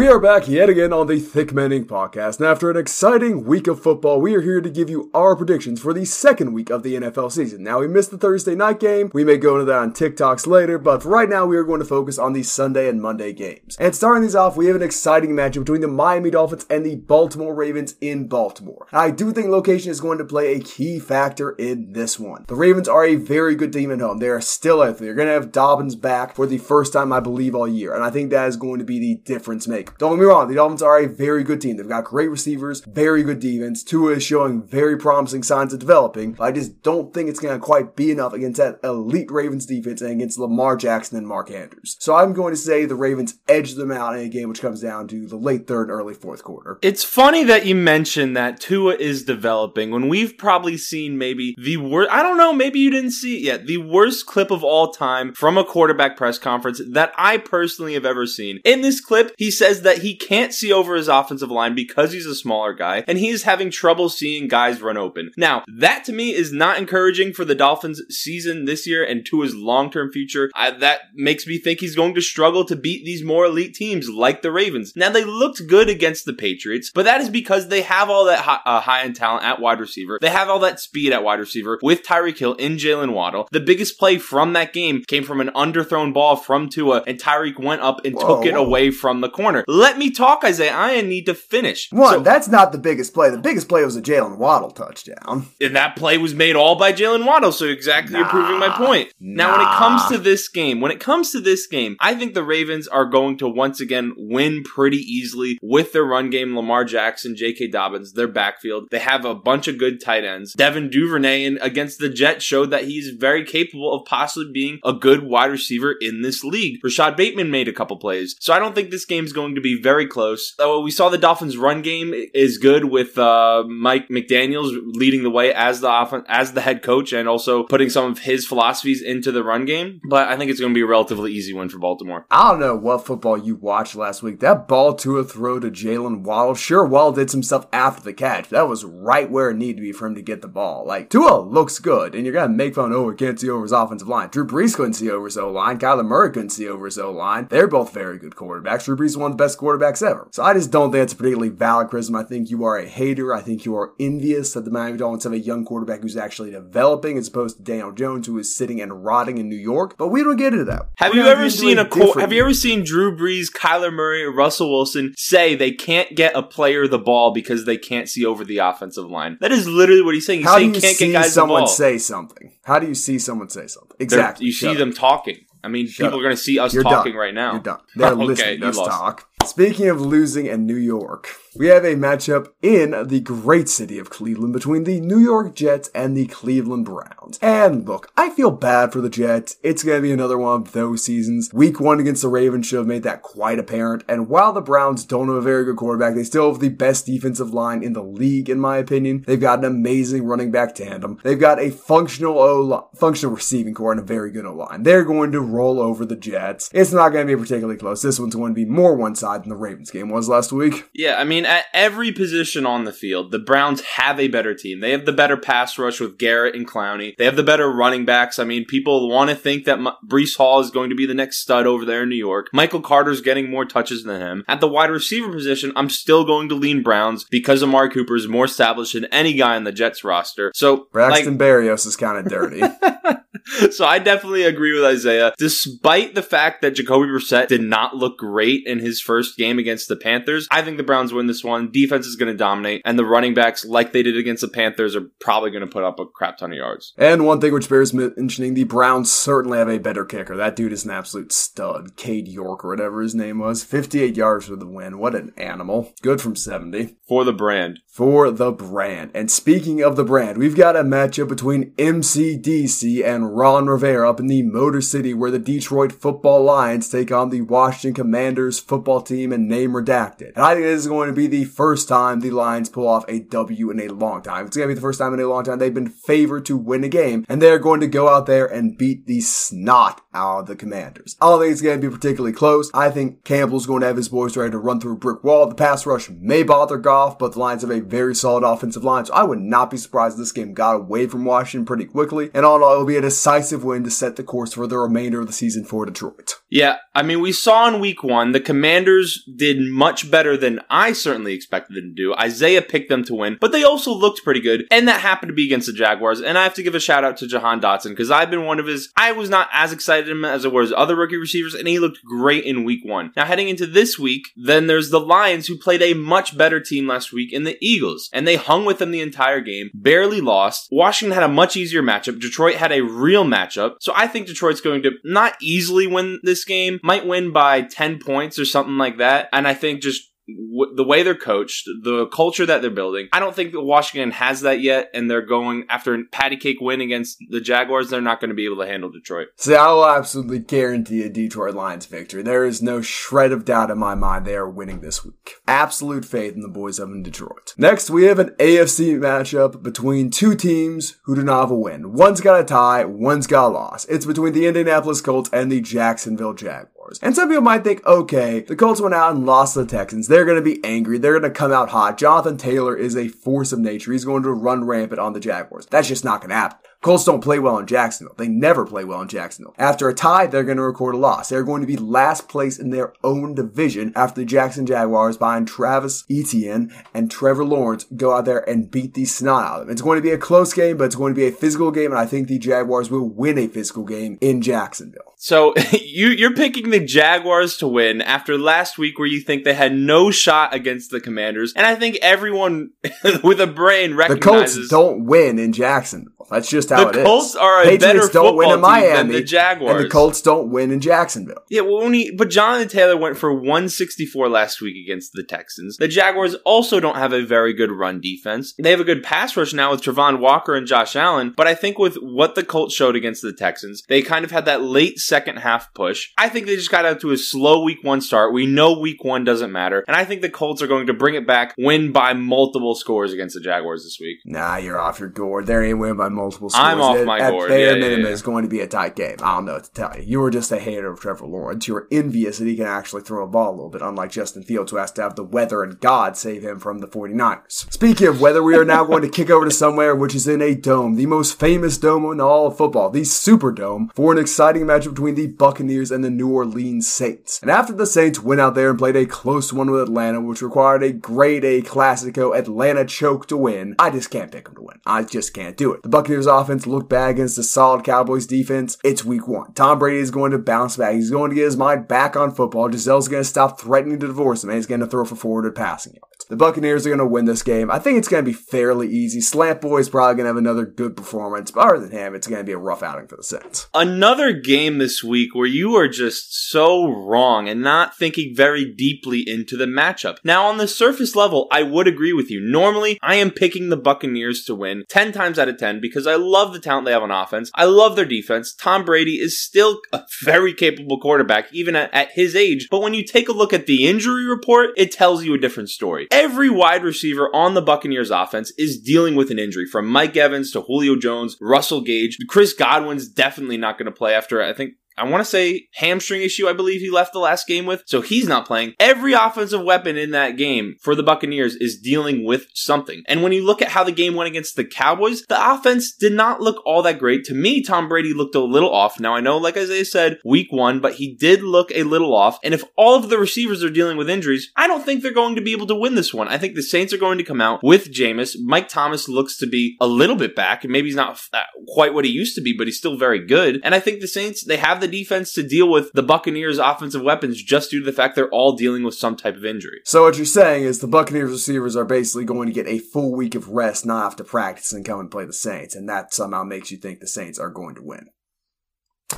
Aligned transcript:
We 0.00 0.08
are 0.08 0.18
back 0.18 0.48
yet 0.48 0.70
again 0.70 0.94
on 0.94 1.08
the 1.08 1.20
Thick 1.20 1.52
Men 1.52 1.72
Inc. 1.72 1.84
podcast, 1.84 2.38
and 2.38 2.48
after 2.48 2.70
an 2.70 2.76
exciting 2.78 3.44
week 3.44 3.66
of 3.66 3.82
football, 3.82 4.18
we 4.18 4.34
are 4.34 4.40
here 4.40 4.62
to 4.62 4.70
give 4.70 4.88
you 4.88 5.10
our 5.12 5.36
predictions 5.36 5.78
for 5.78 5.92
the 5.92 6.06
second 6.06 6.54
week 6.54 6.70
of 6.70 6.82
the 6.82 6.94
NFL 6.94 7.30
season. 7.30 7.62
Now, 7.62 7.80
we 7.80 7.86
missed 7.86 8.10
the 8.10 8.16
Thursday 8.16 8.54
night 8.54 8.80
game. 8.80 9.10
We 9.12 9.24
may 9.24 9.36
go 9.36 9.56
into 9.56 9.66
that 9.66 9.76
on 9.76 9.92
TikToks 9.92 10.46
later, 10.46 10.78
but 10.78 11.02
for 11.02 11.10
right 11.10 11.28
now, 11.28 11.44
we 11.44 11.58
are 11.58 11.64
going 11.64 11.80
to 11.80 11.84
focus 11.84 12.18
on 12.18 12.32
the 12.32 12.42
Sunday 12.42 12.88
and 12.88 13.02
Monday 13.02 13.34
games. 13.34 13.76
And 13.78 13.94
starting 13.94 14.22
these 14.22 14.34
off, 14.34 14.56
we 14.56 14.68
have 14.68 14.76
an 14.76 14.80
exciting 14.82 15.32
matchup 15.32 15.64
between 15.66 15.82
the 15.82 15.88
Miami 15.88 16.30
Dolphins 16.30 16.64
and 16.70 16.86
the 16.86 16.96
Baltimore 16.96 17.54
Ravens 17.54 17.94
in 18.00 18.26
Baltimore. 18.26 18.86
I 18.92 19.10
do 19.10 19.32
think 19.32 19.48
location 19.48 19.90
is 19.90 20.00
going 20.00 20.16
to 20.16 20.24
play 20.24 20.54
a 20.54 20.60
key 20.60 20.98
factor 20.98 21.50
in 21.50 21.92
this 21.92 22.18
one. 22.18 22.46
The 22.48 22.54
Ravens 22.54 22.88
are 22.88 23.04
a 23.04 23.16
very 23.16 23.54
good 23.54 23.74
team 23.74 23.92
at 23.92 24.00
home. 24.00 24.16
They 24.16 24.30
are 24.30 24.40
still 24.40 24.78
there. 24.78 24.92
They're 24.92 25.14
going 25.14 25.28
to 25.28 25.34
have 25.34 25.52
Dobbins 25.52 25.94
back 25.94 26.34
for 26.34 26.46
the 26.46 26.56
first 26.56 26.94
time, 26.94 27.12
I 27.12 27.20
believe, 27.20 27.54
all 27.54 27.68
year, 27.68 27.94
and 27.94 28.02
I 28.02 28.08
think 28.08 28.30
that 28.30 28.48
is 28.48 28.56
going 28.56 28.78
to 28.78 28.84
be 28.86 28.98
the 28.98 29.16
difference 29.16 29.68
maker. 29.68 29.89
Don't 29.98 30.12
get 30.12 30.20
me 30.20 30.26
wrong, 30.26 30.48
the 30.48 30.54
Dolphins 30.54 30.82
are 30.82 30.98
a 30.98 31.06
very 31.06 31.44
good 31.44 31.60
team. 31.60 31.76
They've 31.76 31.88
got 31.88 32.04
great 32.04 32.30
receivers, 32.30 32.82
very 32.86 33.22
good 33.22 33.40
defense. 33.40 33.82
Tua 33.82 34.12
is 34.12 34.22
showing 34.22 34.62
very 34.62 34.96
promising 34.96 35.42
signs 35.42 35.72
of 35.72 35.78
developing. 35.78 36.36
I 36.40 36.52
just 36.52 36.82
don't 36.82 37.12
think 37.12 37.28
it's 37.28 37.40
going 37.40 37.58
to 37.58 37.64
quite 37.64 37.96
be 37.96 38.10
enough 38.10 38.32
against 38.32 38.58
that 38.58 38.80
elite 38.82 39.30
Ravens 39.30 39.66
defense 39.66 40.00
and 40.00 40.12
against 40.12 40.38
Lamar 40.38 40.76
Jackson 40.76 41.18
and 41.18 41.26
Mark 41.26 41.50
Andrews. 41.50 41.96
So 42.00 42.14
I'm 42.14 42.32
going 42.32 42.54
to 42.54 42.60
say 42.60 42.84
the 42.84 42.94
Ravens 42.94 43.38
edge 43.48 43.74
them 43.74 43.92
out 43.92 44.14
in 44.14 44.24
a 44.24 44.28
game 44.28 44.48
which 44.48 44.60
comes 44.60 44.80
down 44.80 45.08
to 45.08 45.26
the 45.26 45.36
late 45.36 45.66
third, 45.66 45.90
early 45.90 46.14
fourth 46.14 46.42
quarter. 46.44 46.78
It's 46.82 47.04
funny 47.04 47.44
that 47.44 47.66
you 47.66 47.74
mentioned 47.74 48.36
that 48.36 48.60
Tua 48.60 48.94
is 48.94 49.24
developing 49.24 49.90
when 49.90 50.08
we've 50.08 50.36
probably 50.38 50.76
seen 50.76 51.18
maybe 51.18 51.54
the 51.58 51.76
worst, 51.76 52.10
I 52.10 52.22
don't 52.22 52.38
know, 52.38 52.52
maybe 52.52 52.78
you 52.78 52.90
didn't 52.90 53.12
see 53.12 53.36
it 53.38 53.42
yet, 53.42 53.66
the 53.66 53.78
worst 53.78 54.26
clip 54.26 54.50
of 54.50 54.64
all 54.64 54.92
time 54.92 55.34
from 55.34 55.58
a 55.58 55.64
quarterback 55.64 56.16
press 56.16 56.38
conference 56.38 56.80
that 56.90 57.12
I 57.16 57.38
personally 57.38 57.94
have 57.94 58.04
ever 58.04 58.26
seen. 58.26 58.60
In 58.64 58.80
this 58.80 59.00
clip, 59.00 59.34
he 59.36 59.50
says 59.50 59.79
that 59.82 59.98
he 59.98 60.16
can't 60.16 60.54
see 60.54 60.72
over 60.72 60.94
his 60.94 61.08
offensive 61.08 61.50
line 61.50 61.74
because 61.74 62.12
he's 62.12 62.26
a 62.26 62.34
smaller 62.34 62.74
guy 62.74 63.04
and 63.06 63.18
he's 63.18 63.44
having 63.44 63.70
trouble 63.70 64.08
seeing 64.08 64.48
guys 64.48 64.82
run 64.82 64.96
open. 64.96 65.30
Now, 65.36 65.64
that 65.68 66.04
to 66.04 66.12
me 66.12 66.34
is 66.34 66.52
not 66.52 66.78
encouraging 66.78 67.32
for 67.32 67.44
the 67.44 67.54
Dolphins 67.54 68.02
season 68.08 68.64
this 68.64 68.86
year 68.86 69.04
and 69.04 69.24
to 69.26 69.42
his 69.42 69.54
long-term 69.54 70.12
future. 70.12 70.50
I, 70.54 70.70
that 70.70 71.00
makes 71.14 71.46
me 71.46 71.58
think 71.58 71.80
he's 71.80 71.96
going 71.96 72.14
to 72.14 72.20
struggle 72.20 72.64
to 72.64 72.76
beat 72.76 73.04
these 73.04 73.24
more 73.24 73.46
elite 73.46 73.74
teams 73.74 74.08
like 74.08 74.42
the 74.42 74.52
Ravens. 74.52 74.92
Now, 74.96 75.10
they 75.10 75.24
looked 75.24 75.66
good 75.66 75.88
against 75.88 76.24
the 76.24 76.32
Patriots, 76.32 76.90
but 76.94 77.04
that 77.04 77.20
is 77.20 77.28
because 77.28 77.68
they 77.68 77.82
have 77.82 78.10
all 78.10 78.24
that 78.26 78.40
high, 78.40 78.60
uh, 78.64 78.80
high 78.80 79.02
end 79.02 79.16
talent 79.16 79.44
at 79.44 79.60
wide 79.60 79.80
receiver. 79.80 80.18
They 80.20 80.30
have 80.30 80.48
all 80.48 80.58
that 80.60 80.80
speed 80.80 81.12
at 81.12 81.22
wide 81.22 81.40
receiver 81.40 81.78
with 81.82 82.02
Tyreek 82.02 82.38
Hill 82.38 82.54
in 82.54 82.76
Jaylen 82.76 83.12
Waddle. 83.12 83.48
The 83.52 83.60
biggest 83.60 83.98
play 83.98 84.18
from 84.18 84.52
that 84.54 84.72
game 84.72 85.02
came 85.06 85.24
from 85.24 85.40
an 85.40 85.50
underthrown 85.50 86.12
ball 86.12 86.36
from 86.36 86.68
Tua, 86.68 87.02
and 87.06 87.18
Tyreek 87.18 87.58
went 87.58 87.82
up 87.82 88.04
and 88.04 88.14
Whoa, 88.14 88.36
took 88.36 88.46
it 88.46 88.54
whoa. 88.54 88.64
away 88.64 88.90
from 88.90 89.20
the 89.20 89.28
corner. 89.28 89.59
Let 89.68 89.98
me 89.98 90.10
talk, 90.10 90.44
Isaiah. 90.44 90.74
I 90.74 91.00
need 91.02 91.26
to 91.26 91.34
finish. 91.34 91.88
One, 91.90 92.14
So- 92.14 92.20
that's 92.20 92.48
not 92.48 92.72
the 92.72 92.78
biggest 92.78 93.14
play. 93.14 93.30
The 93.30 93.38
biggest 93.38 93.68
play 93.68 93.84
was 93.84 93.96
a 93.96 94.02
Jaylen 94.02 94.38
Waddle 94.38 94.70
touchdown. 94.70 95.46
and 95.60 95.76
that 95.76 95.96
play 95.96 96.18
was 96.18 96.34
made 96.34 96.56
all 96.56 96.76
by 96.76 96.92
Jaylen 96.92 97.26
Waddle, 97.26 97.52
so 97.52 97.66
exactly 97.66 98.16
you're 98.18 98.26
proving 98.26 98.58
my 98.58 98.68
point. 98.70 99.12
Now, 99.20 99.52
when 99.52 99.60
it 99.60 99.78
comes 99.78 100.06
to 100.08 100.18
this 100.18 100.48
game, 100.48 100.80
when 100.80 100.90
it 100.92 101.00
comes 101.00 101.30
to 101.32 101.40
this 101.40 101.66
game, 101.66 101.96
I 102.00 102.14
think 102.14 102.34
the 102.34 102.42
Ravens 102.44 102.88
are 102.88 103.04
going 103.04 103.36
to 103.38 103.48
once 103.48 103.80
again 103.80 104.12
win 104.16 104.62
pretty 104.62 104.98
easily 104.98 105.58
with 105.62 105.92
their 105.92 106.04
run 106.04 106.30
game. 106.30 106.56
Lamar 106.56 106.84
Jackson, 106.84 107.36
J.K. 107.36 107.68
Dobbins, 107.68 108.12
their 108.14 108.28
backfield. 108.28 108.88
They 108.90 108.98
have 108.98 109.24
a 109.24 109.34
bunch 109.34 109.68
of 109.68 109.78
good 109.78 110.00
tight 110.02 110.24
ends. 110.24 110.52
Devin 110.54 110.90
Duvernay 110.90 111.44
in, 111.44 111.58
against 111.60 111.98
the 111.98 112.08
Jets 112.08 112.44
showed 112.44 112.70
that 112.70 112.84
he's 112.84 113.10
very 113.10 113.44
capable 113.44 113.92
of 113.94 114.04
possibly 114.06 114.50
being 114.52 114.78
a 114.84 114.92
good 114.92 115.22
wide 115.22 115.50
receiver 115.50 115.92
in 116.00 116.22
this 116.22 116.42
league. 116.44 116.80
Rashod 116.82 117.16
Bateman 117.16 117.50
made 117.50 117.68
a 117.68 117.72
couple 117.72 117.96
plays, 117.98 118.36
so 118.40 118.52
I 118.52 118.58
don't 118.58 118.74
think 118.74 118.90
this 118.90 119.04
game's 119.04 119.32
going 119.32 119.49
to 119.54 119.60
be 119.60 119.80
very 119.80 120.06
close. 120.06 120.54
Uh, 120.58 120.80
we 120.80 120.90
saw 120.90 121.08
the 121.08 121.18
Dolphins' 121.18 121.56
run 121.56 121.82
game 121.82 122.12
is 122.34 122.58
good 122.58 122.84
with 122.86 123.18
uh, 123.18 123.64
Mike 123.66 124.08
McDaniel's 124.08 124.72
leading 124.96 125.22
the 125.22 125.30
way 125.30 125.52
as 125.52 125.80
the 125.80 125.88
offen- 125.88 126.24
as 126.28 126.52
the 126.52 126.60
head 126.60 126.82
coach 126.82 127.12
and 127.12 127.28
also 127.28 127.62
putting 127.64 127.90
some 127.90 128.10
of 128.10 128.20
his 128.20 128.46
philosophies 128.46 129.02
into 129.02 129.32
the 129.32 129.44
run 129.44 129.64
game. 129.64 130.00
But 130.08 130.28
I 130.28 130.36
think 130.36 130.50
it's 130.50 130.60
going 130.60 130.72
to 130.72 130.78
be 130.78 130.82
a 130.82 130.86
relatively 130.86 131.32
easy 131.32 131.52
win 131.52 131.68
for 131.68 131.78
Baltimore. 131.78 132.26
I 132.30 132.50
don't 132.50 132.60
know 132.60 132.76
what 132.76 133.06
football 133.06 133.38
you 133.38 133.56
watched 133.56 133.94
last 133.94 134.22
week. 134.22 134.40
That 134.40 134.68
ball 134.68 134.94
to 134.96 135.18
a 135.18 135.24
throw 135.24 135.60
to 135.60 135.70
Jaylen 135.70 136.22
Waddle. 136.22 136.54
Sure, 136.54 136.84
Waddle 136.84 137.12
did 137.12 137.30
some 137.30 137.42
stuff 137.42 137.66
after 137.72 138.02
the 138.02 138.12
catch. 138.12 138.48
That 138.48 138.68
was 138.68 138.84
right 138.84 139.30
where 139.30 139.50
it 139.50 139.56
needed 139.56 139.76
to 139.76 139.82
be 139.82 139.92
for 139.92 140.06
him 140.06 140.14
to 140.14 140.22
get 140.22 140.42
the 140.42 140.48
ball. 140.48 140.86
Like, 140.86 141.10
Tua 141.10 141.40
looks 141.40 141.78
good, 141.78 142.14
and 142.14 142.24
you're 142.24 142.32
going 142.32 142.50
to 142.50 142.56
make 142.56 142.74
fun, 142.74 142.92
oh, 142.92 143.10
he 143.10 143.16
can't 143.16 143.38
see 143.40 143.50
over 143.50 143.62
his 143.62 143.72
offensive 143.72 144.08
line. 144.08 144.28
Drew 144.28 144.46
Brees 144.46 144.74
couldn't 144.74 144.94
see 144.94 145.10
over 145.10 145.26
his 145.26 145.38
O 145.38 145.50
line. 145.50 145.78
Kyler 145.78 146.04
Murray 146.06 146.30
couldn't 146.30 146.50
see 146.50 146.68
over 146.68 146.84
his 146.86 146.98
O 146.98 147.10
line. 147.10 147.46
They're 147.50 147.68
both 147.68 147.92
very 147.92 148.18
good 148.18 148.34
quarterbacks. 148.34 148.84
Drew 148.84 148.96
Brees 148.96 149.16
one 149.16 149.36
best 149.40 149.58
quarterbacks 149.58 150.06
ever. 150.08 150.28
So 150.32 150.42
I 150.42 150.54
just 150.54 150.70
don't 150.70 150.92
think 150.92 151.02
it's 151.02 151.12
a 151.12 151.16
particularly 151.16 151.48
valid 151.48 151.88
criticism. 151.88 152.16
I 152.16 152.22
think 152.22 152.50
you 152.50 152.64
are 152.64 152.76
a 152.78 152.86
hater. 152.86 153.34
I 153.34 153.40
think 153.40 153.64
you 153.64 153.74
are 153.76 153.92
envious 153.98 154.52
that 154.52 154.64
the 154.64 154.70
Miami 154.70 154.98
Dolphins 154.98 155.24
have 155.24 155.32
a 155.32 155.38
young 155.38 155.64
quarterback 155.64 156.02
who's 156.02 156.16
actually 156.16 156.50
developing 156.52 157.18
as 157.18 157.28
opposed 157.28 157.56
to 157.56 157.62
Daniel 157.62 157.92
Jones, 157.92 158.26
who 158.26 158.38
is 158.38 158.54
sitting 158.56 158.80
and 158.80 159.04
rotting 159.04 159.38
in 159.38 159.48
New 159.48 159.56
York. 159.56 159.96
But 159.98 160.08
we 160.08 160.22
don't 160.22 160.36
get 160.36 160.52
into 160.52 160.64
that. 160.66 160.88
Have 160.96 161.12
We're 161.12 161.24
you 161.24 161.28
ever 161.28 161.50
seen 161.50 161.78
a 161.78 161.84
qu- 161.84 162.00
different 162.00 162.20
Have 162.20 162.32
you 162.32 162.40
ever 162.42 162.54
seen 162.54 162.84
Drew 162.84 163.16
Brees, 163.16 163.46
Kyler 163.50 163.92
Murray, 163.92 164.22
or 164.22 164.32
Russell 164.32 164.70
Wilson 164.70 165.14
say 165.16 165.54
they 165.54 165.72
can't 165.72 166.14
get 166.14 166.36
a 166.36 166.42
player 166.42 166.86
the 166.86 166.98
ball 166.98 167.32
because 167.32 167.64
they 167.64 167.76
can't 167.78 168.08
see 168.08 168.24
over 168.24 168.44
the 168.44 168.58
offensive 168.58 169.10
line? 169.10 169.38
That 169.40 169.52
is 169.52 169.66
literally 169.66 170.02
what 170.02 170.14
he's 170.14 170.26
saying. 170.26 170.40
He's 170.40 170.48
How 170.48 170.58
do 170.58 170.64
you 170.66 170.72
can't 170.72 170.84
see 170.96 171.06
get 171.12 171.22
guys 171.22 171.32
someone 171.34 171.60
the 171.62 171.66
ball. 171.66 171.68
say 171.68 171.98
something? 171.98 172.52
How 172.64 172.78
do 172.78 172.86
you 172.86 172.94
see 172.94 173.18
someone 173.18 173.48
say 173.48 173.66
something? 173.66 173.96
They're- 173.98 174.04
Exactly. 174.04 174.46
You 174.46 174.52
Shut 174.52 174.68
see 174.68 174.72
up. 174.72 174.78
them 174.78 174.92
talking. 174.92 175.38
I 175.62 175.68
mean, 175.68 175.86
Shut 175.88 176.06
people 176.06 176.18
up. 176.18 176.20
are 176.20 176.24
going 176.24 176.36
to 176.36 176.42
see 176.42 176.58
us 176.58 176.72
You're 176.72 176.82
talking 176.82 177.12
done. 177.12 177.20
right 177.20 177.34
now. 177.34 177.52
You're 177.52 177.60
done. 177.62 177.80
They're 177.94 178.08
Okay, 178.12 178.24
listening 178.24 178.60
to 178.60 178.68
us 178.68 178.76
lost. 178.78 178.90
talk. 178.90 179.28
Speaking 179.50 179.88
of 179.88 180.00
losing 180.00 180.46
in 180.46 180.64
New 180.64 180.76
York, 180.76 181.28
we 181.56 181.66
have 181.66 181.84
a 181.84 181.96
matchup 181.96 182.48
in 182.62 183.08
the 183.08 183.20
great 183.20 183.68
city 183.68 183.98
of 183.98 184.10
Cleveland 184.10 184.52
between 184.52 184.84
the 184.84 185.00
New 185.00 185.18
York 185.18 185.54
Jets 185.54 185.90
and 185.94 186.16
the 186.16 186.26
Cleveland 186.26 186.84
Browns. 186.84 187.38
And 187.42 187.86
look, 187.88 188.12
I 188.16 188.30
feel 188.30 188.52
bad 188.52 188.92
for 188.92 189.00
the 189.00 189.10
Jets. 189.10 189.56
It's 189.62 189.82
going 189.82 189.98
to 189.98 190.02
be 190.02 190.12
another 190.12 190.38
one 190.38 190.62
of 190.62 190.72
those 190.72 191.04
seasons. 191.04 191.50
Week 191.52 191.80
one 191.80 191.98
against 191.98 192.22
the 192.22 192.28
Ravens 192.28 192.66
should 192.66 192.78
have 192.78 192.86
made 192.86 193.02
that 193.02 193.22
quite 193.22 193.58
apparent. 193.58 194.04
And 194.08 194.28
while 194.28 194.52
the 194.52 194.60
Browns 194.60 195.04
don't 195.04 195.26
have 195.26 195.36
a 195.36 195.40
very 195.40 195.64
good 195.64 195.76
quarterback, 195.76 196.14
they 196.14 196.24
still 196.24 196.52
have 196.52 196.60
the 196.60 196.68
best 196.68 197.06
defensive 197.06 197.52
line 197.52 197.82
in 197.82 197.94
the 197.94 198.02
league, 198.02 198.48
in 198.48 198.60
my 198.60 198.76
opinion. 198.76 199.24
They've 199.26 199.40
got 199.40 199.58
an 199.58 199.64
amazing 199.64 200.24
running 200.24 200.52
back 200.52 200.74
tandem. 200.74 201.18
They've 201.24 201.38
got 201.38 201.58
a 201.58 201.70
functional 201.70 202.38
O 202.38 202.88
functional 202.94 203.34
receiving 203.34 203.74
corps 203.74 203.92
and 203.92 204.00
a 204.00 204.04
very 204.04 204.30
good 204.30 204.46
O 204.46 204.54
line. 204.54 204.84
They're 204.84 205.04
going 205.04 205.32
to 205.32 205.40
roll 205.40 205.80
over 205.80 206.04
the 206.04 206.16
Jets. 206.16 206.70
It's 206.72 206.92
not 206.92 207.10
going 207.10 207.26
to 207.26 207.36
be 207.36 207.40
particularly 207.40 207.78
close. 207.78 208.02
This 208.02 208.20
one's 208.20 208.36
going 208.36 208.52
to 208.52 208.54
be 208.54 208.64
more 208.64 208.94
one 208.94 209.14
side 209.14 209.42
than 209.42 209.48
the 209.48 209.56
Ravens 209.56 209.90
game 209.90 210.10
was 210.10 210.28
last 210.28 210.52
week. 210.52 210.88
Yeah, 210.94 211.16
I 211.18 211.24
mean, 211.24 211.39
at 211.46 211.66
every 211.72 212.12
position 212.12 212.66
on 212.66 212.84
the 212.84 212.92
field, 212.92 213.30
the 213.30 213.38
Browns 213.38 213.80
have 213.82 214.18
a 214.18 214.28
better 214.28 214.54
team. 214.54 214.80
They 214.80 214.92
have 214.92 215.06
the 215.06 215.12
better 215.12 215.36
pass 215.36 215.78
rush 215.78 216.00
with 216.00 216.18
Garrett 216.18 216.54
and 216.54 216.66
Clowney. 216.66 217.16
They 217.16 217.24
have 217.24 217.36
the 217.36 217.42
better 217.42 217.70
running 217.70 218.04
backs. 218.04 218.38
I 218.38 218.44
mean, 218.44 218.64
people 218.64 219.08
want 219.08 219.30
to 219.30 219.36
think 219.36 219.64
that 219.64 219.78
M- 219.78 219.88
Breece 220.06 220.36
Hall 220.36 220.60
is 220.60 220.70
going 220.70 220.90
to 220.90 220.96
be 220.96 221.06
the 221.06 221.14
next 221.14 221.38
stud 221.38 221.66
over 221.66 221.84
there 221.84 222.02
in 222.02 222.08
New 222.08 222.16
York. 222.16 222.48
Michael 222.52 222.80
Carter's 222.80 223.20
getting 223.20 223.50
more 223.50 223.64
touches 223.64 224.04
than 224.04 224.20
him. 224.20 224.44
At 224.48 224.60
the 224.60 224.68
wide 224.68 224.90
receiver 224.90 225.30
position, 225.30 225.72
I'm 225.76 225.90
still 225.90 226.24
going 226.24 226.48
to 226.48 226.54
lean 226.54 226.82
Browns 226.82 227.24
because 227.30 227.62
Amari 227.62 227.90
Cooper 227.90 228.16
is 228.16 228.28
more 228.28 228.44
established 228.44 228.94
than 228.94 229.06
any 229.06 229.34
guy 229.34 229.56
on 229.56 229.64
the 229.64 229.72
Jets 229.72 230.04
roster. 230.04 230.52
So, 230.54 230.88
Braxton 230.92 231.38
Berrios 231.38 231.86
is 231.86 231.96
kind 231.96 232.18
of 232.18 232.30
dirty. 232.30 232.60
so 233.70 233.84
I 233.84 233.98
definitely 233.98 234.44
agree 234.44 234.74
with 234.74 234.84
Isaiah. 234.84 235.32
Despite 235.38 236.14
the 236.14 236.22
fact 236.22 236.62
that 236.62 236.74
Jacoby 236.74 237.08
Brissett 237.08 237.48
did 237.48 237.62
not 237.62 237.96
look 237.96 238.18
great 238.18 238.66
in 238.66 238.78
his 238.78 239.00
first 239.00 239.36
game 239.36 239.58
against 239.58 239.88
the 239.88 239.96
Panthers, 239.96 240.46
I 240.50 240.62
think 240.62 240.76
the 240.76 240.82
Browns 240.82 241.12
win 241.12 241.26
this 241.26 241.44
one. 241.44 241.70
Defense 241.70 242.06
is 242.06 242.16
going 242.16 242.32
to 242.32 242.36
dominate, 242.36 242.82
and 242.84 242.98
the 242.98 243.04
running 243.04 243.34
backs, 243.34 243.64
like 243.64 243.92
they 243.92 244.02
did 244.02 244.16
against 244.16 244.40
the 244.42 244.48
Panthers, 244.48 244.96
are 244.96 245.10
probably 245.20 245.50
going 245.50 245.60
to 245.60 245.66
put 245.66 245.84
up 245.84 245.98
a 245.98 246.06
crap 246.06 246.38
ton 246.38 246.52
of 246.52 246.56
yards. 246.56 246.94
and 246.96 247.26
one 247.26 247.40
thing 247.40 247.52
which 247.52 247.68
bears 247.68 247.92
mentioning, 247.92 248.54
the 248.54 248.64
Browns 248.64 249.10
certainly 249.10 249.58
have 249.58 249.68
a 249.68 249.78
better 249.78 250.04
kicker. 250.04 250.36
That 250.36 250.56
dude 250.56 250.72
is 250.72 250.84
an 250.84 250.90
absolute 250.90 251.32
stud. 251.32 251.96
Cade 251.96 252.28
York 252.28 252.64
or 252.64 252.70
whatever 252.70 253.02
his 253.02 253.14
name 253.14 253.38
was. 253.38 253.64
58 253.64 254.16
yards 254.16 254.46
for 254.46 254.56
the 254.56 254.66
win. 254.66 254.98
What 254.98 255.14
an 255.14 255.32
animal. 255.36 255.92
Good 256.02 256.20
from 256.20 256.36
70. 256.36 256.96
For 257.06 257.24
the 257.24 257.32
brand. 257.32 257.80
For 258.00 258.30
the 258.30 258.50
brand. 258.50 259.10
And 259.12 259.30
speaking 259.30 259.82
of 259.82 259.94
the 259.94 260.04
brand, 260.04 260.38
we've 260.38 260.56
got 260.56 260.74
a 260.74 260.82
matchup 260.82 261.28
between 261.28 261.72
MCDC 261.72 263.04
and 263.04 263.36
Ron 263.36 263.66
Rivera 263.66 264.08
up 264.08 264.18
in 264.18 264.26
the 264.26 264.40
Motor 264.40 264.80
City 264.80 265.12
where 265.12 265.30
the 265.30 265.38
Detroit 265.38 265.92
football 265.92 266.42
Lions 266.42 266.88
take 266.88 267.12
on 267.12 267.28
the 267.28 267.42
Washington 267.42 267.92
Commanders 267.92 268.58
football 268.58 269.02
team 269.02 269.34
and 269.34 269.46
name 269.46 269.72
redacted. 269.72 270.32
And 270.34 270.42
I 270.42 270.54
think 270.54 270.64
this 270.64 270.80
is 270.80 270.86
going 270.86 271.10
to 271.10 271.14
be 271.14 271.26
the 271.26 271.44
first 271.44 271.88
time 271.88 272.20
the 272.20 272.30
Lions 272.30 272.70
pull 272.70 272.88
off 272.88 273.04
a 273.06 273.20
W 273.20 273.70
in 273.70 273.80
a 273.80 273.88
long 273.88 274.22
time. 274.22 274.46
It's 274.46 274.56
going 274.56 274.70
to 274.70 274.74
be 274.74 274.76
the 274.76 274.80
first 274.80 274.98
time 274.98 275.12
in 275.12 275.20
a 275.20 275.28
long 275.28 275.44
time 275.44 275.58
they've 275.58 275.74
been 275.74 275.86
favored 275.86 276.46
to 276.46 276.56
win 276.56 276.84
a 276.84 276.88
game 276.88 277.26
and 277.28 277.42
they're 277.42 277.58
going 277.58 277.80
to 277.80 277.86
go 277.86 278.08
out 278.08 278.24
there 278.24 278.46
and 278.46 278.78
beat 278.78 279.04
the 279.08 279.20
snot 279.20 280.00
out 280.14 280.38
of 280.38 280.46
the 280.46 280.56
Commanders. 280.56 281.18
I 281.20 281.26
don't 281.26 281.40
think 281.40 281.52
it's 281.52 281.60
going 281.60 281.78
to 281.78 281.86
be 281.86 281.94
particularly 281.94 282.32
close. 282.32 282.70
I 282.72 282.88
think 282.88 283.24
Campbell's 283.24 283.66
going 283.66 283.82
to 283.82 283.88
have 283.88 283.98
his 283.98 284.08
boys 284.08 284.38
ready 284.38 284.52
to 284.52 284.58
run 284.58 284.80
through 284.80 284.94
a 284.94 284.96
brick 284.96 285.22
wall. 285.22 285.46
The 285.46 285.54
pass 285.54 285.84
rush 285.84 286.08
may 286.08 286.42
bother 286.42 286.78
Goff, 286.78 287.18
but 287.18 287.34
the 287.34 287.40
Lions 287.40 287.60
have 287.60 287.70
a 287.70 287.89
very 287.90 288.14
solid 288.14 288.44
offensive 288.44 288.84
line, 288.84 289.04
so 289.04 289.14
I 289.14 289.24
would 289.24 289.40
not 289.40 289.70
be 289.70 289.76
surprised 289.76 290.14
if 290.14 290.20
this 290.20 290.32
game 290.32 290.54
got 290.54 290.76
away 290.76 291.06
from 291.06 291.24
Washington 291.24 291.66
pretty 291.66 291.84
quickly. 291.84 292.30
And 292.32 292.46
all 292.46 292.56
in 292.56 292.62
all, 292.62 292.72
it'll 292.72 292.84
be 292.86 292.96
a 292.96 293.02
decisive 293.02 293.64
win 293.64 293.84
to 293.84 293.90
set 293.90 294.16
the 294.16 294.22
course 294.22 294.54
for 294.54 294.66
the 294.66 294.78
remainder 294.78 295.20
of 295.20 295.26
the 295.26 295.32
season 295.32 295.64
for 295.64 295.84
Detroit. 295.84 296.34
Yeah, 296.48 296.76
I 296.94 297.02
mean, 297.02 297.20
we 297.20 297.32
saw 297.32 297.68
in 297.68 297.80
week 297.80 298.02
one, 298.02 298.32
the 298.32 298.40
Commanders 298.40 299.24
did 299.36 299.60
much 299.60 300.10
better 300.10 300.36
than 300.36 300.60
I 300.70 300.92
certainly 300.92 301.34
expected 301.34 301.76
them 301.76 301.94
to 301.94 301.94
do. 301.94 302.14
Isaiah 302.14 302.62
picked 302.62 302.88
them 302.88 303.04
to 303.04 303.14
win, 303.14 303.38
but 303.40 303.52
they 303.52 303.64
also 303.64 303.92
looked 303.92 304.24
pretty 304.24 304.40
good, 304.40 304.66
and 304.70 304.88
that 304.88 305.00
happened 305.00 305.30
to 305.30 305.34
be 305.34 305.46
against 305.46 305.66
the 305.66 305.72
Jaguars. 305.72 306.20
And 306.20 306.38
I 306.38 306.44
have 306.44 306.54
to 306.54 306.62
give 306.62 306.74
a 306.74 306.80
shout 306.80 307.04
out 307.04 307.16
to 307.18 307.26
Jahan 307.26 307.60
Dotson 307.60 307.90
because 307.90 308.10
I've 308.10 308.30
been 308.30 308.44
one 308.44 308.58
of 308.58 308.66
his, 308.66 308.92
I 308.96 309.12
was 309.12 309.30
not 309.30 309.48
as 309.52 309.72
excited 309.72 310.24
as 310.24 310.44
I 310.44 310.48
was 310.48 310.72
other 310.72 310.96
rookie 310.96 311.16
receivers, 311.16 311.54
and 311.54 311.66
he 311.68 311.78
looked 311.78 312.04
great 312.04 312.44
in 312.44 312.64
week 312.64 312.84
one. 312.84 313.12
Now, 313.16 313.24
heading 313.24 313.48
into 313.48 313.66
this 313.66 313.98
week, 313.98 314.28
then 314.36 314.66
there's 314.66 314.90
the 314.90 315.00
Lions 315.00 315.46
who 315.46 315.56
played 315.56 315.82
a 315.82 315.94
much 315.94 316.36
better 316.36 316.60
team 316.60 316.86
last 316.86 317.12
week 317.12 317.32
in 317.32 317.44
the 317.44 317.56
Eagles, 317.60 317.69
and 318.12 318.26
they 318.26 318.36
hung 318.36 318.64
with 318.64 318.78
them 318.78 318.90
the 318.90 319.00
entire 319.00 319.40
game, 319.40 319.70
barely 319.74 320.20
lost. 320.20 320.68
Washington 320.70 321.14
had 321.14 321.22
a 321.22 321.28
much 321.28 321.56
easier 321.56 321.82
matchup. 321.82 322.20
Detroit 322.20 322.56
had 322.56 322.72
a 322.72 322.82
real 322.82 323.24
matchup. 323.24 323.76
So 323.80 323.92
I 323.94 324.06
think 324.06 324.26
Detroit's 324.26 324.60
going 324.60 324.82
to 324.82 324.92
not 325.04 325.34
easily 325.40 325.86
win 325.86 326.18
this 326.22 326.44
game, 326.44 326.80
might 326.82 327.06
win 327.06 327.32
by 327.32 327.62
10 327.62 328.00
points 328.00 328.38
or 328.38 328.44
something 328.44 328.78
like 328.78 328.98
that. 328.98 329.28
And 329.32 329.46
I 329.46 329.54
think 329.54 329.82
just 329.82 330.09
w- 330.36 330.74
the 330.74 330.84
way 330.84 331.02
they're 331.02 331.14
coached, 331.14 331.68
the 331.82 332.06
culture 332.06 332.46
that 332.46 332.62
they're 332.62 332.70
building. 332.70 333.08
I 333.12 333.20
don't 333.20 333.34
think 333.34 333.52
that 333.52 333.62
Washington 333.62 334.10
has 334.12 334.42
that 334.42 334.60
yet, 334.60 334.90
and 334.94 335.10
they're 335.10 335.24
going 335.24 335.64
after 335.68 335.94
a 335.94 336.04
patty 336.04 336.36
cake 336.36 336.58
win 336.60 336.80
against 336.80 337.18
the 337.28 337.40
Jaguars. 337.40 337.90
They're 337.90 338.00
not 338.00 338.20
going 338.20 338.30
to 338.30 338.34
be 338.34 338.46
able 338.46 338.58
to 338.58 338.66
handle 338.66 338.90
Detroit. 338.90 339.28
See, 339.36 339.54
I 339.54 339.70
will 339.72 339.86
absolutely 339.86 340.40
guarantee 340.40 341.02
a 341.02 341.08
Detroit 341.08 341.54
Lions 341.54 341.86
victory. 341.86 342.22
There 342.22 342.44
is 342.44 342.62
no 342.62 342.80
shred 342.80 343.32
of 343.32 343.44
doubt 343.44 343.70
in 343.70 343.78
my 343.78 343.94
mind 343.94 344.24
they 344.24 344.36
are 344.36 344.48
winning 344.48 344.80
this 344.80 345.04
week. 345.04 345.36
Absolute 345.46 346.04
faith 346.04 346.34
in 346.34 346.40
the 346.40 346.48
boys 346.48 346.80
up 346.80 346.88
in 346.88 347.02
Detroit. 347.02 347.54
Next, 347.56 347.90
we 347.90 348.04
have 348.04 348.18
an 348.18 348.30
AFC 348.38 348.98
matchup 348.98 349.62
between 349.62 350.10
two 350.10 350.34
teams 350.34 350.96
who 351.04 351.14
do 351.14 351.22
not 351.22 351.42
have 351.42 351.50
a 351.50 351.56
win. 351.56 351.92
One's 351.92 352.20
got 352.20 352.40
a 352.40 352.44
tie, 352.44 352.84
one's 352.84 353.26
got 353.26 353.48
a 353.48 353.48
loss. 353.48 353.84
It's 353.86 354.06
between 354.06 354.32
the 354.32 354.46
Indianapolis 354.46 355.00
Colts 355.00 355.30
and 355.32 355.50
the 355.50 355.60
Jacksonville 355.60 356.34
Jaguars. 356.34 356.79
And 357.02 357.14
some 357.14 357.28
people 357.28 357.42
might 357.42 357.64
think, 357.64 357.84
okay, 357.86 358.40
the 358.40 358.56
Colts 358.56 358.80
went 358.80 358.94
out 358.94 359.14
and 359.14 359.26
lost 359.26 359.54
to 359.54 359.60
the 359.60 359.66
Texans. 359.66 360.08
They're 360.08 360.24
going 360.24 360.36
to 360.36 360.42
be 360.42 360.62
angry. 360.64 360.98
They're 360.98 361.18
going 361.18 361.30
to 361.32 361.38
come 361.38 361.52
out 361.52 361.70
hot. 361.70 361.98
Jonathan 361.98 362.36
Taylor 362.36 362.76
is 362.76 362.96
a 362.96 363.08
force 363.08 363.52
of 363.52 363.58
nature. 363.58 363.92
He's 363.92 364.04
going 364.04 364.22
to 364.22 364.32
run 364.32 364.64
rampant 364.64 365.00
on 365.00 365.12
the 365.12 365.20
Jaguars. 365.20 365.66
That's 365.66 365.88
just 365.88 366.04
not 366.04 366.20
going 366.20 366.30
to 366.30 366.36
happen. 366.36 366.69
Colts 366.82 367.04
don't 367.04 367.22
play 367.22 367.38
well 367.38 367.58
in 367.58 367.66
Jacksonville. 367.66 368.14
They 368.16 368.28
never 368.28 368.64
play 368.64 368.84
well 368.84 369.02
in 369.02 369.08
Jacksonville. 369.08 369.54
After 369.58 369.88
a 369.88 369.94
tie, 369.94 370.26
they're 370.26 370.44
going 370.44 370.56
to 370.56 370.62
record 370.62 370.94
a 370.94 370.98
loss. 370.98 371.28
They're 371.28 371.44
going 371.44 371.60
to 371.60 371.66
be 371.66 371.76
last 371.76 372.26
place 372.26 372.58
in 372.58 372.70
their 372.70 372.94
own 373.04 373.34
division 373.34 373.92
after 373.94 374.22
the 374.22 374.26
Jackson 374.26 374.64
Jaguars 374.64 375.18
behind 375.18 375.46
Travis 375.46 376.04
Etienne 376.10 376.72
and 376.94 377.10
Trevor 377.10 377.44
Lawrence 377.44 377.84
go 377.96 378.14
out 378.14 378.24
there 378.24 378.48
and 378.48 378.70
beat 378.70 378.94
the 378.94 379.04
snot 379.04 379.44
out 379.44 379.60
of 379.60 379.66
them. 379.66 379.72
It's 379.72 379.82
going 379.82 379.98
to 379.98 380.02
be 380.02 380.10
a 380.10 380.18
close 380.18 380.54
game, 380.54 380.78
but 380.78 380.84
it's 380.84 380.96
going 380.96 381.12
to 381.12 381.20
be 381.20 381.26
a 381.26 381.32
physical 381.32 381.70
game, 381.70 381.90
and 381.90 382.00
I 382.00 382.06
think 382.06 382.28
the 382.28 382.38
Jaguars 382.38 382.90
will 382.90 383.08
win 383.08 383.36
a 383.36 383.48
physical 383.48 383.84
game 383.84 384.16
in 384.22 384.40
Jacksonville. 384.40 385.10
So 385.16 385.52
you 385.72 386.08
you're 386.08 386.34
picking 386.34 386.70
the 386.70 386.80
Jaguars 386.80 387.58
to 387.58 387.68
win 387.68 388.00
after 388.00 388.38
last 388.38 388.78
week 388.78 388.98
where 388.98 389.06
you 389.06 389.20
think 389.20 389.44
they 389.44 389.52
had 389.52 389.74
no 389.74 390.10
shot 390.10 390.54
against 390.54 390.90
the 390.90 391.00
Commanders, 391.00 391.52
and 391.54 391.66
I 391.66 391.74
think 391.74 391.98
everyone 392.00 392.70
with 393.22 393.38
a 393.38 393.46
brain 393.46 393.94
recognizes 393.94 394.54
the 394.54 394.60
Colts 394.60 394.68
don't 394.70 395.04
win 395.04 395.38
in 395.38 395.52
Jacksonville. 395.52 396.19
That's 396.30 396.48
just 396.48 396.70
how 396.70 396.88
it 396.88 396.90
is. 396.90 396.92
the 396.94 397.00
it 397.00 397.04
Colts 397.04 397.30
is. 397.30 397.36
are 397.36 397.60
a 397.60 397.64
Patriots 397.64 397.84
better 397.84 397.98
don't 397.98 398.10
football 398.10 398.36
win 398.36 398.48
in 398.50 398.54
team 398.54 398.60
Miami, 398.60 398.96
than 398.96 399.08
the 399.08 399.22
Jaguars. 399.22 399.76
and 399.76 399.84
the 399.84 399.88
Colts 399.90 400.22
don't 400.22 400.50
win 400.50 400.70
in 400.70 400.80
Jacksonville. 400.80 401.42
Yeah, 401.48 401.62
well, 401.62 401.90
he, 401.90 402.10
but 402.10 402.30
Jonathan 402.30 402.68
Taylor 402.68 402.96
went 402.96 403.16
for 403.16 403.32
164 403.32 404.28
last 404.28 404.60
week 404.60 404.76
against 404.84 405.12
the 405.12 405.24
Texans. 405.24 405.76
The 405.76 405.88
Jaguars 405.88 406.34
also 406.44 406.78
don't 406.80 406.96
have 406.96 407.12
a 407.12 407.24
very 407.24 407.52
good 407.52 407.72
run 407.72 408.00
defense. 408.00 408.54
They 408.58 408.70
have 408.70 408.80
a 408.80 408.84
good 408.84 409.02
pass 409.02 409.36
rush 409.36 409.52
now 409.52 409.72
with 409.72 409.82
Travon 409.82 410.20
Walker 410.20 410.54
and 410.54 410.66
Josh 410.66 410.94
Allen, 410.94 411.34
but 411.36 411.46
I 411.46 411.54
think 411.54 411.78
with 411.78 411.96
what 411.96 412.34
the 412.36 412.44
Colts 412.44 412.74
showed 412.74 412.94
against 412.96 413.22
the 413.22 413.32
Texans, 413.32 413.82
they 413.88 414.00
kind 414.02 414.24
of 414.24 414.30
had 414.30 414.44
that 414.44 414.62
late 414.62 414.98
second 414.98 415.38
half 415.38 415.72
push. 415.74 416.10
I 416.16 416.28
think 416.28 416.46
they 416.46 416.54
just 416.56 416.70
got 416.70 416.84
out 416.84 417.00
to 417.00 417.10
a 417.10 417.16
slow 417.16 417.64
week 417.64 417.78
one 417.82 418.00
start. 418.00 418.32
We 418.32 418.46
know 418.46 418.78
week 418.78 419.02
one 419.02 419.24
doesn't 419.24 419.50
matter, 419.52 419.84
and 419.88 419.96
I 419.96 420.04
think 420.04 420.22
the 420.22 420.30
Colts 420.30 420.62
are 420.62 420.66
going 420.68 420.86
to 420.86 420.94
bring 420.94 421.16
it 421.16 421.26
back, 421.26 421.54
win 421.58 421.90
by 421.90 422.12
multiple 422.12 422.74
scores 422.74 423.12
against 423.12 423.34
the 423.34 423.40
Jaguars 423.40 423.82
this 423.82 423.98
week. 424.00 424.18
Nah, 424.24 424.56
you're 424.56 424.78
off 424.78 425.00
your 425.00 425.08
gourd. 425.08 425.46
There 425.46 425.64
ain't 425.64 425.78
win 425.78 425.96
by 425.96 426.08
multiple 426.08 426.19
scores. 426.28 426.52
I'm 426.54 426.80
off 426.82 426.96
At- 426.98 427.06
my 427.06 427.18
At 427.20 427.30
gourd. 427.30 427.48
bare 427.48 427.58
Yeah, 427.58 427.72
yeah, 427.74 427.78
minimum, 427.80 428.04
yeah. 428.06 428.12
it's 428.12 428.20
going 428.22 428.42
to 428.44 428.50
be 428.50 428.60
a 428.60 428.66
tight 428.66 428.96
game. 428.96 429.16
I 429.22 429.36
don't 429.36 429.46
know 429.46 429.54
what 429.54 429.64
to 429.64 429.72
tell 429.72 429.96
you. 429.96 430.02
You 430.06 430.20
were 430.20 430.30
just 430.30 430.52
a 430.52 430.58
hater 430.58 430.90
of 430.90 431.00
Trevor 431.00 431.26
Lawrence. 431.26 431.66
You 431.66 431.74
were 431.74 431.88
envious 431.90 432.36
that 432.38 432.46
he 432.46 432.56
can 432.56 432.66
actually 432.66 433.02
throw 433.02 433.24
a 433.24 433.26
ball 433.26 433.50
a 433.50 433.56
little 433.56 433.70
bit, 433.70 433.80
unlike 433.80 434.10
Justin 434.10 434.42
Fields, 434.42 434.70
who 434.72 434.76
has 434.76 434.92
to 434.92 435.02
have 435.02 435.16
the 435.16 435.24
weather 435.24 435.62
and 435.62 435.80
God 435.80 436.16
save 436.18 436.42
him 436.42 436.58
from 436.58 436.80
the 436.80 436.88
49ers. 436.88 437.72
Speaking 437.72 438.08
of 438.08 438.20
weather, 438.20 438.42
we 438.42 438.56
are 438.56 438.64
now 438.64 438.84
going 438.84 439.02
to 439.02 439.08
kick 439.08 439.30
over 439.30 439.44
to 439.46 439.50
somewhere 439.50 439.94
which 439.94 440.14
is 440.14 440.28
in 440.28 440.42
a 440.42 440.54
dome, 440.54 440.96
the 440.96 441.06
most 441.06 441.38
famous 441.38 441.78
dome 441.78 442.04
in 442.12 442.20
all 442.20 442.48
of 442.48 442.56
football, 442.56 442.90
the 442.90 443.02
Superdome, 443.02 443.94
for 443.94 444.12
an 444.12 444.18
exciting 444.18 444.64
matchup 444.64 444.90
between 444.94 445.14
the 445.14 445.28
Buccaneers 445.28 445.90
and 445.90 446.02
the 446.04 446.10
New 446.10 446.28
Orleans 446.28 446.86
Saints. 446.88 447.38
And 447.42 447.50
after 447.50 447.72
the 447.72 447.86
Saints 447.86 448.20
went 448.20 448.40
out 448.40 448.54
there 448.54 448.70
and 448.70 448.78
played 448.78 448.96
a 448.96 449.06
close 449.06 449.52
one 449.52 449.70
with 449.70 449.82
Atlanta, 449.82 450.20
which 450.20 450.42
required 450.42 450.82
a 450.82 450.92
grade 450.92 451.44
A 451.44 451.62
Classico 451.62 452.36
Atlanta 452.36 452.84
choke 452.84 453.26
to 453.28 453.36
win, 453.36 453.76
I 453.78 453.90
just 453.90 454.10
can't 454.10 454.32
pick 454.32 454.46
them 454.46 454.56
to 454.56 454.62
win. 454.62 454.80
I 454.84 455.04
just 455.04 455.32
can't 455.32 455.56
do 455.56 455.72
it. 455.72 455.82
The 455.82 455.88
Buccaneers 455.88 456.09
offense 456.26 456.66
looked 456.66 456.88
bad 456.88 457.10
against 457.10 457.36
the 457.36 457.42
solid 457.42 457.84
Cowboys 457.84 458.26
defense. 458.26 458.76
It's 458.84 459.04
week 459.04 459.28
one. 459.28 459.52
Tom 459.54 459.78
Brady 459.78 459.98
is 459.98 460.10
going 460.10 460.32
to 460.32 460.38
bounce 460.38 460.76
back. 460.76 460.94
He's 460.94 461.10
going 461.10 461.30
to 461.30 461.34
get 461.36 461.44
his 461.44 461.56
mind 461.56 461.88
back 461.88 462.16
on 462.16 462.34
football. 462.34 462.68
Gisele's 462.68 463.08
going 463.08 463.22
to 463.22 463.28
stop 463.28 463.60
threatening 463.60 463.98
to 464.00 464.06
divorce 464.06 464.44
him 464.44 464.50
and 464.50 464.56
he's 464.56 464.66
going 464.66 464.80
to 464.80 464.86
throw 464.86 465.04
for 465.04 465.16
forwarded 465.16 465.54
passing 465.54 465.94
yards. 465.94 466.09
The 466.28 466.36
Buccaneers 466.36 466.86
are 466.86 466.90
going 466.90 466.98
to 466.98 467.06
win 467.06 467.24
this 467.24 467.42
game. 467.42 467.70
I 467.70 467.78
think 467.78 467.98
it's 467.98 468.08
going 468.08 468.24
to 468.24 468.30
be 468.30 468.36
fairly 468.36 468.88
easy. 468.88 469.20
Slant 469.20 469.60
Boy's 469.60 469.88
probably 469.88 470.16
going 470.16 470.24
to 470.24 470.28
have 470.28 470.36
another 470.36 470.64
good 470.64 470.96
performance, 470.96 471.50
but 471.50 471.66
other 471.66 471.80
than 471.80 471.90
him, 471.90 472.14
it's 472.14 472.26
going 472.26 472.40
to 472.40 472.44
be 472.44 472.52
a 472.52 472.58
rough 472.58 472.82
outing 472.82 473.06
for 473.06 473.16
the 473.16 473.22
Saints. 473.22 473.68
Another 473.74 474.32
game 474.32 474.78
this 474.78 475.02
week 475.02 475.34
where 475.34 475.46
you 475.46 475.74
are 475.76 475.88
just 475.88 476.50
so 476.50 476.86
wrong 476.86 477.48
and 477.48 477.62
not 477.62 477.96
thinking 477.96 478.34
very 478.34 478.64
deeply 478.64 479.24
into 479.26 479.56
the 479.56 479.66
matchup. 479.66 480.18
Now, 480.24 480.46
on 480.46 480.58
the 480.58 480.68
surface 480.68 481.16
level, 481.16 481.48
I 481.50 481.62
would 481.62 481.88
agree 481.88 482.12
with 482.12 482.30
you. 482.30 482.40
Normally, 482.40 482.98
I 483.02 483.16
am 483.16 483.30
picking 483.30 483.68
the 483.68 483.76
Buccaneers 483.76 484.44
to 484.44 484.54
win 484.54 484.84
10 484.88 485.12
times 485.12 485.38
out 485.38 485.48
of 485.48 485.58
10 485.58 485.80
because 485.80 486.06
I 486.06 486.16
love 486.16 486.52
the 486.52 486.60
talent 486.60 486.86
they 486.86 486.92
have 486.92 487.02
on 487.02 487.10
offense. 487.10 487.50
I 487.54 487.64
love 487.64 487.96
their 487.96 488.04
defense. 488.04 488.54
Tom 488.54 488.84
Brady 488.84 489.16
is 489.16 489.40
still 489.40 489.80
a 489.92 490.04
very 490.22 490.54
capable 490.54 491.00
quarterback, 491.00 491.52
even 491.52 491.76
at, 491.76 491.92
at 491.92 492.12
his 492.12 492.36
age. 492.36 492.68
But 492.70 492.82
when 492.82 492.94
you 492.94 493.04
take 493.04 493.28
a 493.28 493.32
look 493.32 493.52
at 493.52 493.66
the 493.66 493.86
injury 493.86 494.26
report, 494.26 494.70
it 494.76 494.92
tells 494.92 495.24
you 495.24 495.34
a 495.34 495.38
different 495.38 495.70
story. 495.70 496.08
Every 496.10 496.50
wide 496.50 496.82
receiver 496.82 497.28
on 497.34 497.54
the 497.54 497.62
Buccaneers 497.62 498.10
offense 498.10 498.52
is 498.58 498.80
dealing 498.80 499.14
with 499.14 499.30
an 499.30 499.38
injury 499.38 499.64
from 499.64 499.86
Mike 499.86 500.16
Evans 500.16 500.50
to 500.52 500.62
Julio 500.62 500.96
Jones, 500.96 501.36
Russell 501.40 501.82
Gage. 501.82 502.18
Chris 502.28 502.52
Godwin's 502.52 503.08
definitely 503.08 503.56
not 503.56 503.78
going 503.78 503.86
to 503.86 503.92
play 503.92 504.12
after, 504.12 504.42
I 504.42 504.52
think, 504.52 504.74
I 505.00 505.08
want 505.08 505.22
to 505.22 505.30
say 505.30 505.68
hamstring 505.72 506.22
issue, 506.22 506.46
I 506.46 506.52
believe 506.52 506.80
he 506.80 506.90
left 506.90 507.12
the 507.12 507.18
last 507.18 507.46
game 507.46 507.64
with. 507.64 507.82
So 507.86 508.02
he's 508.02 508.28
not 508.28 508.46
playing. 508.46 508.74
Every 508.78 509.14
offensive 509.14 509.62
weapon 509.62 509.96
in 509.96 510.10
that 510.10 510.36
game 510.36 510.76
for 510.80 510.94
the 510.94 511.02
Buccaneers 511.02 511.56
is 511.56 511.80
dealing 511.80 512.24
with 512.24 512.46
something. 512.54 513.02
And 513.08 513.22
when 513.22 513.32
you 513.32 513.44
look 513.44 513.62
at 513.62 513.68
how 513.68 513.82
the 513.82 513.92
game 513.92 514.14
went 514.14 514.28
against 514.28 514.56
the 514.56 514.64
Cowboys, 514.64 515.22
the 515.28 515.52
offense 515.52 515.94
did 515.94 516.12
not 516.12 516.40
look 516.40 516.62
all 516.66 516.82
that 516.82 516.98
great. 516.98 517.24
To 517.24 517.34
me, 517.34 517.62
Tom 517.62 517.88
Brady 517.88 518.12
looked 518.12 518.34
a 518.34 518.40
little 518.40 518.72
off. 518.72 519.00
Now 519.00 519.14
I 519.14 519.20
know, 519.20 519.38
like 519.38 519.56
Isaiah 519.56 519.84
said, 519.84 520.18
week 520.24 520.48
one, 520.50 520.80
but 520.80 520.94
he 520.94 521.14
did 521.14 521.42
look 521.42 521.70
a 521.74 521.84
little 521.84 522.14
off. 522.14 522.38
And 522.44 522.52
if 522.52 522.62
all 522.76 522.96
of 522.96 523.08
the 523.08 523.18
receivers 523.18 523.64
are 523.64 523.70
dealing 523.70 523.96
with 523.96 524.10
injuries, 524.10 524.52
I 524.56 524.66
don't 524.66 524.84
think 524.84 525.02
they're 525.02 525.12
going 525.12 525.36
to 525.36 525.40
be 525.40 525.52
able 525.52 525.66
to 525.68 525.74
win 525.74 525.94
this 525.94 526.12
one. 526.12 526.28
I 526.28 526.36
think 526.36 526.54
the 526.54 526.62
Saints 526.62 526.92
are 526.92 526.98
going 526.98 527.18
to 527.18 527.24
come 527.24 527.40
out 527.40 527.60
with 527.62 527.90
Jameis. 527.90 528.36
Mike 528.38 528.68
Thomas 528.68 529.08
looks 529.08 529.38
to 529.38 529.46
be 529.46 529.76
a 529.80 529.86
little 529.86 530.16
bit 530.16 530.36
back. 530.36 530.64
Maybe 530.64 530.88
he's 530.88 530.96
not 530.96 531.20
uh, 531.32 531.42
quite 531.68 531.94
what 531.94 532.04
he 532.04 532.10
used 532.10 532.34
to 532.34 532.42
be, 532.42 532.54
but 532.56 532.66
he's 532.66 532.78
still 532.78 532.98
very 532.98 533.24
good. 533.24 533.60
And 533.64 533.74
I 533.74 533.80
think 533.80 534.00
the 534.00 534.08
Saints, 534.08 534.44
they 534.44 534.58
have 534.58 534.80
the 534.80 534.89
defense 534.90 535.32
to 535.34 535.42
deal 535.42 535.70
with 535.70 535.92
the 535.92 536.02
Buccaneers' 536.02 536.58
offensive 536.58 537.02
weapons 537.02 537.42
just 537.42 537.70
due 537.70 537.80
to 537.80 537.86
the 537.86 537.92
fact 537.92 538.16
they're 538.16 538.28
all 538.30 538.54
dealing 538.56 538.82
with 538.82 538.94
some 538.94 539.16
type 539.16 539.36
of 539.36 539.44
injury. 539.44 539.80
So 539.84 540.02
what 540.02 540.16
you're 540.16 540.26
saying 540.26 540.64
is 540.64 540.80
the 540.80 540.86
Buccaneers 540.86 541.30
receivers 541.30 541.76
are 541.76 541.84
basically 541.84 542.24
going 542.24 542.48
to 542.48 542.54
get 542.54 542.66
a 542.66 542.78
full 542.78 543.14
week 543.14 543.34
of 543.34 543.48
rest, 543.48 543.86
not 543.86 544.02
have 544.02 544.16
to 544.16 544.24
practice 544.24 544.72
and 544.72 544.84
come 544.84 545.00
and 545.00 545.10
play 545.10 545.24
the 545.24 545.32
Saints, 545.32 545.74
and 545.74 545.88
that 545.88 546.12
somehow 546.12 546.42
makes 546.44 546.70
you 546.70 546.76
think 546.76 547.00
the 547.00 547.06
Saints 547.06 547.38
are 547.38 547.50
going 547.50 547.74
to 547.76 547.82
win. 547.82 548.08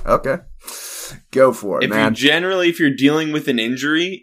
Okay. 0.06 0.38
Go 1.30 1.52
for 1.52 1.78
it, 1.80 1.84
If 1.84 1.90
man. 1.90 2.10
you 2.12 2.16
generally, 2.16 2.68
if 2.70 2.80
you're 2.80 2.94
dealing 2.94 3.32
with 3.32 3.48
an 3.48 3.58
injury, 3.58 4.22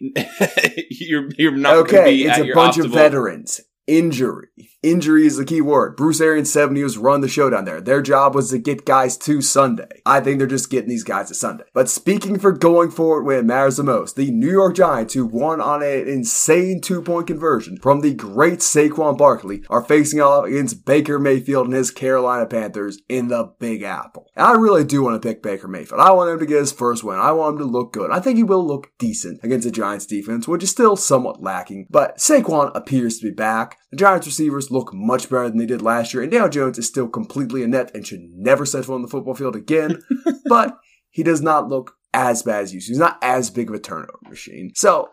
you're 0.89 1.29
you're 1.37 1.51
not 1.55 1.73
going 1.73 1.85
to 1.87 1.97
Okay, 1.99 2.15
it's 2.17 2.37
a 2.39 2.53
bunch 2.53 2.77
of 2.77 2.91
veterans. 2.91 3.61
Injury. 3.85 4.47
Injury 4.81 5.27
is 5.27 5.35
the 5.35 5.43
key 5.43 5.59
word. 5.59 5.97
Bruce 5.97 6.21
Arians' 6.21 6.53
70s 6.53 6.97
run 6.97 7.19
the 7.19 7.27
show 7.27 7.49
down 7.49 7.65
there. 7.65 7.81
Their 7.81 8.01
job 8.01 8.33
was 8.33 8.49
to 8.51 8.57
get 8.57 8.85
guys 8.85 9.17
to 9.17 9.41
Sunday. 9.41 9.89
I 10.05 10.21
think 10.21 10.37
they're 10.37 10.47
just 10.47 10.69
getting 10.69 10.87
these 10.87 11.03
guys 11.03 11.27
to 11.27 11.33
Sunday. 11.33 11.65
But 11.73 11.89
speaking 11.89 12.39
for 12.39 12.53
going 12.53 12.89
forward 12.89 13.23
when 13.23 13.39
it 13.39 13.45
matters 13.45 13.75
the 13.75 13.83
most, 13.83 14.15
the 14.15 14.31
New 14.31 14.49
York 14.49 14.77
Giants, 14.77 15.15
who 15.15 15.25
won 15.25 15.59
on 15.59 15.83
an 15.83 16.07
insane 16.07 16.79
two-point 16.79 17.27
conversion 17.27 17.75
from 17.81 17.99
the 17.99 18.13
great 18.13 18.59
Saquon 18.59 19.17
Barkley, 19.17 19.63
are 19.69 19.83
facing 19.83 20.21
off 20.21 20.45
against 20.45 20.85
Baker 20.85 21.19
Mayfield 21.19 21.65
and 21.65 21.75
his 21.75 21.91
Carolina 21.91 22.45
Panthers 22.45 23.01
in 23.09 23.27
the 23.27 23.51
Big 23.59 23.83
Apple. 23.83 24.31
And 24.33 24.47
I 24.47 24.53
really 24.53 24.85
do 24.85 25.03
want 25.03 25.21
to 25.21 25.27
pick 25.27 25.43
Baker 25.43 25.67
Mayfield. 25.67 25.99
I 25.99 26.11
want 26.11 26.31
him 26.31 26.39
to 26.39 26.45
get 26.45 26.59
his 26.59 26.71
first 26.71 27.03
win. 27.03 27.19
I 27.19 27.33
want 27.33 27.55
him 27.55 27.59
to 27.59 27.65
look 27.65 27.91
good. 27.91 28.11
I 28.11 28.21
think 28.21 28.37
he 28.37 28.43
will 28.43 28.65
look 28.65 28.93
decent 28.97 29.41
against 29.43 29.65
the 29.65 29.71
Giants 29.71 30.05
defense, 30.05 30.47
which 30.47 30.63
is 30.63 30.71
still 30.71 30.95
somewhat 30.95 31.43
lacking. 31.43 31.87
But 31.89 32.19
Saquon 32.19 32.71
appears 32.73 33.19
to 33.19 33.27
be 33.27 33.35
back. 33.35 33.77
The 33.91 33.97
Giants 33.97 34.27
receivers 34.27 34.69
look 34.69 34.93
much 34.93 35.29
better 35.29 35.49
than 35.49 35.57
they 35.57 35.65
did 35.65 35.81
last 35.81 36.13
year, 36.13 36.21
and 36.21 36.31
Daniel 36.31 36.49
Jones 36.49 36.77
is 36.77 36.87
still 36.87 37.07
completely 37.07 37.63
inept 37.63 37.95
and 37.95 38.05
should 38.05 38.21
never 38.33 38.65
set 38.65 38.85
foot 38.85 38.95
on 38.95 39.01
the 39.01 39.07
football 39.07 39.33
field 39.33 39.55
again. 39.55 40.01
but 40.45 40.77
he 41.09 41.23
does 41.23 41.41
not 41.41 41.69
look 41.69 41.95
as 42.13 42.43
bad 42.43 42.63
as 42.63 42.73
you. 42.73 42.79
He's 42.79 42.99
not 42.99 43.17
as 43.21 43.49
big 43.49 43.69
of 43.69 43.75
a 43.75 43.79
turnover 43.79 44.19
machine. 44.27 44.71
So 44.75 45.09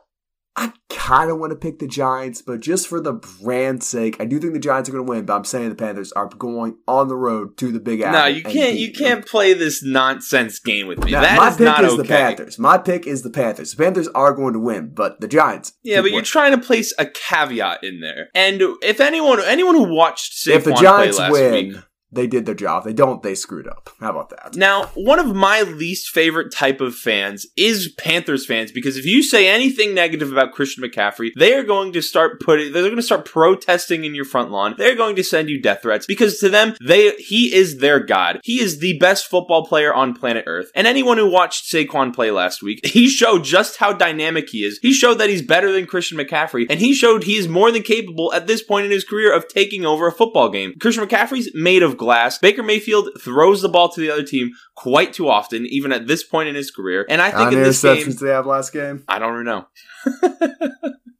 I 0.58 0.72
kind 0.88 1.30
of 1.30 1.38
want 1.38 1.50
to 1.50 1.56
pick 1.56 1.80
the 1.80 1.86
Giants, 1.86 2.40
but 2.40 2.60
just 2.60 2.88
for 2.88 2.98
the 2.98 3.12
brand's 3.12 3.86
sake, 3.86 4.16
I 4.18 4.24
do 4.24 4.40
think 4.40 4.54
the 4.54 4.58
Giants 4.58 4.88
are 4.88 4.92
going 4.92 5.04
to 5.04 5.10
win. 5.10 5.26
But 5.26 5.36
I'm 5.36 5.44
saying 5.44 5.68
the 5.68 5.74
Panthers 5.74 6.12
are 6.12 6.26
going 6.26 6.78
on 6.88 7.08
the 7.08 7.16
road 7.16 7.58
to 7.58 7.70
the 7.70 7.78
Big 7.78 8.00
Apple. 8.00 8.20
No, 8.20 8.26
you 8.26 8.42
can't. 8.42 8.78
You 8.78 8.90
can't 8.92 9.26
play 9.26 9.52
this 9.52 9.82
nonsense 9.82 10.58
game 10.58 10.86
with 10.86 11.04
me. 11.04 11.12
Now, 11.12 11.20
that 11.20 11.36
my 11.36 11.48
is 11.48 11.56
pick 11.56 11.64
not 11.64 11.84
is 11.84 11.92
okay. 11.92 12.02
the 12.02 12.08
Panthers. 12.08 12.58
My 12.58 12.78
pick 12.78 13.06
is 13.06 13.22
the 13.22 13.30
Panthers. 13.30 13.72
The 13.72 13.84
Panthers 13.84 14.08
are 14.08 14.32
going 14.32 14.54
to 14.54 14.58
win, 14.58 14.94
but 14.94 15.20
the 15.20 15.28
Giants. 15.28 15.74
Yeah, 15.82 16.00
but 16.00 16.10
you're 16.10 16.22
trying 16.22 16.52
to 16.52 16.66
place 16.66 16.94
a 16.98 17.04
caveat 17.04 17.84
in 17.84 18.00
there. 18.00 18.30
And 18.34 18.62
if 18.82 19.00
anyone, 19.00 19.40
anyone 19.44 19.74
who 19.74 19.94
watched 19.94 20.32
Saquon 20.32 20.56
if 20.56 20.64
the 20.64 20.72
play 20.72 20.82
Giants 20.82 21.18
last 21.18 21.32
win, 21.32 21.52
week, 21.52 21.76
they 22.10 22.26
did 22.26 22.46
their 22.46 22.54
job. 22.54 22.84
They 22.84 22.92
don't, 22.92 23.22
they 23.22 23.34
screwed 23.34 23.66
up. 23.66 23.90
How 24.00 24.10
about 24.10 24.30
that? 24.30 24.54
Now, 24.54 24.86
one 24.94 25.18
of 25.18 25.34
my 25.34 25.62
least 25.62 26.08
favorite 26.08 26.52
type 26.52 26.80
of 26.80 26.94
fans 26.94 27.46
is 27.56 27.92
Panthers 27.98 28.46
fans 28.46 28.70
because 28.72 28.96
if 28.96 29.04
you 29.04 29.22
say 29.22 29.48
anything 29.48 29.94
negative 29.94 30.30
about 30.30 30.52
Christian 30.52 30.84
McCaffrey, 30.84 31.30
they 31.36 31.54
are 31.54 31.64
going 31.64 31.92
to 31.92 32.02
start 32.02 32.40
putting 32.40 32.72
they're 32.72 32.84
going 32.84 32.96
to 32.96 33.02
start 33.02 33.24
protesting 33.24 34.04
in 34.04 34.14
your 34.14 34.24
front 34.24 34.50
lawn. 34.50 34.74
They're 34.78 34.96
going 34.96 35.16
to 35.16 35.24
send 35.24 35.48
you 35.48 35.60
death 35.60 35.82
threats 35.82 36.06
because 36.06 36.38
to 36.38 36.48
them, 36.48 36.74
they 36.84 37.12
he 37.16 37.54
is 37.54 37.78
their 37.78 38.00
god. 38.00 38.40
He 38.44 38.60
is 38.60 38.78
the 38.78 38.98
best 38.98 39.26
football 39.26 39.66
player 39.66 39.92
on 39.92 40.14
planet 40.14 40.44
Earth. 40.46 40.70
And 40.74 40.86
anyone 40.86 41.18
who 41.18 41.30
watched 41.30 41.70
Saquon 41.70 42.14
play 42.14 42.30
last 42.30 42.62
week, 42.62 42.84
he 42.86 43.08
showed 43.08 43.44
just 43.44 43.76
how 43.76 43.92
dynamic 43.92 44.50
he 44.50 44.64
is. 44.64 44.78
He 44.80 44.92
showed 44.92 45.14
that 45.14 45.30
he's 45.30 45.42
better 45.42 45.72
than 45.72 45.86
Christian 45.86 46.18
McCaffrey, 46.18 46.66
and 46.70 46.80
he 46.80 46.94
showed 46.94 47.24
he 47.24 47.36
is 47.36 47.48
more 47.48 47.70
than 47.72 47.82
capable 47.82 48.32
at 48.32 48.46
this 48.46 48.62
point 48.62 48.86
in 48.86 48.92
his 48.92 49.04
career 49.04 49.34
of 49.34 49.48
taking 49.48 49.84
over 49.84 50.06
a 50.06 50.12
football 50.12 50.48
game. 50.48 50.74
Christian 50.80 51.06
McCaffrey's 51.06 51.50
made 51.54 51.82
of 51.82 51.95
glass. 51.96 52.38
Baker 52.38 52.62
Mayfield 52.62 53.10
throws 53.20 53.62
the 53.62 53.68
ball 53.68 53.88
to 53.90 54.00
the 54.00 54.10
other 54.10 54.22
team 54.22 54.52
quite 54.74 55.12
too 55.12 55.28
often, 55.28 55.66
even 55.66 55.92
at 55.92 56.06
this 56.06 56.22
point 56.22 56.48
in 56.48 56.54
his 56.54 56.70
career. 56.70 57.06
And 57.08 57.20
I 57.20 57.30
think 57.30 57.50
many 57.50 57.56
in 57.56 57.62
this 57.62 57.82
game, 57.82 58.10
they 58.10 58.30
have 58.30 58.46
last 58.46 58.72
game? 58.72 59.04
I 59.08 59.18
don't 59.18 59.44
know. 59.44 59.66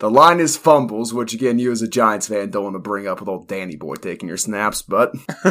The 0.00 0.10
line 0.10 0.40
is 0.40 0.56
fumbles, 0.56 1.14
which 1.14 1.32
again, 1.32 1.58
you 1.58 1.72
as 1.72 1.80
a 1.80 1.88
Giants 1.88 2.28
fan 2.28 2.50
don't 2.50 2.64
want 2.64 2.74
to 2.74 2.80
bring 2.80 3.06
up 3.06 3.20
with 3.20 3.28
old 3.28 3.48
Danny 3.48 3.76
Boy 3.76 3.94
taking 3.94 4.28
your 4.28 4.36
snaps, 4.36 4.82
but 4.82 5.12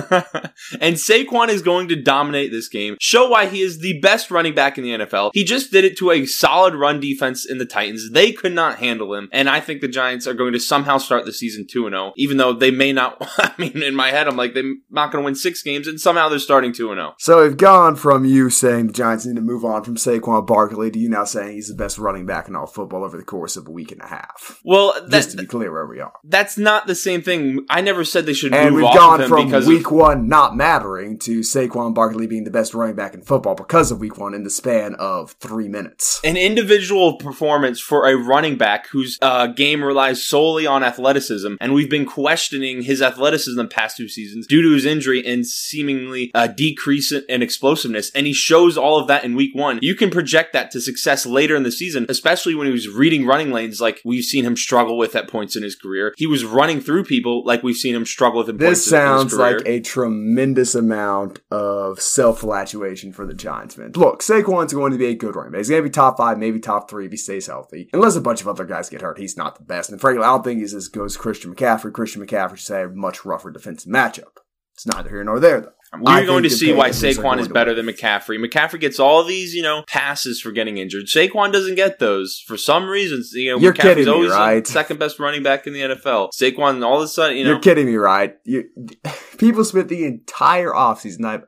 and 0.79 0.95
Saquon 0.95 1.47
is 1.47 1.61
going 1.61 1.87
to 1.87 2.01
dominate 2.01 2.51
this 2.51 2.67
game, 2.67 2.97
show 2.99 3.29
why 3.29 3.47
he 3.47 3.61
is 3.61 3.79
the 3.79 3.99
best 4.01 4.29
running 4.29 4.53
back 4.53 4.77
in 4.77 4.83
the 4.83 4.91
NFL. 4.91 5.31
He 5.33 5.43
just 5.43 5.71
did 5.71 5.85
it 5.85 5.97
to 5.97 6.11
a 6.11 6.25
solid 6.25 6.75
run 6.75 6.99
defense 6.99 7.49
in 7.49 7.57
the 7.57 7.65
Titans. 7.65 8.11
They 8.11 8.31
could 8.31 8.51
not 8.51 8.79
handle 8.79 9.15
him, 9.15 9.29
and 9.31 9.49
I 9.49 9.59
think 9.59 9.81
the 9.81 9.87
Giants 9.87 10.27
are 10.27 10.35
going 10.35 10.53
to 10.53 10.59
somehow 10.59 10.97
start 10.97 11.25
the 11.25 11.33
season 11.33 11.65
2 11.67 11.89
0, 11.89 12.13
even 12.17 12.37
though 12.37 12.53
they 12.53 12.69
may 12.69 12.91
not. 12.91 13.17
I 13.39 13.53
mean, 13.57 13.81
in 13.81 13.95
my 13.95 14.11
head, 14.11 14.27
I'm 14.27 14.37
like, 14.37 14.53
they're 14.53 14.75
not 14.91 15.11
going 15.11 15.23
to 15.23 15.25
win 15.25 15.35
six 15.35 15.63
games, 15.63 15.87
and 15.87 15.99
somehow 15.99 16.29
they're 16.29 16.37
starting 16.37 16.73
2 16.73 16.89
0. 16.89 17.15
so 17.17 17.41
we've 17.41 17.57
gone 17.57 17.95
from 17.95 18.25
you 18.25 18.49
saying 18.49 18.87
the 18.87 18.93
Giants 18.93 19.25
need 19.25 19.37
to 19.37 19.41
move 19.41 19.65
on 19.65 19.83
from 19.83 19.95
Saquon 19.95 20.45
Barkley 20.45 20.91
to 20.91 20.99
you 20.99 21.09
now 21.09 21.23
saying 21.23 21.53
he's 21.53 21.69
the 21.69 21.75
best 21.75 21.97
running 21.97 22.25
back 22.27 22.47
in 22.47 22.55
all 22.55 22.67
football 22.67 23.03
over 23.03 23.17
the 23.17 23.23
course 23.23 23.55
of 23.55 23.62
a 23.67 23.71
week 23.71 23.91
and 23.91 24.01
a 24.01 24.07
half. 24.07 24.59
Well, 24.63 24.93
Just 25.09 25.31
to 25.31 25.37
be 25.37 25.45
clear 25.45 25.71
where 25.71 25.85
we 25.85 25.99
are. 25.99 26.13
that's 26.23 26.57
not 26.57 26.87
the 26.87 26.95
same 26.95 27.21
thing. 27.21 27.65
I 27.69 27.81
never 27.81 28.03
said 28.03 28.25
they 28.25 28.33
should 28.33 28.53
And 28.53 28.75
we've 28.75 28.83
gone 28.83 29.21
of 29.21 29.29
from 29.29 29.51
week 29.65 29.87
of, 29.87 29.91
one 29.91 30.27
not 30.27 30.55
mattering 30.55 31.17
to 31.19 31.39
Saquon 31.39 31.93
Barkley 31.93 32.27
being 32.27 32.43
the 32.43 32.51
best 32.51 32.73
running 32.73 32.95
back 32.95 33.13
in 33.13 33.21
football 33.21 33.55
because 33.55 33.91
of 33.91 33.99
week 33.99 34.17
one 34.17 34.33
in 34.33 34.43
the 34.43 34.49
span 34.49 34.95
of 34.95 35.31
three 35.39 35.67
minutes. 35.67 36.19
an 36.23 36.37
individual 36.37 37.17
performance 37.17 37.79
for 37.79 38.07
a 38.07 38.15
running 38.15 38.57
back 38.57 38.87
whose 38.87 39.17
uh, 39.21 39.47
game 39.47 39.83
relies 39.83 40.23
solely 40.23 40.65
on 40.65 40.83
athleticism, 40.83 41.55
and 41.59 41.73
we've 41.73 41.89
been 41.89 42.05
questioning 42.05 42.83
his 42.83 43.01
athleticism 43.01 43.57
the 43.63 43.67
past 43.67 43.97
two 43.97 44.07
seasons 44.07 44.47
due 44.47 44.61
to 44.61 44.71
his 44.71 44.85
injury 44.85 45.25
and 45.25 45.45
seemingly 45.45 46.31
uh, 46.33 46.47
decrease 46.47 47.11
in 47.11 47.41
explosiveness. 47.41 48.11
And 48.11 48.27
he 48.27 48.33
shows 48.33 48.77
all 48.77 48.99
of 48.99 49.07
that 49.07 49.23
in 49.23 49.35
week 49.35 49.55
one. 49.55 49.79
You 49.81 49.95
can 49.95 50.09
project 50.09 50.53
that 50.53 50.71
to 50.71 50.81
success 50.81 51.25
later 51.25 51.55
in 51.55 51.63
the 51.63 51.71
season, 51.71 52.05
especially 52.09 52.55
when 52.55 52.67
he 52.67 52.73
was 52.73 52.87
reading 52.89 53.25
running 53.25 53.51
lanes 53.53 53.79
like 53.79 54.01
we've 54.03 54.23
seen 54.23 54.43
him 54.45 54.55
struggle 54.57 54.97
with 54.97 55.15
at 55.15 55.29
points 55.29 55.55
in 55.55 55.63
his 55.63 55.75
career. 55.75 56.13
He 56.17 56.27
was 56.27 56.43
running 56.43 56.81
through 56.81 57.05
people 57.05 57.43
like 57.45 57.63
we've 57.63 57.75
seen 57.77 57.95
him 57.95 58.05
struggle 58.05 58.39
with 58.39 58.49
at 58.49 58.57
This 58.57 58.87
points 58.87 58.87
in- 58.91 58.97
in 58.97 59.01
sounds 59.01 59.33
like 59.35 59.61
a 59.65 59.79
tremendous 59.79 60.75
amount 60.75 61.39
of 61.51 62.01
self-flatuation 62.01 63.13
for 63.13 63.25
the 63.25 63.33
Giants, 63.33 63.77
man. 63.77 63.91
Look, 63.95 64.21
Saquon's 64.21 64.73
going 64.73 64.91
to 64.91 64.97
be 64.97 65.07
a 65.07 65.15
good 65.15 65.35
running 65.35 65.51
back. 65.51 65.59
He's 65.59 65.69
going 65.69 65.81
to 65.83 65.89
be 65.89 65.93
top 65.93 66.17
five, 66.17 66.37
maybe 66.37 66.59
top 66.59 66.89
three 66.89 67.05
if 67.05 67.11
he 67.11 67.17
stays 67.17 67.47
healthy. 67.47 67.89
Unless 67.93 68.15
a 68.15 68.21
bunch 68.21 68.41
of 68.41 68.47
other 68.47 68.65
guys 68.65 68.89
get 68.89 69.01
hurt, 69.01 69.17
he's 69.19 69.37
not 69.37 69.55
the 69.57 69.63
best. 69.63 69.89
And 69.91 70.01
frankly, 70.01 70.23
I 70.23 70.27
don't 70.27 70.43
think 70.43 70.59
he's 70.59 70.73
as 70.73 70.87
good 70.87 71.05
as 71.05 71.17
Christian 71.17 71.53
McCaffrey. 71.53 71.93
Christian 71.93 72.25
McCaffrey 72.25 72.57
should 72.57 72.75
have 72.75 72.91
a 72.91 72.95
much 72.95 73.25
rougher 73.25 73.51
defensive 73.51 73.91
matchup. 73.91 74.37
It's 74.73 74.87
neither 74.87 75.09
here 75.09 75.23
nor 75.23 75.39
there, 75.39 75.61
though. 75.61 75.73
We're 75.99 76.25
going 76.25 76.43
to 76.43 76.49
see 76.49 76.73
why 76.73 76.89
Saquon 76.89 77.39
is 77.39 77.47
better 77.47 77.73
than 77.73 77.85
McCaffrey. 77.85 78.43
McCaffrey 78.43 78.79
gets 78.79 78.99
all 78.99 79.23
these, 79.23 79.53
you 79.53 79.61
know, 79.61 79.83
passes 79.87 80.41
for 80.41 80.51
getting 80.51 80.77
injured. 80.77 81.05
Saquon 81.05 81.51
doesn't 81.51 81.75
get 81.75 81.99
those 81.99 82.43
for 82.47 82.57
some 82.57 82.87
reasons. 82.89 83.31
You 83.33 83.51
know, 83.51 83.59
You're 83.59 83.73
McCaffrey's 83.73 83.81
kidding 83.83 84.05
me, 84.05 84.11
always 84.11 84.31
right? 84.31 84.65
second 84.67 84.99
best 84.99 85.19
running 85.19 85.43
back 85.43 85.67
in 85.67 85.73
the 85.73 85.81
NFL. 85.81 86.31
Saquon, 86.33 86.83
all 86.83 86.97
of 86.97 87.03
a 87.03 87.07
sudden, 87.07 87.37
you 87.37 87.43
know, 87.43 87.51
You're 87.51 87.59
kidding 87.59 87.85
me, 87.85 87.95
right? 87.95 88.35
You, 88.43 88.69
people 89.37 89.63
spent 89.63 89.89
the 89.89 90.05
entire 90.05 90.71
offseason. 90.71 91.25
I, 91.25 91.41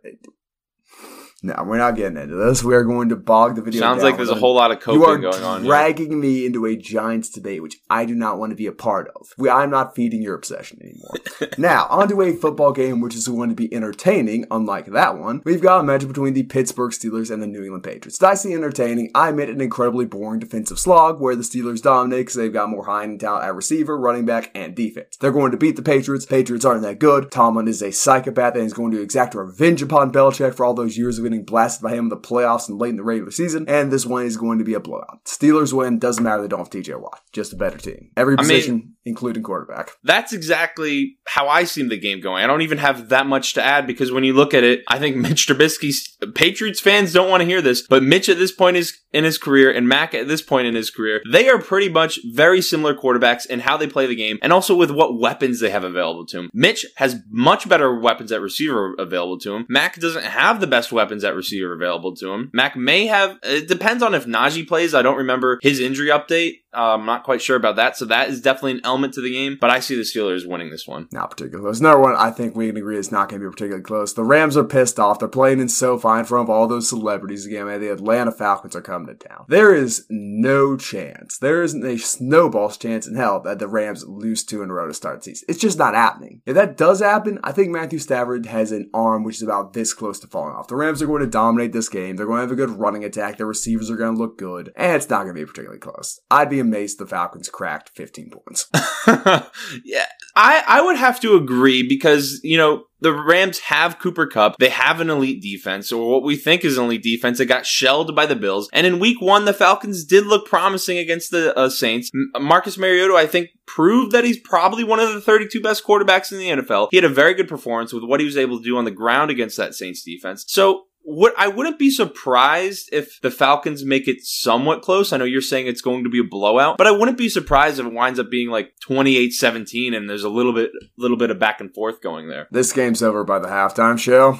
no, 1.45 1.63
we're 1.63 1.77
not 1.77 1.95
getting 1.95 2.17
into 2.17 2.35
this. 2.35 2.63
We 2.63 2.73
are 2.73 2.83
going 2.83 3.09
to 3.09 3.15
bog 3.15 3.55
the 3.55 3.61
video. 3.61 3.79
sounds 3.79 4.01
down 4.01 4.11
like 4.11 4.17
there's 4.17 4.29
a 4.29 4.35
whole 4.35 4.55
lot 4.55 4.71
of 4.71 4.81
You 4.87 5.05
are 5.05 5.17
going 5.17 5.43
on 5.43 5.61
here. 5.61 5.69
dragging 5.69 6.19
me 6.19 6.45
into 6.45 6.65
a 6.65 6.75
Giants 6.75 7.29
debate, 7.29 7.61
which 7.61 7.77
I 7.87 8.05
do 8.05 8.15
not 8.15 8.39
want 8.39 8.49
to 8.49 8.55
be 8.55 8.65
a 8.65 8.71
part 8.71 9.11
of. 9.15 9.27
We, 9.37 9.49
I'm 9.49 9.69
not 9.69 9.95
feeding 9.95 10.23
your 10.23 10.33
obsession 10.33 10.79
anymore. 10.81 11.13
now, 11.59 11.85
onto 11.89 12.19
a 12.21 12.33
football 12.33 12.71
game, 12.71 12.99
which 12.99 13.13
is 13.15 13.27
going 13.27 13.49
to 13.49 13.55
be 13.55 13.71
entertaining, 13.73 14.45
unlike 14.49 14.87
that 14.87 15.19
one. 15.19 15.43
We've 15.45 15.61
got 15.61 15.81
a 15.81 15.83
match 15.83 16.07
between 16.07 16.33
the 16.33 16.43
Pittsburgh 16.43 16.91
Steelers 16.91 17.29
and 17.29 17.43
the 17.43 17.47
New 17.47 17.63
England 17.63 17.83
Patriots. 17.83 18.17
Did 18.17 18.25
I 18.25 18.33
say 18.33 18.53
entertaining? 18.53 19.11
I 19.13 19.29
admit 19.29 19.49
an 19.49 19.61
incredibly 19.61 20.05
boring 20.05 20.39
defensive 20.39 20.79
slog 20.79 21.21
where 21.21 21.35
the 21.35 21.43
Steelers 21.43 21.81
dominate 21.81 22.21
because 22.21 22.35
they've 22.35 22.51
got 22.51 22.69
more 22.69 22.85
high 22.85 23.03
end 23.03 23.19
talent 23.19 23.45
at 23.45 23.53
receiver, 23.53 23.97
running 23.97 24.25
back, 24.25 24.49
and 24.55 24.75
defense. 24.75 25.15
They're 25.17 25.31
going 25.31 25.51
to 25.51 25.57
beat 25.57 25.75
the 25.75 25.83
Patriots. 25.83 26.25
Patriots 26.25 26.65
aren't 26.65 26.81
that 26.81 26.99
good. 26.99 27.31
Tomlin 27.31 27.67
is 27.67 27.83
a 27.83 27.91
psychopath 27.91 28.55
and 28.55 28.63
he's 28.63 28.73
going 28.73 28.91
to 28.91 29.01
exact 29.01 29.35
revenge 29.35 29.81
upon 29.81 30.11
Belichick 30.11 30.55
for 30.55 30.65
all 30.65 30.73
those 30.73 30.97
years 30.97 31.19
of 31.19 31.25
getting 31.35 31.45
blasted 31.45 31.83
by 31.83 31.91
him 31.91 32.05
in 32.05 32.09
the 32.09 32.17
playoffs 32.17 32.69
and 32.69 32.79
late 32.79 32.89
in 32.89 32.97
the 32.97 33.03
regular 33.03 33.31
season. 33.31 33.65
And 33.67 33.91
this 33.91 34.05
one 34.05 34.25
is 34.25 34.37
going 34.37 34.59
to 34.59 34.65
be 34.65 34.73
a 34.73 34.79
blowout. 34.79 35.25
Steelers 35.25 35.73
win. 35.73 35.99
Doesn't 35.99 36.23
matter. 36.23 36.41
They 36.41 36.47
don't 36.47 36.59
have 36.59 36.69
TJ 36.69 36.99
Watt. 36.99 37.21
Just 37.31 37.53
a 37.53 37.55
better 37.55 37.77
team. 37.77 38.11
Every 38.17 38.35
I 38.37 38.41
mean- 38.41 38.47
position, 38.49 38.95
including 39.05 39.43
quarterback. 39.43 39.91
That's 40.03 40.33
exactly 40.33 41.17
how 41.27 41.47
I 41.47 41.63
see 41.65 41.87
the 41.87 41.97
game 41.99 42.21
going. 42.21 42.43
I 42.43 42.47
don't 42.47 42.61
even 42.61 42.77
have 42.77 43.09
that 43.09 43.27
much 43.27 43.53
to 43.53 43.63
add 43.63 43.85
because 43.87 44.11
when 44.11 44.23
you 44.23 44.33
look 44.33 44.53
at 44.53 44.63
it, 44.63 44.83
I 44.87 44.99
think 44.99 45.15
Mitch 45.17 45.47
Trubisky's 45.47 46.17
Patriots 46.33 46.79
fans 46.79 47.13
don't 47.13 47.29
want 47.29 47.41
to 47.41 47.47
hear 47.47 47.61
this, 47.61 47.81
but 47.81 48.03
Mitch 48.03 48.29
at 48.29 48.37
this 48.37 48.51
point 48.51 48.77
is 48.77 48.97
in 49.11 49.23
his 49.23 49.37
career 49.37 49.71
and 49.71 49.87
Mac 49.87 50.13
at 50.13 50.27
this 50.27 50.41
point 50.41 50.67
in 50.67 50.75
his 50.75 50.89
career, 50.89 51.21
they 51.31 51.49
are 51.49 51.59
pretty 51.59 51.89
much 51.89 52.19
very 52.33 52.61
similar 52.61 52.95
quarterbacks 52.95 53.45
in 53.45 53.59
how 53.59 53.77
they 53.77 53.87
play 53.87 54.05
the 54.05 54.15
game 54.15 54.37
and 54.41 54.51
also 54.51 54.75
with 54.75 54.91
what 54.91 55.19
weapons 55.19 55.59
they 55.59 55.69
have 55.69 55.83
available 55.83 56.25
to 56.25 56.39
him. 56.39 56.49
Mitch 56.53 56.85
has 56.97 57.17
much 57.29 57.67
better 57.69 57.97
weapons 57.99 58.31
at 58.31 58.41
receiver 58.41 58.93
available 58.97 59.39
to 59.39 59.55
him. 59.55 59.65
Mac 59.69 59.99
doesn't 59.99 60.25
have 60.25 60.59
the 60.59 60.67
best 60.67 60.91
weapons 60.91 61.23
at 61.25 61.35
receiver 61.35 61.73
available 61.73 62.15
to 62.15 62.31
him. 62.31 62.49
Mac 62.53 62.75
may 62.75 63.07
have, 63.07 63.37
it 63.43 63.67
depends 63.67 64.03
on 64.03 64.13
if 64.13 64.25
Najee 64.25 64.67
plays. 64.67 64.93
I 64.93 65.01
don't 65.01 65.17
remember 65.17 65.59
his 65.61 65.79
injury 65.79 66.09
update. 66.09 66.59
Uh, 66.75 66.95
I'm 66.95 67.05
not 67.05 67.23
quite 67.23 67.41
sure 67.41 67.55
about 67.55 67.77
that. 67.77 67.97
So 67.97 68.05
that 68.05 68.29
is 68.29 68.41
definitely 68.41 68.73
an 68.73 68.81
element 68.83 69.13
to 69.15 69.21
the 69.21 69.31
game, 69.31 69.57
but 69.59 69.69
I 69.69 69.79
see 69.79 69.95
the 69.95 70.01
Steelers 70.01 70.47
winning 70.47 70.69
this 70.69 70.87
one. 70.87 71.07
Not 71.11 71.31
particularly 71.31 71.63
close. 71.63 71.79
Another 71.79 71.99
one 71.99 72.15
I 72.15 72.31
think 72.31 72.55
we 72.55 72.67
can 72.67 72.77
agree 72.77 72.97
is 72.97 73.11
not 73.11 73.29
going 73.29 73.41
to 73.41 73.47
be 73.47 73.51
particularly 73.51 73.83
close. 73.83 74.13
The 74.13 74.23
Rams 74.23 74.57
are 74.57 74.63
pissed 74.63 74.99
off. 74.99 75.19
They're 75.19 75.27
playing 75.27 75.59
in 75.59 75.69
SoFi 75.69 76.19
in 76.19 76.25
front 76.25 76.47
of 76.47 76.49
all 76.49 76.67
those 76.67 76.89
celebrities 76.89 77.45
again. 77.45 77.65
Man, 77.65 77.79
the 77.79 77.91
Atlanta 77.91 78.31
Falcons 78.31 78.75
are 78.75 78.81
coming 78.81 79.07
to 79.07 79.27
town. 79.27 79.45
There 79.47 79.73
is 79.73 80.05
no 80.09 80.77
chance. 80.77 81.37
There 81.37 81.63
isn't 81.63 81.85
a 81.85 81.97
snowball's 81.97 82.77
chance 82.77 83.07
in 83.07 83.15
hell 83.15 83.39
that 83.41 83.59
the 83.59 83.67
Rams 83.67 84.05
lose 84.05 84.43
two 84.43 84.61
in 84.61 84.69
a 84.69 84.73
row 84.73 84.87
to 84.87 84.93
start 84.93 85.19
the 85.19 85.23
season. 85.23 85.45
It's 85.49 85.59
just 85.59 85.77
not 85.77 85.95
happening. 85.95 86.41
If 86.45 86.55
that 86.55 86.77
does 86.77 86.99
happen, 86.99 87.39
I 87.43 87.51
think 87.51 87.69
Matthew 87.69 87.99
Stafford 87.99 88.45
has 88.47 88.71
an 88.71 88.89
arm 88.93 89.23
which 89.23 89.37
is 89.37 89.43
about 89.43 89.73
this 89.73 89.93
close 89.93 90.19
to 90.19 90.27
falling 90.27 90.55
off. 90.55 90.67
The 90.67 90.75
Rams 90.75 91.01
are 91.01 91.07
going 91.07 91.21
to 91.21 91.27
dominate 91.27 91.71
this 91.73 91.89
game. 91.89 92.15
They're 92.15 92.25
going 92.25 92.37
to 92.37 92.41
have 92.41 92.51
a 92.51 92.55
good 92.55 92.71
running 92.71 93.03
attack. 93.03 93.37
Their 93.37 93.47
receivers 93.47 93.89
are 93.89 93.95
going 93.95 94.15
to 94.15 94.21
look 94.21 94.37
good, 94.37 94.71
and 94.75 94.95
it's 94.95 95.09
not 95.09 95.23
going 95.23 95.35
to 95.35 95.41
be 95.41 95.45
particularly 95.45 95.79
close. 95.79 96.19
I'd 96.29 96.49
be 96.49 96.59
amazed 96.65 96.97
the 96.97 97.05
Falcons 97.05 97.49
cracked 97.49 97.89
15 97.89 98.31
points. 98.31 98.67
yeah, 99.85 100.05
I, 100.35 100.63
I 100.67 100.81
would 100.81 100.97
have 100.97 101.19
to 101.21 101.35
agree 101.35 101.87
because, 101.87 102.41
you 102.43 102.57
know, 102.57 102.85
the 103.01 103.13
Rams 103.13 103.59
have 103.59 103.99
Cooper 103.99 104.25
Kupp. 104.25 104.57
They 104.57 104.69
have 104.69 104.99
an 104.99 105.09
elite 105.09 105.41
defense, 105.41 105.91
or 105.91 106.11
what 106.11 106.23
we 106.23 106.35
think 106.35 106.65
is 106.65 106.77
an 106.77 106.85
elite 106.85 107.03
defense. 107.03 107.39
It 107.39 107.45
got 107.45 107.65
shelled 107.65 108.15
by 108.15 108.25
the 108.25 108.35
Bills. 108.35 108.67
And 108.73 108.87
in 108.87 108.99
week 108.99 109.21
one, 109.21 109.45
the 109.45 109.53
Falcons 109.53 110.03
did 110.03 110.25
look 110.25 110.47
promising 110.47 110.97
against 110.97 111.29
the 111.31 111.55
uh, 111.55 111.69
Saints. 111.69 112.09
M- 112.13 112.43
Marcus 112.43 112.77
Mariota, 112.77 113.13
I 113.13 113.27
think, 113.27 113.49
proved 113.67 114.11
that 114.13 114.23
he's 114.23 114.39
probably 114.39 114.83
one 114.83 114.99
of 114.99 115.13
the 115.13 115.21
32 115.21 115.61
best 115.61 115.85
quarterbacks 115.85 116.31
in 116.31 116.39
the 116.39 116.63
NFL. 116.63 116.87
He 116.89 116.97
had 116.97 117.03
a 117.03 117.09
very 117.09 117.33
good 117.33 117.47
performance 117.47 117.93
with 117.93 118.03
what 118.03 118.19
he 118.19 118.25
was 118.25 118.37
able 118.37 118.57
to 118.57 118.63
do 118.63 118.77
on 118.77 118.85
the 118.85 118.91
ground 118.91 119.29
against 119.29 119.57
that 119.57 119.75
Saints 119.75 120.03
defense. 120.03 120.43
So, 120.47 120.85
what 121.05 121.33
I 121.37 121.47
wouldn't 121.47 121.77
be 121.77 121.91
surprised 121.91 122.89
if 122.91 123.21
the 123.21 123.29
Falcons 123.29 123.85
make 123.85 124.07
it 124.07 124.17
somewhat 124.23 124.81
close. 124.81 125.13
I 125.13 125.17
know 125.17 125.25
you're 125.25 125.39
saying 125.39 125.67
it's 125.67 125.81
going 125.81 126.03
to 126.03 126.09
be 126.09 126.19
a 126.19 126.23
blowout, 126.23 126.77
but 126.77 126.87
I 126.87 126.91
wouldn't 126.91 127.17
be 127.17 127.29
surprised 127.29 127.79
if 127.79 127.85
it 127.85 127.93
winds 127.93 128.19
up 128.19 128.31
being 128.31 128.49
like 128.49 128.73
28-17 128.89 129.95
and 129.95 130.09
there's 130.09 130.23
a 130.23 130.29
little 130.29 130.51
bit 130.51 130.71
little 130.97 131.17
bit 131.17 131.29
of 131.29 131.37
back 131.37 131.61
and 131.61 131.73
forth 131.73 132.01
going 132.01 132.27
there. 132.27 132.47
This 132.49 132.73
game's 132.73 133.03
over 133.03 133.23
by 133.23 133.37
the 133.37 133.47
halftime 133.47 133.99
show. 133.99 134.39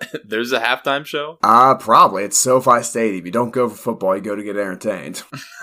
There's 0.24 0.52
a 0.52 0.60
halftime 0.60 1.04
show? 1.04 1.38
Uh, 1.42 1.74
probably. 1.74 2.24
It's 2.24 2.38
SoFi 2.38 2.82
Stadium. 2.82 3.26
You 3.26 3.32
don't 3.32 3.50
go 3.50 3.68
for 3.68 3.76
football, 3.76 4.16
you 4.16 4.22
go 4.22 4.36
to 4.36 4.42
get 4.42 4.56
entertained. 4.56 5.22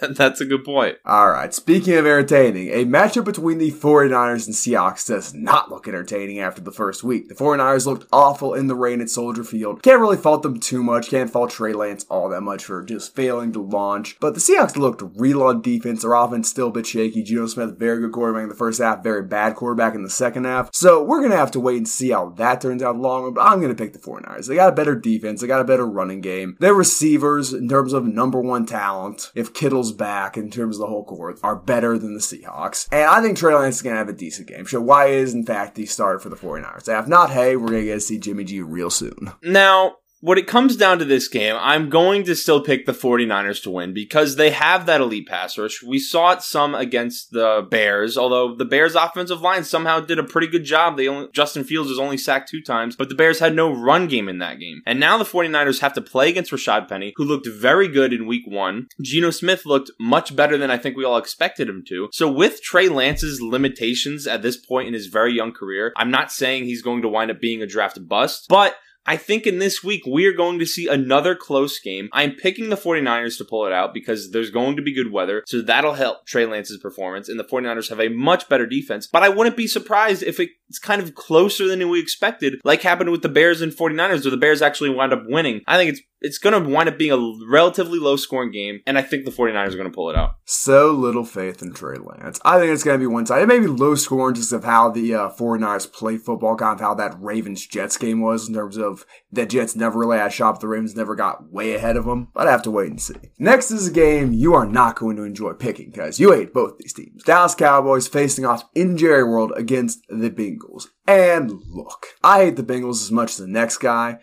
That's 0.00 0.40
a 0.40 0.44
good 0.44 0.64
point. 0.64 0.98
All 1.04 1.30
right. 1.30 1.52
Speaking 1.52 1.94
of 1.94 2.06
entertaining, 2.06 2.68
a 2.70 2.84
matchup 2.84 3.24
between 3.24 3.58
the 3.58 3.70
49ers 3.70 4.46
and 4.46 4.54
Seahawks 4.54 5.06
does 5.06 5.34
not 5.34 5.70
look 5.70 5.88
entertaining 5.88 6.40
after 6.40 6.60
the 6.60 6.72
first 6.72 7.04
week. 7.04 7.28
The 7.28 7.34
49ers 7.34 7.86
looked 7.86 8.06
awful 8.12 8.54
in 8.54 8.66
the 8.66 8.74
rain 8.74 9.00
at 9.00 9.10
Soldier 9.10 9.44
Field. 9.44 9.82
Can't 9.82 10.00
really 10.00 10.16
fault 10.16 10.42
them 10.42 10.60
too 10.60 10.82
much. 10.82 11.08
Can't 11.10 11.30
fault 11.30 11.50
Trey 11.50 11.72
Lance 11.72 12.04
all 12.08 12.28
that 12.28 12.40
much 12.42 12.64
for 12.64 12.82
just 12.82 13.14
failing 13.14 13.52
to 13.52 13.62
launch. 13.62 14.18
But 14.20 14.34
the 14.34 14.40
Seahawks 14.40 14.76
looked 14.76 15.02
real 15.16 15.42
on 15.42 15.62
defense. 15.62 16.02
Their 16.02 16.14
offense 16.14 16.48
still 16.48 16.68
a 16.68 16.72
bit 16.72 16.86
shaky. 16.86 17.22
Geno 17.22 17.46
Smith, 17.46 17.78
very 17.78 18.00
good 18.00 18.12
quarterback 18.12 18.44
in 18.44 18.48
the 18.48 18.54
first 18.54 18.80
half, 18.80 19.02
very 19.02 19.22
bad 19.22 19.56
quarterback 19.56 19.94
in 19.94 20.02
the 20.02 20.10
second 20.10 20.44
half. 20.44 20.70
So 20.72 21.02
we're 21.02 21.20
going 21.20 21.30
to 21.30 21.36
have 21.36 21.50
to 21.52 21.60
wait 21.60 21.78
and 21.78 21.88
see 21.88 22.10
how 22.10 22.30
that 22.30 22.60
turns 22.60 22.82
out 22.82 22.96
long. 22.96 23.24
run. 23.24 23.34
But 23.34 23.42
I'm 23.42 23.60
going 23.60 23.65
to 23.74 23.82
pick 23.82 23.92
the 23.92 23.98
49ers. 23.98 24.46
They 24.46 24.54
got 24.54 24.72
a 24.72 24.76
better 24.76 24.94
defense. 24.94 25.40
They 25.40 25.46
got 25.46 25.60
a 25.60 25.64
better 25.64 25.86
running 25.86 26.20
game. 26.20 26.56
Their 26.60 26.74
receivers, 26.74 27.52
in 27.52 27.68
terms 27.68 27.92
of 27.92 28.06
number 28.06 28.40
one 28.40 28.66
talent, 28.66 29.30
if 29.34 29.54
Kittle's 29.54 29.92
back, 29.92 30.36
in 30.36 30.50
terms 30.50 30.76
of 30.76 30.80
the 30.80 30.86
whole 30.86 31.04
court, 31.04 31.40
are 31.42 31.56
better 31.56 31.98
than 31.98 32.14
the 32.14 32.20
Seahawks. 32.20 32.88
And 32.92 33.08
I 33.08 33.20
think 33.20 33.36
Trey 33.36 33.54
Lance 33.54 33.76
is 33.76 33.82
going 33.82 33.94
to 33.94 33.98
have 33.98 34.08
a 34.08 34.12
decent 34.12 34.48
game. 34.48 34.66
So 34.66 34.80
why 34.80 35.06
is, 35.06 35.34
in 35.34 35.44
fact, 35.44 35.74
the 35.74 35.86
starter 35.86 36.18
for 36.18 36.28
the 36.28 36.36
49ers? 36.36 36.88
If 36.88 37.08
not, 37.08 37.30
hey, 37.30 37.56
we're 37.56 37.68
going 37.68 37.82
to 37.82 37.86
get 37.86 37.94
to 37.94 38.00
see 38.00 38.18
Jimmy 38.18 38.44
G 38.44 38.60
real 38.60 38.90
soon. 38.90 39.32
Now, 39.42 39.96
when 40.20 40.38
it 40.38 40.46
comes 40.46 40.76
down 40.76 40.98
to 40.98 41.04
this 41.04 41.28
game, 41.28 41.56
I'm 41.58 41.90
going 41.90 42.24
to 42.24 42.34
still 42.34 42.62
pick 42.62 42.86
the 42.86 42.92
49ers 42.92 43.62
to 43.62 43.70
win 43.70 43.92
because 43.92 44.36
they 44.36 44.50
have 44.50 44.86
that 44.86 45.00
elite 45.00 45.28
pass 45.28 45.58
rush. 45.58 45.82
We 45.82 45.98
saw 45.98 46.32
it 46.32 46.42
some 46.42 46.74
against 46.74 47.32
the 47.32 47.66
Bears, 47.70 48.16
although 48.16 48.54
the 48.54 48.64
Bears 48.64 48.94
offensive 48.94 49.42
line 49.42 49.64
somehow 49.64 50.00
did 50.00 50.18
a 50.18 50.24
pretty 50.24 50.46
good 50.46 50.64
job. 50.64 50.96
They 50.96 51.08
only, 51.08 51.28
Justin 51.32 51.64
Fields 51.64 51.90
was 51.90 51.98
only 51.98 52.16
sacked 52.16 52.48
two 52.48 52.62
times, 52.62 52.96
but 52.96 53.08
the 53.08 53.14
Bears 53.14 53.40
had 53.40 53.54
no 53.54 53.70
run 53.70 54.08
game 54.08 54.28
in 54.28 54.38
that 54.38 54.58
game. 54.58 54.80
And 54.86 54.98
now 54.98 55.18
the 55.18 55.24
49ers 55.24 55.80
have 55.80 55.92
to 55.94 56.00
play 56.00 56.30
against 56.30 56.50
Rashaad 56.50 56.88
Penny, 56.88 57.12
who 57.16 57.24
looked 57.24 57.48
very 57.48 57.88
good 57.88 58.12
in 58.12 58.26
week 58.26 58.44
one. 58.46 58.86
Geno 59.02 59.30
Smith 59.30 59.66
looked 59.66 59.90
much 60.00 60.34
better 60.34 60.56
than 60.56 60.70
I 60.70 60.78
think 60.78 60.96
we 60.96 61.04
all 61.04 61.18
expected 61.18 61.68
him 61.68 61.84
to. 61.88 62.08
So 62.12 62.30
with 62.30 62.62
Trey 62.62 62.88
Lance's 62.88 63.42
limitations 63.42 64.26
at 64.26 64.42
this 64.42 64.56
point 64.56 64.88
in 64.88 64.94
his 64.94 65.06
very 65.06 65.34
young 65.34 65.52
career, 65.52 65.92
I'm 65.96 66.10
not 66.10 66.32
saying 66.32 66.64
he's 66.64 66.82
going 66.82 67.02
to 67.02 67.08
wind 67.08 67.30
up 67.30 67.40
being 67.40 67.62
a 67.62 67.66
draft 67.66 67.98
bust, 68.08 68.46
but 68.48 68.76
I 69.06 69.16
think 69.16 69.46
in 69.46 69.58
this 69.58 69.82
week 69.84 70.02
we 70.06 70.26
are 70.26 70.32
going 70.32 70.58
to 70.58 70.66
see 70.66 70.88
another 70.88 71.34
close 71.34 71.78
game. 71.78 72.08
I'm 72.12 72.32
picking 72.32 72.68
the 72.68 72.76
49ers 72.76 73.38
to 73.38 73.44
pull 73.44 73.66
it 73.66 73.72
out 73.72 73.94
because 73.94 74.30
there's 74.30 74.50
going 74.50 74.76
to 74.76 74.82
be 74.82 74.94
good 74.94 75.12
weather, 75.12 75.42
so 75.46 75.62
that'll 75.62 75.94
help 75.94 76.26
Trey 76.26 76.46
Lance's 76.46 76.78
performance, 76.78 77.28
and 77.28 77.38
the 77.38 77.44
49ers 77.44 77.88
have 77.88 78.00
a 78.00 78.08
much 78.08 78.48
better 78.48 78.66
defense. 78.66 79.06
But 79.06 79.22
I 79.22 79.28
wouldn't 79.28 79.56
be 79.56 79.66
surprised 79.66 80.22
if 80.22 80.40
it's 80.40 80.78
kind 80.78 81.00
of 81.00 81.14
closer 81.14 81.68
than 81.68 81.88
we 81.88 82.00
expected, 82.00 82.60
like 82.64 82.82
happened 82.82 83.10
with 83.10 83.22
the 83.22 83.28
Bears 83.28 83.60
and 83.60 83.72
49ers, 83.72 84.24
where 84.24 84.30
the 84.30 84.36
Bears 84.36 84.62
actually 84.62 84.90
wound 84.90 85.12
up 85.12 85.22
winning. 85.26 85.62
I 85.66 85.76
think 85.76 85.90
it's 85.90 86.00
it's 86.20 86.38
going 86.38 86.60
to 86.60 86.68
wind 86.68 86.88
up 86.88 86.98
being 86.98 87.12
a 87.12 87.46
relatively 87.48 87.98
low 87.98 88.16
scoring 88.16 88.50
game, 88.50 88.80
and 88.86 88.98
I 88.98 89.02
think 89.02 89.24
the 89.24 89.30
49ers 89.30 89.68
are 89.68 89.76
going 89.76 89.90
to 89.90 89.94
pull 89.94 90.10
it 90.10 90.16
out. 90.16 90.36
So 90.44 90.90
little 90.90 91.24
faith 91.24 91.62
in 91.62 91.72
Trey 91.72 91.96
Lance. 91.96 92.40
I 92.44 92.58
think 92.58 92.72
it's 92.72 92.82
going 92.82 92.98
to 92.98 93.02
be 93.02 93.06
one 93.06 93.26
side. 93.26 93.42
It 93.42 93.46
may 93.46 93.60
be 93.60 93.66
low 93.66 93.94
scoring 93.94 94.34
just 94.34 94.52
of 94.52 94.64
how 94.64 94.90
the 94.90 95.14
uh, 95.14 95.30
49ers 95.30 95.92
play 95.92 96.16
football, 96.16 96.56
kind 96.56 96.74
of 96.74 96.80
how 96.80 96.94
that 96.94 97.16
Ravens 97.20 97.66
Jets 97.66 97.96
game 97.96 98.20
was 98.20 98.48
in 98.48 98.54
terms 98.54 98.76
of 98.76 98.95
the 99.30 99.46
Jets 99.46 99.76
never 99.76 99.98
really 99.98 100.18
had 100.18 100.32
shop. 100.32 100.60
The 100.60 100.68
Ravens 100.68 100.96
never 100.96 101.14
got 101.14 101.52
way 101.52 101.74
ahead 101.74 101.96
of 101.96 102.04
them, 102.04 102.28
but 102.32 102.46
I 102.46 102.50
have 102.50 102.62
to 102.62 102.70
wait 102.70 102.90
and 102.90 103.00
see. 103.00 103.14
Next 103.38 103.70
is 103.70 103.88
a 103.88 103.92
game 103.92 104.32
you 104.32 104.54
are 104.54 104.66
not 104.66 104.96
going 104.96 105.16
to 105.16 105.24
enjoy 105.24 105.52
picking 105.52 105.90
because 105.90 106.20
you 106.20 106.32
hate 106.32 106.54
both 106.54 106.78
these 106.78 106.92
teams. 106.92 107.22
Dallas 107.24 107.54
Cowboys 107.54 108.08
facing 108.08 108.44
off 108.44 108.64
in 108.74 108.96
Jerry 108.96 109.24
World 109.24 109.52
against 109.56 110.00
the 110.08 110.30
Bengals. 110.30 110.86
And 111.06 111.50
look, 111.68 112.06
I 112.22 112.44
hate 112.44 112.56
the 112.56 112.62
Bengals 112.62 113.02
as 113.02 113.12
much 113.12 113.32
as 113.32 113.38
the 113.38 113.46
next 113.46 113.78
guy 113.78 114.18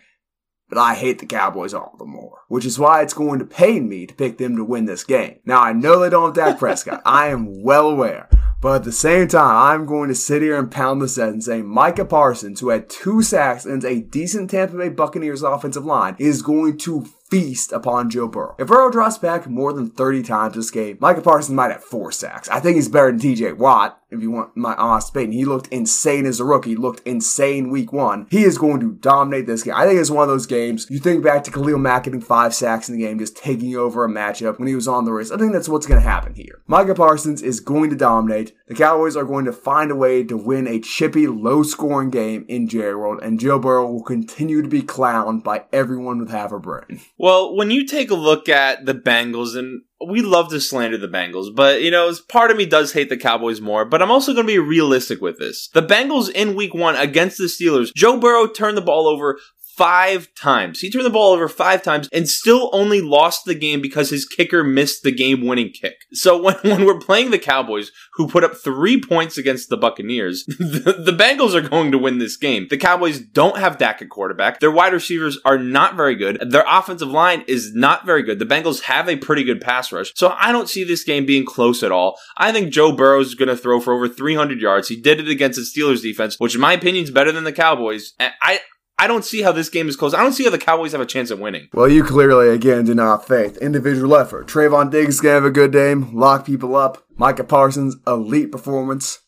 but 0.74 0.78
I 0.78 0.94
hate 0.94 1.18
the 1.20 1.26
Cowboys 1.26 1.74
all 1.74 1.94
the 1.98 2.04
more, 2.04 2.40
which 2.48 2.64
is 2.64 2.78
why 2.78 3.02
it's 3.02 3.14
going 3.14 3.38
to 3.38 3.44
pain 3.44 3.88
me 3.88 4.06
to 4.06 4.14
pick 4.14 4.38
them 4.38 4.56
to 4.56 4.64
win 4.64 4.86
this 4.86 5.04
game. 5.04 5.38
Now, 5.44 5.60
I 5.60 5.72
know 5.72 6.00
they 6.00 6.10
don't 6.10 6.36
have 6.36 6.46
Dak 6.46 6.58
Prescott. 6.58 7.02
I 7.06 7.28
am 7.28 7.62
well 7.62 7.88
aware. 7.88 8.28
But 8.64 8.76
at 8.76 8.84
the 8.84 8.92
same 8.92 9.28
time, 9.28 9.80
I'm 9.80 9.84
going 9.84 10.08
to 10.08 10.14
sit 10.14 10.40
here 10.40 10.58
and 10.58 10.70
pound 10.70 11.02
the 11.02 11.06
set 11.06 11.28
and 11.28 11.44
say 11.44 11.60
Micah 11.60 12.06
Parsons, 12.06 12.60
who 12.60 12.70
had 12.70 12.88
two 12.88 13.20
sacks 13.20 13.66
and 13.66 13.84
a 13.84 14.00
decent 14.00 14.48
Tampa 14.48 14.78
Bay 14.78 14.88
Buccaneers 14.88 15.42
offensive 15.42 15.84
line, 15.84 16.16
is 16.18 16.40
going 16.40 16.78
to 16.78 17.04
feast 17.30 17.72
upon 17.72 18.10
Joe 18.10 18.28
Burrow. 18.28 18.54
If 18.58 18.68
Burrow 18.68 18.90
drops 18.90 19.18
back 19.18 19.46
more 19.46 19.72
than 19.72 19.90
30 19.90 20.22
times 20.22 20.54
this 20.54 20.70
game, 20.70 20.98
Micah 21.00 21.22
Parsons 21.22 21.54
might 21.54 21.72
have 21.72 21.82
four 21.82 22.12
sacks. 22.12 22.48
I 22.48 22.60
think 22.60 22.76
he's 22.76 22.88
better 22.88 23.10
than 23.10 23.20
TJ 23.20 23.56
Watt, 23.56 24.00
if 24.10 24.22
you 24.22 24.30
want 24.30 24.56
my 24.56 24.74
honest 24.74 25.10
opinion. 25.10 25.32
He 25.32 25.44
looked 25.44 25.68
insane 25.68 26.26
as 26.26 26.40
a 26.40 26.44
rookie. 26.44 26.76
Looked 26.76 27.06
insane 27.06 27.70
week 27.70 27.92
one. 27.92 28.26
He 28.30 28.44
is 28.44 28.58
going 28.58 28.80
to 28.80 28.92
dominate 28.92 29.46
this 29.46 29.62
game. 29.62 29.74
I 29.74 29.86
think 29.86 30.00
it's 30.00 30.10
one 30.10 30.22
of 30.22 30.28
those 30.28 30.46
games. 30.46 30.86
You 30.88 30.98
think 30.98 31.24
back 31.24 31.44
to 31.44 31.50
Khalil 31.50 31.78
Mack 31.78 32.04
getting 32.04 32.20
five 32.20 32.54
sacks 32.54 32.88
in 32.88 32.96
the 32.96 33.02
game, 33.02 33.18
just 33.18 33.36
taking 33.36 33.74
over 33.76 34.04
a 34.04 34.08
matchup 34.08 34.58
when 34.58 34.68
he 34.68 34.74
was 34.74 34.88
on 34.88 35.04
the 35.04 35.12
wrist. 35.12 35.32
I 35.32 35.36
think 35.36 35.52
that's 35.52 35.68
what's 35.68 35.86
going 35.86 36.00
to 36.00 36.08
happen 36.08 36.34
here. 36.34 36.62
Micah 36.66 36.94
Parsons 36.94 37.42
is 37.42 37.60
going 37.60 37.90
to 37.90 37.96
dominate. 37.96 38.54
The 38.68 38.74
Cowboys 38.74 39.16
are 39.16 39.24
going 39.24 39.44
to 39.46 39.52
find 39.52 39.90
a 39.90 39.96
way 39.96 40.22
to 40.24 40.36
win 40.36 40.66
a 40.66 40.80
chippy, 40.80 41.26
low 41.26 41.62
scoring 41.62 42.10
game 42.10 42.44
in 42.48 42.68
Jerry 42.68 42.94
World, 42.94 43.22
and 43.22 43.40
Joe 43.40 43.58
Burrow 43.58 43.90
will 43.90 44.02
continue 44.02 44.62
to 44.62 44.68
be 44.68 44.82
clowned 44.82 45.42
by 45.42 45.64
everyone 45.72 46.18
with 46.18 46.30
half 46.30 46.52
a 46.52 46.58
brain. 46.58 47.00
Well, 47.16 47.54
when 47.54 47.70
you 47.70 47.86
take 47.86 48.10
a 48.10 48.16
look 48.16 48.48
at 48.48 48.86
the 48.86 48.94
Bengals, 48.94 49.56
and 49.56 49.82
we 50.04 50.20
love 50.20 50.50
to 50.50 50.60
slander 50.60 50.98
the 50.98 51.08
Bengals, 51.08 51.54
but 51.54 51.80
you 51.80 51.90
know, 51.90 52.12
part 52.28 52.50
of 52.50 52.56
me 52.56 52.66
does 52.66 52.92
hate 52.92 53.08
the 53.08 53.16
Cowboys 53.16 53.60
more, 53.60 53.84
but 53.84 54.02
I'm 54.02 54.10
also 54.10 54.32
going 54.32 54.46
to 54.46 54.52
be 54.52 54.58
realistic 54.58 55.20
with 55.20 55.38
this. 55.38 55.68
The 55.68 55.82
Bengals 55.82 56.30
in 56.30 56.56
week 56.56 56.74
one 56.74 56.96
against 56.96 57.38
the 57.38 57.44
Steelers, 57.44 57.94
Joe 57.94 58.18
Burrow 58.18 58.48
turned 58.48 58.76
the 58.76 58.82
ball 58.82 59.06
over 59.06 59.38
five 59.76 60.32
times. 60.34 60.80
He 60.80 60.90
turned 60.90 61.04
the 61.04 61.10
ball 61.10 61.32
over 61.32 61.48
five 61.48 61.82
times 61.82 62.08
and 62.12 62.28
still 62.28 62.70
only 62.72 63.00
lost 63.00 63.44
the 63.44 63.54
game 63.54 63.80
because 63.80 64.10
his 64.10 64.24
kicker 64.24 64.62
missed 64.62 65.02
the 65.02 65.12
game 65.12 65.44
winning 65.44 65.70
kick. 65.70 66.04
So 66.12 66.40
when, 66.42 66.56
when 66.62 66.84
we're 66.84 66.98
playing 66.98 67.30
the 67.30 67.38
Cowboys, 67.38 67.90
who 68.14 68.28
put 68.28 68.44
up 68.44 68.54
three 68.54 69.00
points 69.00 69.36
against 69.36 69.68
the 69.68 69.76
Buccaneers, 69.76 70.44
the, 70.46 71.02
the 71.04 71.12
Bengals 71.12 71.54
are 71.54 71.68
going 71.68 71.92
to 71.92 71.98
win 71.98 72.18
this 72.18 72.36
game. 72.36 72.66
The 72.70 72.76
Cowboys 72.76 73.20
don't 73.20 73.58
have 73.58 73.78
Dak 73.78 74.00
at 74.02 74.08
quarterback. 74.08 74.60
Their 74.60 74.70
wide 74.70 74.92
receivers 74.92 75.38
are 75.44 75.58
not 75.58 75.96
very 75.96 76.14
good. 76.14 76.38
Their 76.50 76.64
offensive 76.68 77.08
line 77.08 77.44
is 77.48 77.74
not 77.74 78.06
very 78.06 78.22
good. 78.22 78.38
The 78.38 78.46
Bengals 78.46 78.82
have 78.82 79.08
a 79.08 79.16
pretty 79.16 79.44
good 79.44 79.60
pass 79.60 79.90
rush. 79.92 80.12
So 80.14 80.34
I 80.38 80.52
don't 80.52 80.68
see 80.68 80.84
this 80.84 81.04
game 81.04 81.26
being 81.26 81.44
close 81.44 81.82
at 81.82 81.92
all. 81.92 82.18
I 82.36 82.52
think 82.52 82.72
Joe 82.72 82.92
Burrow 82.92 83.20
is 83.20 83.34
going 83.34 83.48
to 83.48 83.56
throw 83.56 83.80
for 83.80 83.92
over 83.92 84.08
300 84.08 84.60
yards. 84.60 84.88
He 84.88 85.00
did 85.00 85.20
it 85.20 85.28
against 85.28 85.58
the 85.58 85.62
Steelers 85.64 86.02
defense, 86.02 86.36
which 86.38 86.54
in 86.54 86.60
my 86.60 86.72
opinion 86.72 87.04
is 87.04 87.10
better 87.10 87.32
than 87.32 87.44
the 87.44 87.52
Cowboys. 87.52 88.12
I, 88.20 88.60
I 88.98 89.06
don't 89.06 89.24
see 89.24 89.42
how 89.42 89.52
this 89.52 89.68
game 89.68 89.88
is 89.88 89.96
close. 89.96 90.14
I 90.14 90.22
don't 90.22 90.32
see 90.32 90.44
how 90.44 90.50
the 90.50 90.58
Cowboys 90.58 90.92
have 90.92 91.00
a 91.00 91.06
chance 91.06 91.30
of 91.30 91.40
winning. 91.40 91.68
Well, 91.72 91.88
you 91.88 92.04
clearly, 92.04 92.48
again, 92.48 92.84
do 92.84 92.94
not 92.94 93.26
faith. 93.26 93.56
Individual 93.58 94.14
effort. 94.16 94.46
Trevon 94.46 94.90
Diggs 94.90 95.20
to 95.20 95.28
have 95.28 95.44
a 95.44 95.50
good 95.50 95.72
game, 95.72 96.14
lock 96.16 96.46
people 96.46 96.76
up. 96.76 97.04
Micah 97.16 97.44
Parsons, 97.44 97.96
elite 98.06 98.52
performance. 98.52 99.20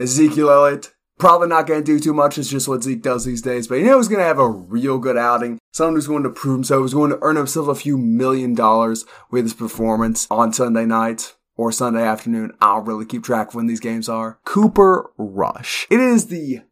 Ezekiel 0.00 0.50
Elliott, 0.50 0.92
probably 1.18 1.48
not 1.48 1.66
going 1.66 1.80
to 1.80 1.84
do 1.84 2.00
too 2.00 2.12
much. 2.12 2.38
It's 2.38 2.50
just 2.50 2.66
what 2.66 2.82
Zeke 2.82 3.02
does 3.02 3.24
these 3.24 3.42
days. 3.42 3.68
But 3.68 3.76
you 3.76 3.86
know 3.86 3.98
he's 3.98 4.08
going 4.08 4.20
to 4.20 4.26
have 4.26 4.38
a 4.38 4.48
real 4.48 4.98
good 4.98 5.16
outing. 5.16 5.58
Someone 5.72 5.94
who's 5.94 6.08
going 6.08 6.24
to 6.24 6.30
prove 6.30 6.56
himself, 6.56 6.82
who's 6.82 6.94
going 6.94 7.10
to 7.10 7.18
earn 7.22 7.36
himself 7.36 7.68
a 7.68 7.74
few 7.74 7.96
million 7.96 8.54
dollars 8.54 9.04
with 9.30 9.44
his 9.44 9.54
performance 9.54 10.26
on 10.30 10.52
Sunday 10.52 10.86
night 10.86 11.34
or 11.56 11.70
Sunday 11.70 12.02
afternoon. 12.02 12.52
I'll 12.60 12.80
really 12.80 13.06
keep 13.06 13.22
track 13.22 13.48
of 13.48 13.54
when 13.54 13.66
these 13.66 13.80
games 13.80 14.08
are. 14.08 14.38
Cooper 14.44 15.12
Rush. 15.16 15.86
It 15.90 16.00
is 16.00 16.26
the 16.26 16.62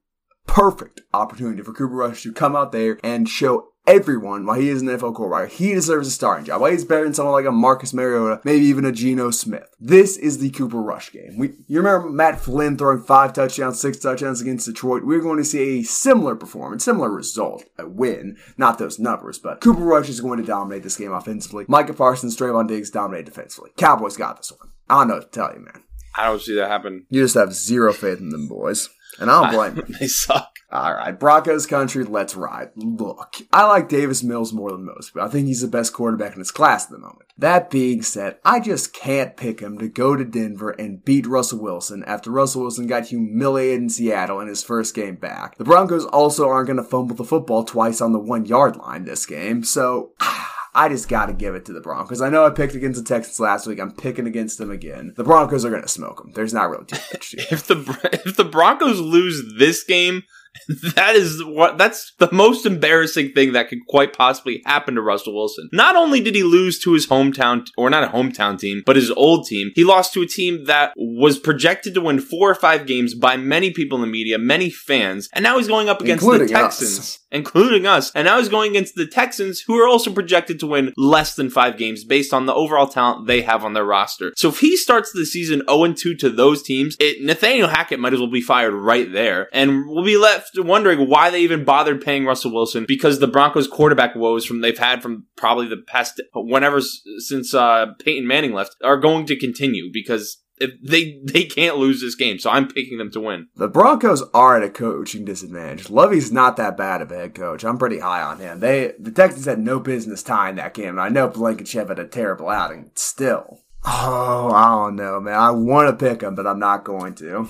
perfect 0.47 1.01
opportunity 1.13 1.63
for 1.63 1.73
Cooper 1.73 1.95
Rush 1.95 2.23
to 2.23 2.33
come 2.33 2.57
out 2.57 2.73
there 2.73 2.99
and 3.03 3.29
show 3.29 3.73
everyone 3.87 4.47
why 4.47 4.61
he 4.61 4.69
is 4.69 4.83
an 4.83 4.89
NFL 4.89 5.15
quarterback. 5.15 5.53
He 5.53 5.75
deserves 5.75 6.07
a 6.07 6.11
starting 6.11 6.45
job. 6.45 6.61
Why 6.61 6.71
he's 6.71 6.85
better 6.85 7.05
than 7.05 7.15
someone 7.15 7.35
like 7.35 7.47
a 7.47 7.53
Marcus 7.53 7.93
Mariota, 7.93 8.41
maybe 8.45 8.65
even 8.67 8.85
a 8.85 8.93
Geno 8.93 9.31
Smith. 9.31 9.75
This 9.81 10.17
is 10.17 10.39
the 10.39 10.51
Cooper 10.51 10.81
Rush 10.81 11.13
game. 11.13 11.37
We, 11.39 11.55
you 11.67 11.79
remember 11.79 12.11
Matt 12.11 12.41
Flynn 12.41 12.77
throwing 12.77 13.03
five 13.03 13.33
touchdowns, 13.33 13.81
six 13.81 13.99
touchdowns 13.99 14.41
against 14.41 14.67
Detroit. 14.67 15.05
We're 15.05 15.21
going 15.21 15.39
to 15.39 15.45
see 15.45 15.81
a 15.81 15.83
similar 15.83 16.37
performance, 16.37 16.85
similar 16.85 17.11
result, 17.11 17.65
a 17.79 17.89
win. 17.89 18.37
Not 18.57 18.79
those 18.79 18.99
numbers, 18.99 19.39
but 19.39 19.61
Cooper 19.61 19.83
Rush 19.83 20.09
is 20.09 20.21
going 20.21 20.39
to 20.39 20.47
dominate 20.47 20.83
this 20.83 20.97
game 20.97 21.13
offensively. 21.13 21.65
Micah 21.69 21.95
Parsons, 21.95 22.37
Trevon 22.37 22.69
Diggs 22.69 22.91
dominate 22.91 23.27
defensively. 23.27 23.71
Cowboys 23.77 24.17
got 24.17 24.37
this 24.37 24.53
one. 24.53 24.71
I 24.89 25.01
don't 25.01 25.09
know 25.09 25.15
what 25.15 25.33
to 25.33 25.39
tell 25.41 25.53
you, 25.55 25.61
man. 25.61 25.83
I 26.15 26.27
don't 26.27 26.43
see 26.43 26.55
that 26.57 26.69
happen. 26.69 27.07
You 27.09 27.23
just 27.23 27.35
have 27.35 27.55
zero 27.55 27.93
faith 27.93 28.19
in 28.19 28.29
them 28.29 28.47
boys. 28.47 28.91
And 29.21 29.31
I 29.31 29.43
don't 29.43 29.55
blame 29.55 29.75
them. 29.87 29.95
they 30.01 30.07
suck. 30.07 30.49
All 30.71 30.95
right, 30.95 31.13
Broncos 31.13 31.67
country, 31.67 32.03
let's 32.03 32.35
ride. 32.35 32.71
Look, 32.77 33.35
I 33.53 33.67
like 33.67 33.91
Davis 33.91 34.23
Mills 34.23 34.55
more 34.55 34.71
than 34.71 34.87
most, 34.87 35.13
but 35.13 35.23
I 35.23 35.29
think 35.29 35.47
he's 35.47 35.61
the 35.61 35.69
best 35.69 35.93
quarterback 35.93 36.33
in 36.33 36.39
his 36.39 36.51
class 36.51 36.87
at 36.87 36.93
the 36.93 36.99
moment. 36.99 37.27
That 37.37 37.69
being 37.69 38.01
said, 38.01 38.39
I 38.43 38.59
just 38.59 38.95
can't 38.95 39.37
pick 39.37 39.61
him 39.61 39.77
to 39.79 39.89
go 39.89 40.17
to 40.17 40.25
Denver 40.25 40.71
and 40.71 41.05
beat 41.05 41.27
Russell 41.27 41.61
Wilson 41.61 42.03
after 42.05 42.31
Russell 42.31 42.63
Wilson 42.63 42.87
got 42.87 43.09
humiliated 43.09 43.83
in 43.83 43.89
Seattle 43.91 44.41
in 44.41 44.49
his 44.49 44.63
first 44.65 44.95
game 44.95 45.17
back. 45.17 45.59
The 45.59 45.65
Broncos 45.65 46.07
also 46.07 46.49
aren't 46.49 46.69
going 46.69 46.79
to 46.79 46.83
fumble 46.85 47.17
the 47.17 47.25
football 47.25 47.65
twice 47.65 48.01
on 48.01 48.13
the 48.13 48.19
one 48.19 48.47
yard 48.47 48.77
line 48.77 49.05
this 49.05 49.27
game, 49.27 49.65
so. 49.65 50.13
Ah, 50.21 50.52
I 50.75 50.89
just 50.89 51.09
got 51.09 51.27
to 51.27 51.35
give 51.35 51.55
it 51.55 51.67
to 51.67 51.73
the 51.73 51.81
Broncos. 51.81 52.23
I 52.23 52.31
know 52.31 52.47
I 52.47 52.51
picked 52.51 52.75
against 52.75 53.03
the 53.03 53.07
Texans 53.07 53.39
last 53.39 53.67
week. 53.67 53.79
I'm 53.79 53.93
picking 53.93 54.27
against 54.27 54.57
them 54.57 54.71
again. 54.71 55.13
The 55.17 55.25
Broncos 55.25 55.65
are 55.65 55.71
going 55.71 55.83
to 55.83 55.89
smoke 55.89 56.23
them. 56.23 56.33
There's 56.33 56.55
not 56.55 56.71
really 56.71 56.87
too 56.87 56.97
much. 57.13 57.35
if 57.51 57.67
the 57.67 58.21
if 58.25 58.37
the 58.37 58.45
Broncos 58.45 58.99
lose 58.99 59.55
this 59.59 59.85
game, 59.85 60.23
that 60.95 61.17
is 61.17 61.43
what 61.45 61.79
that's 61.79 62.13
the 62.19 62.31
most 62.33 62.67
embarrassing 62.67 63.33
thing 63.33 63.53
that 63.53 63.69
could 63.69 63.87
quite 63.89 64.13
possibly 64.13 64.63
happen 64.67 64.95
to 64.95 65.03
Russell 65.03 65.35
Wilson. 65.35 65.69
Not 65.73 65.97
only 65.97 66.21
did 66.21 66.35
he 66.35 66.43
lose 66.43 66.79
to 66.81 66.93
his 66.93 67.07
hometown 67.07 67.67
or 67.77 67.91
not 67.91 68.05
a 68.05 68.09
hometown 68.09 68.59
team, 68.59 68.83
but 68.85 68.97
his 68.97 69.11
old 69.11 69.47
team, 69.47 69.71
he 69.75 69.85
lost 69.85 70.13
to 70.15 70.23
a 70.23 70.27
team 70.27 70.65
that 70.67 70.93
was 70.97 71.39
projected 71.39 71.95
to 71.95 72.01
win 72.01 72.21
four 72.21 72.51
or 72.51 72.55
five 72.55 72.87
games 72.87 73.15
by 73.15 73.37
many 73.37 73.73
people 73.73 73.97
in 73.97 74.03
the 74.03 74.13
media, 74.13 74.39
many 74.39 74.71
fans, 74.71 75.29
and 75.33 75.43
now 75.43 75.59
he's 75.59 75.69
going 75.69 75.89
up 75.89 76.01
against 76.01 76.23
including 76.23 76.49
the 76.49 76.53
Texans, 76.53 76.99
us. 76.99 77.19
including 77.31 77.87
us, 77.87 78.13
and 78.15 78.27
now 78.27 78.39
he's 78.39 78.49
going 78.49 78.71
against 78.73 78.95
the 78.95 79.07
Texans, 79.07 79.61
who 79.61 79.79
are 79.81 79.89
also 79.89 80.13
projected 80.13 80.61
to 80.61 80.67
win 80.67 80.93
less 80.97 81.35
than 81.35 81.51
five 81.51 81.77
games 81.77 82.05
based 82.05 82.33
on 82.33 82.47
the 82.47 82.55
overall 82.55 82.87
talent 82.87 83.27
they 83.27 83.43
have 83.43 83.65
on 83.65 83.73
their 83.73 83.85
roster. 83.85 84.33
So 84.37 84.51
if 84.51 84.61
he 84.61 84.77
starts 84.77 85.13
the 85.13 85.25
season 85.25 85.63
0 85.69 85.95
2 85.95 86.15
to 86.17 86.31
those 86.31 86.63
teams, 86.63 86.97
it, 87.01 87.25
Nathaniel 87.25 87.69
Hackett 87.69 88.01
might 88.01 88.13
as 88.13 88.21
well 88.21 88.31
be 88.31 88.43
fired 88.43 88.75
right 88.75 89.11
there, 89.11 89.49
and 89.53 89.89
we'll 89.89 90.05
be 90.05 90.17
left 90.17 90.42
left 90.43 90.67
wondering 90.69 91.09
why 91.09 91.31
they 91.31 91.41
even 91.41 91.65
bothered 91.65 92.01
paying 92.01 92.25
Russell 92.25 92.53
Wilson 92.53 92.85
because 92.87 93.19
the 93.19 93.27
Broncos 93.27 93.69
quarterback 93.69 94.15
woes 94.15 94.45
from 94.45 94.61
they've 94.61 94.79
had 94.79 95.03
from 95.03 95.27
probably 95.37 95.69
the 95.69 95.83
past 95.87 96.21
whenever 96.35 96.81
since 96.81 97.55
uh, 97.55 97.87
Peyton 98.05 98.27
Manning 98.27 98.53
left 98.53 98.77
are 98.83 98.99
going 98.99 99.27
to 99.27 99.39
continue 99.39 99.91
because 99.93 100.43
they 100.59 101.21
they 101.25 101.45
can't 101.45 101.77
lose 101.77 102.01
this 102.01 102.15
game, 102.15 102.39
so 102.39 102.51
I'm 102.51 102.69
picking 102.69 102.99
them 102.99 103.11
to 103.13 103.21
win. 103.21 103.49
The 103.57 103.69
Broncos 103.69 104.23
are 104.35 104.57
at 104.57 104.63
a 104.63 104.71
coaching 104.71 105.25
disadvantage. 105.25 105.91
Lovie's 105.91 106.31
not 106.31 106.57
that 106.57 106.77
bad 106.77 107.03
of 107.03 107.11
a 107.11 107.17
head 107.17 107.35
coach. 107.35 107.65
I'm 107.65 107.79
pretty 107.79 107.99
high 107.99 108.23
on 108.23 108.39
him. 108.39 108.61
They 108.61 108.93
the 108.99 109.11
Texans 109.11 109.47
had 109.47 109.59
no 109.59 109.81
business 109.81 110.23
tying 110.23 110.57
that 110.57 110.75
game, 110.75 110.99
I 110.99 111.09
know 111.09 111.29
Blankenship 111.29 111.89
had 111.89 111.99
a 111.99 112.07
terrible 112.07 112.49
outing. 112.49 112.91
Still, 112.95 113.61
oh, 113.85 114.51
I 114.53 114.67
don't 114.67 114.97
know, 114.97 115.21
man. 115.21 115.35
I 115.35 115.51
want 115.51 115.89
to 115.89 116.09
pick 116.09 116.23
him, 116.23 116.35
but 116.35 116.47
I'm 116.47 116.61
not 116.61 116.85
going 116.85 117.15
to. 117.17 117.49